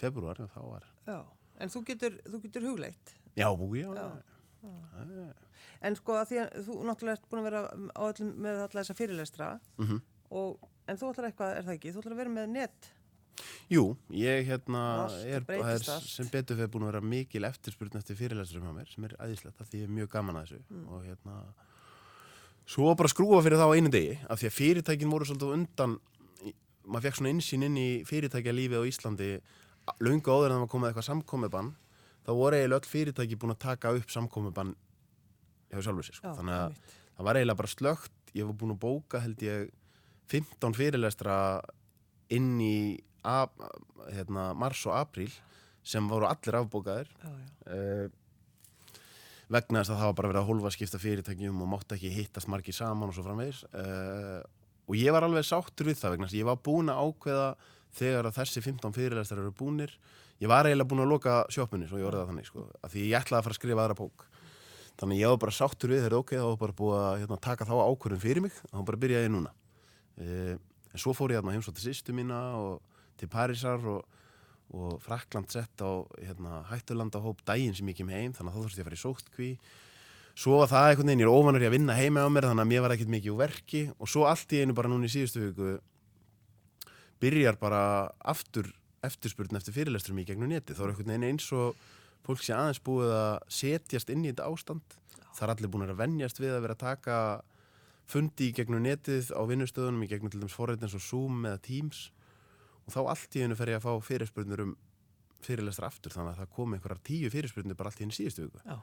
februar 0.00 0.42
og 0.44 0.50
þá 0.52 0.62
var 0.66 0.88
já, 1.06 1.18
en 1.62 1.72
þú 1.72 1.82
getur, 1.88 2.18
þú 2.26 2.40
getur 2.42 2.66
hugleitt. 2.68 3.14
já, 3.38 3.46
já, 3.46 3.92
Já. 3.94 4.35
Já. 4.62 5.32
En 5.86 5.96
sko 5.98 6.16
að 6.16 6.28
því 6.30 6.38
að 6.42 6.52
þú 6.66 6.76
náttúrulega 6.88 7.16
ert 7.18 7.26
búin 7.30 7.42
að 7.42 7.48
vera 7.50 7.62
á 7.92 8.02
öllum 8.08 8.30
með 8.46 8.60
alla 8.64 8.80
þessa 8.82 8.96
fyrirlestra 8.98 9.50
Mm 9.78 10.00
og, 10.30 10.56
en 10.90 10.96
þú 10.98 11.08
ætlar 11.12 11.28
eitthvað, 11.28 11.52
er 11.56 11.62
það 11.68 11.74
ekki, 11.76 11.90
þú 11.94 12.00
ætlar 12.02 12.14
að 12.16 12.20
vera 12.24 12.30
með 12.34 12.46
net, 12.50 12.88
Jú, 13.68 13.82
ég 14.16 14.46
hérna 14.48 14.80
Allt 15.04 15.26
er, 15.28 15.44
er 15.52 15.82
sem 16.02 16.26
betur 16.32 16.56
fyrir 16.56 16.70
búin 16.72 16.86
að 16.86 16.92
vera 16.94 17.02
mikil 17.04 17.44
eftirspurn 17.44 17.98
eftir 18.00 18.16
fyrirlesturum 18.16 18.64
hjá 18.66 18.72
mér 18.78 18.88
sem 18.90 19.04
er 19.06 19.14
æðislegt 19.20 19.60
af 19.60 19.68
því 19.68 19.82
ég 19.82 19.86
er 19.90 19.92
mjög 19.98 20.08
gaman 20.14 20.38
að 20.40 20.46
þessu. 20.48 20.60
Mm. 20.72 20.86
og 20.88 21.04
hérna 21.04 21.36
svo 22.66 22.94
bara 22.98 23.12
skrúa 23.12 23.42
fyrir 23.44 23.60
það 23.60 23.70
á 23.70 23.76
einu 23.76 23.92
degi 23.92 24.16
af 24.26 24.40
því 24.40 24.48
að 24.50 24.56
fyrirtækin 24.56 25.12
voru 25.12 25.28
svolítið 25.28 25.52
á 25.52 25.56
undan 25.60 25.96
maður 26.86 27.06
fekk 27.06 27.18
svona 27.20 27.34
insýn 27.36 27.66
inn 27.68 27.76
í 27.78 27.88
fyrirtækja 28.08 28.54
lífið 28.56 28.82
á 28.82 28.88
Íslandi 28.90 29.30
a- 29.86 29.96
löngu 30.02 30.32
áður 30.32 30.50
en 30.50 30.56
það 30.56 30.64
var 30.64 30.72
komið 30.74 30.90
eitthvað 30.90 31.08
samkomiðbann 31.10 31.70
þá 32.26 32.32
voru 32.34 32.58
eiginlega 32.58 32.82
öll 32.82 32.90
fyrirtæki 32.90 33.38
búin 33.38 33.54
að 33.54 33.62
taka 33.62 33.94
upp 33.94 34.12
samkomiðbann 34.12 34.74
hjá 35.70 35.80
sjálfur 35.80 36.06
sér 36.06 36.18
sko. 36.18 36.28
já, 36.28 36.36
þannig 36.40 36.56
að 36.56 36.66
einmitt. 36.66 36.94
það 37.16 37.28
var 37.28 37.40
eiginlega 37.40 37.60
bara 37.62 37.72
slögt 37.72 38.36
ég 38.36 38.48
var 38.48 38.58
búin 38.60 38.74
að 38.74 38.82
bóka 38.82 39.22
held 39.22 39.44
ég 39.46 39.72
15 40.32 40.76
fyrirlestra 40.76 41.36
inn 42.34 42.56
í 42.58 42.78
ap, 43.26 43.54
hérna, 44.10 44.50
mars 44.58 44.82
og 44.88 44.96
apríl 44.98 45.30
sem 45.86 46.06
voru 46.10 46.26
allir 46.26 46.58
afbókaðir 46.58 47.10
já, 47.14 47.30
já, 47.30 47.76
uh, 47.76 49.02
vegna 49.46 49.82
þess 49.82 49.94
að 49.94 50.00
það 50.00 50.08
var 50.10 50.18
bara 50.18 50.30
verið 50.32 50.42
að 50.42 50.48
hólfa 50.50 50.74
skipta 50.74 50.98
fyrirtækjum 51.02 51.62
og 51.62 51.70
mátti 51.70 51.94
ekki 51.94 52.14
hittast 52.16 52.50
margir 52.50 52.74
saman 52.74 53.12
og 53.12 53.14
svo 53.14 53.22
framvegis 53.26 53.62
uh, 53.70 54.42
og 54.86 54.98
ég 54.98 55.14
var 55.14 55.26
alveg 55.26 55.46
sáttur 55.46 55.90
við 55.90 56.00
það 56.00 56.16
vegna 56.16 56.26
þess 56.26 56.34
að 56.34 56.42
ég 56.42 56.48
var 56.50 56.62
búin 56.66 56.90
að 56.90 57.02
ákveða 57.06 57.48
þegar 57.96 58.28
að 58.28 58.38
þessi 58.40 58.62
15 58.66 58.96
fyrirlestar 58.96 59.42
eru 59.42 59.54
búnir 59.54 59.94
ég 60.42 60.50
var 60.50 60.68
eiginlega 60.68 60.90
búin 60.90 61.04
að 61.04 61.12
loka 61.12 61.36
sjópunni 61.52 61.88
svo 61.88 62.00
ég 62.00 62.08
orðið 62.08 62.22
það 62.22 62.32
þannig 62.32 62.48
sko, 62.50 62.64
af 62.84 62.92
því 62.92 63.04
ég 63.06 63.20
ætlaði 63.20 63.38
að 63.38 63.46
fara 63.46 63.56
að 63.56 63.60
skrifa 63.60 63.84
aðra 63.84 63.98
bók. 64.00 64.26
Þannig 64.96 65.16
að 65.16 65.22
ég 65.22 65.32
var 65.32 65.40
bara 65.44 65.54
sáttur 65.56 65.92
við 65.92 66.02
þegar 66.04 66.18
ok, 66.18 66.34
þá 66.36 66.46
var 66.46 66.60
bara 66.60 66.76
búið 66.80 66.98
að 67.02 67.16
hérna, 67.22 67.38
taka 67.46 67.68
þá 67.68 67.74
ákvörðun 67.84 68.22
fyrir 68.22 68.44
mig 68.44 68.60
þá 68.60 68.78
bara 68.90 69.00
byrjaði 69.04 69.28
ég 69.28 69.32
núna. 69.34 69.54
Uh, 70.16 70.52
en 70.92 71.02
svo 71.02 71.12
fór 71.16 71.34
ég 71.34 71.40
hérna 71.40 71.56
heimsótt 71.56 71.76
til 71.76 71.88
sýstu 71.90 72.14
mína 72.16 72.38
og 72.56 73.02
til 73.20 73.28
Parísar 73.32 73.82
og, 73.92 74.22
og 74.76 74.94
Frakland 75.04 75.52
sett 75.52 75.84
á 75.84 76.00
hérna, 76.20 76.62
hættulandahóp 76.70 77.42
daginn 77.48 77.76
sem 77.76 77.92
ég 77.92 77.98
kem 78.00 78.12
heim 78.12 78.32
þannig 78.36 78.52
að 78.52 78.56
þá 78.56 78.62
þurfti 78.64 78.80
ég 78.80 78.86
að 78.86 78.90
fara 78.90 79.00
í 79.00 79.04
sóttkví. 79.04 79.50
Svo 80.36 80.58
var 80.60 80.68
það 80.68 80.86
einhvern 80.90 81.08
veginn, 81.08 81.22
ég 81.24 81.28
er 81.28 81.32
óvanur 81.32 81.64
í 81.64 81.68
að 81.68 81.76
vinna 81.76 81.94
heima 81.96 82.24
á 82.24 82.28
mér 82.28 82.48
þannig 82.50 82.64
að 82.64 82.72
mér 82.72 82.82
var 82.84 82.92
ekkert 82.92 83.12
mikið 83.12 83.32
úr 83.32 83.38
verki. 83.40 83.84
Og 83.96 84.10
svo 84.12 84.26
allt 84.28 84.52
í 84.52 84.60
einu 84.60 84.76
bara 84.76 84.90
núna 84.92 85.08
í 85.08 85.12
síðustu 85.12 85.44
viku 85.46 85.76
byrjar 87.24 87.56
bara 87.60 87.80
aftur 88.20 88.68
eftirspurn 89.06 89.58
eftir 89.58 89.76
fyrirlesturum 89.76 90.20
í 90.22 90.26
gegnum 90.28 90.50
neti 90.52 90.76
þá 90.76 90.84
er 90.84 90.92
einhvern 90.92 91.12
veginn 91.12 91.28
eins 91.30 91.48
og 91.56 91.78
fólk 92.26 92.42
sé 92.42 92.54
aðeins 92.56 92.82
búið 92.82 93.12
að 93.14 93.34
setjast 93.58 94.10
inn 94.12 94.24
í 94.24 94.32
þetta 94.32 94.48
ástand. 94.50 94.96
Það 95.36 95.44
er 95.46 95.52
allir 95.54 95.72
búin 95.72 95.86
að 95.86 96.00
venjast 96.00 96.40
við 96.42 96.56
að 96.56 96.64
vera 96.64 96.76
að 96.76 96.82
taka 96.82 97.18
fundi 98.10 98.50
í 98.50 98.56
gegnum 98.56 98.84
netið 98.86 99.32
á 99.34 99.42
vinnustöðunum 99.46 100.04
í 100.06 100.10
gegnum 100.10 100.32
til 100.32 100.42
dæmis 100.42 100.56
forrið 100.56 100.86
eins 100.86 100.96
og 100.98 101.04
Zoom 101.04 101.46
eða 101.46 101.62
Teams. 101.62 102.06
Og 102.86 102.94
þá 102.94 103.00
allt 103.04 103.38
í 103.38 103.42
einu 103.42 103.58
fer 103.58 103.72
ég 103.74 103.80
að 103.80 103.86
fá 103.86 104.06
fyrirspurnir 104.10 104.62
um 104.62 104.76
fyrirlestra 105.46 105.90
aftur 105.90 106.14
þannig 106.14 106.34
að 106.34 106.42
það 106.42 106.54
kom 106.56 106.74
einhverjar 106.74 107.02
tíu 107.06 107.30
fyrirspurnir 107.30 107.78
bara 107.78 107.92
allt 107.92 108.02
í 108.02 108.06
einu 108.06 108.16
síðustu 108.16 108.46
viku. 108.46 108.62
Já, 108.66 108.78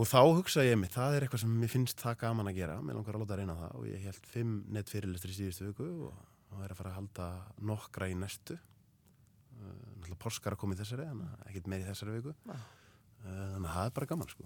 og 0.00 0.08
þá 0.08 0.20
hugsa 0.32 0.64
ég 0.64 0.78
mig, 0.80 0.88
það 0.94 1.14
er 1.14 1.24
eitthvað 1.26 1.42
sem 1.42 1.56
mér 1.60 1.70
finnst 1.70 2.00
það 2.00 2.20
gaman 2.22 2.48
að 2.48 2.56
gera, 2.56 2.78
mér 2.80 2.96
langar 2.96 3.16
að 3.18 3.24
láta 3.24 3.34
að 3.36 3.40
reyna 3.42 3.56
það 3.58 3.72
og 3.76 3.88
ég 3.90 4.04
held 4.06 4.28
fimm 4.32 4.54
net 4.72 4.92
fyrirlestri 4.92 5.34
í 5.34 5.36
síðustu 5.36 5.66
viku 5.68 5.88
og 6.08 6.14
það 6.54 6.62
er 6.64 6.72
að 6.72 6.78
fara 6.78 6.92
að 6.92 6.96
halda 6.96 7.26
nokkra 7.68 8.08
í 8.08 8.14
næstu 8.16 8.56
náttúrulega 9.60 10.22
porskar 10.24 10.56
að 10.56 10.62
koma 10.62 10.76
í 10.76 10.80
þessari 10.80 11.08
en 11.10 11.24
ekkert 11.46 11.70
meir 11.70 11.84
í 11.84 11.88
þessari 11.88 12.16
viku. 12.18 12.32
Uh, 12.50 12.54
þannig 13.24 13.68
að 13.68 13.74
það 13.74 13.86
er 13.86 13.96
bara 13.98 14.10
gaman 14.14 14.32
sko. 14.32 14.44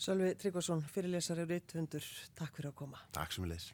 Sölvi 0.00 0.32
Tryggvason, 0.40 0.82
fyrirlesari 0.94 1.44
og 1.44 1.52
reythundur, 1.52 2.06
takk 2.38 2.56
fyrir 2.56 2.72
að 2.72 2.78
koma. 2.80 2.98
Takk 3.16 3.36
sem 3.36 3.44
við 3.44 3.50
leys 3.56 3.68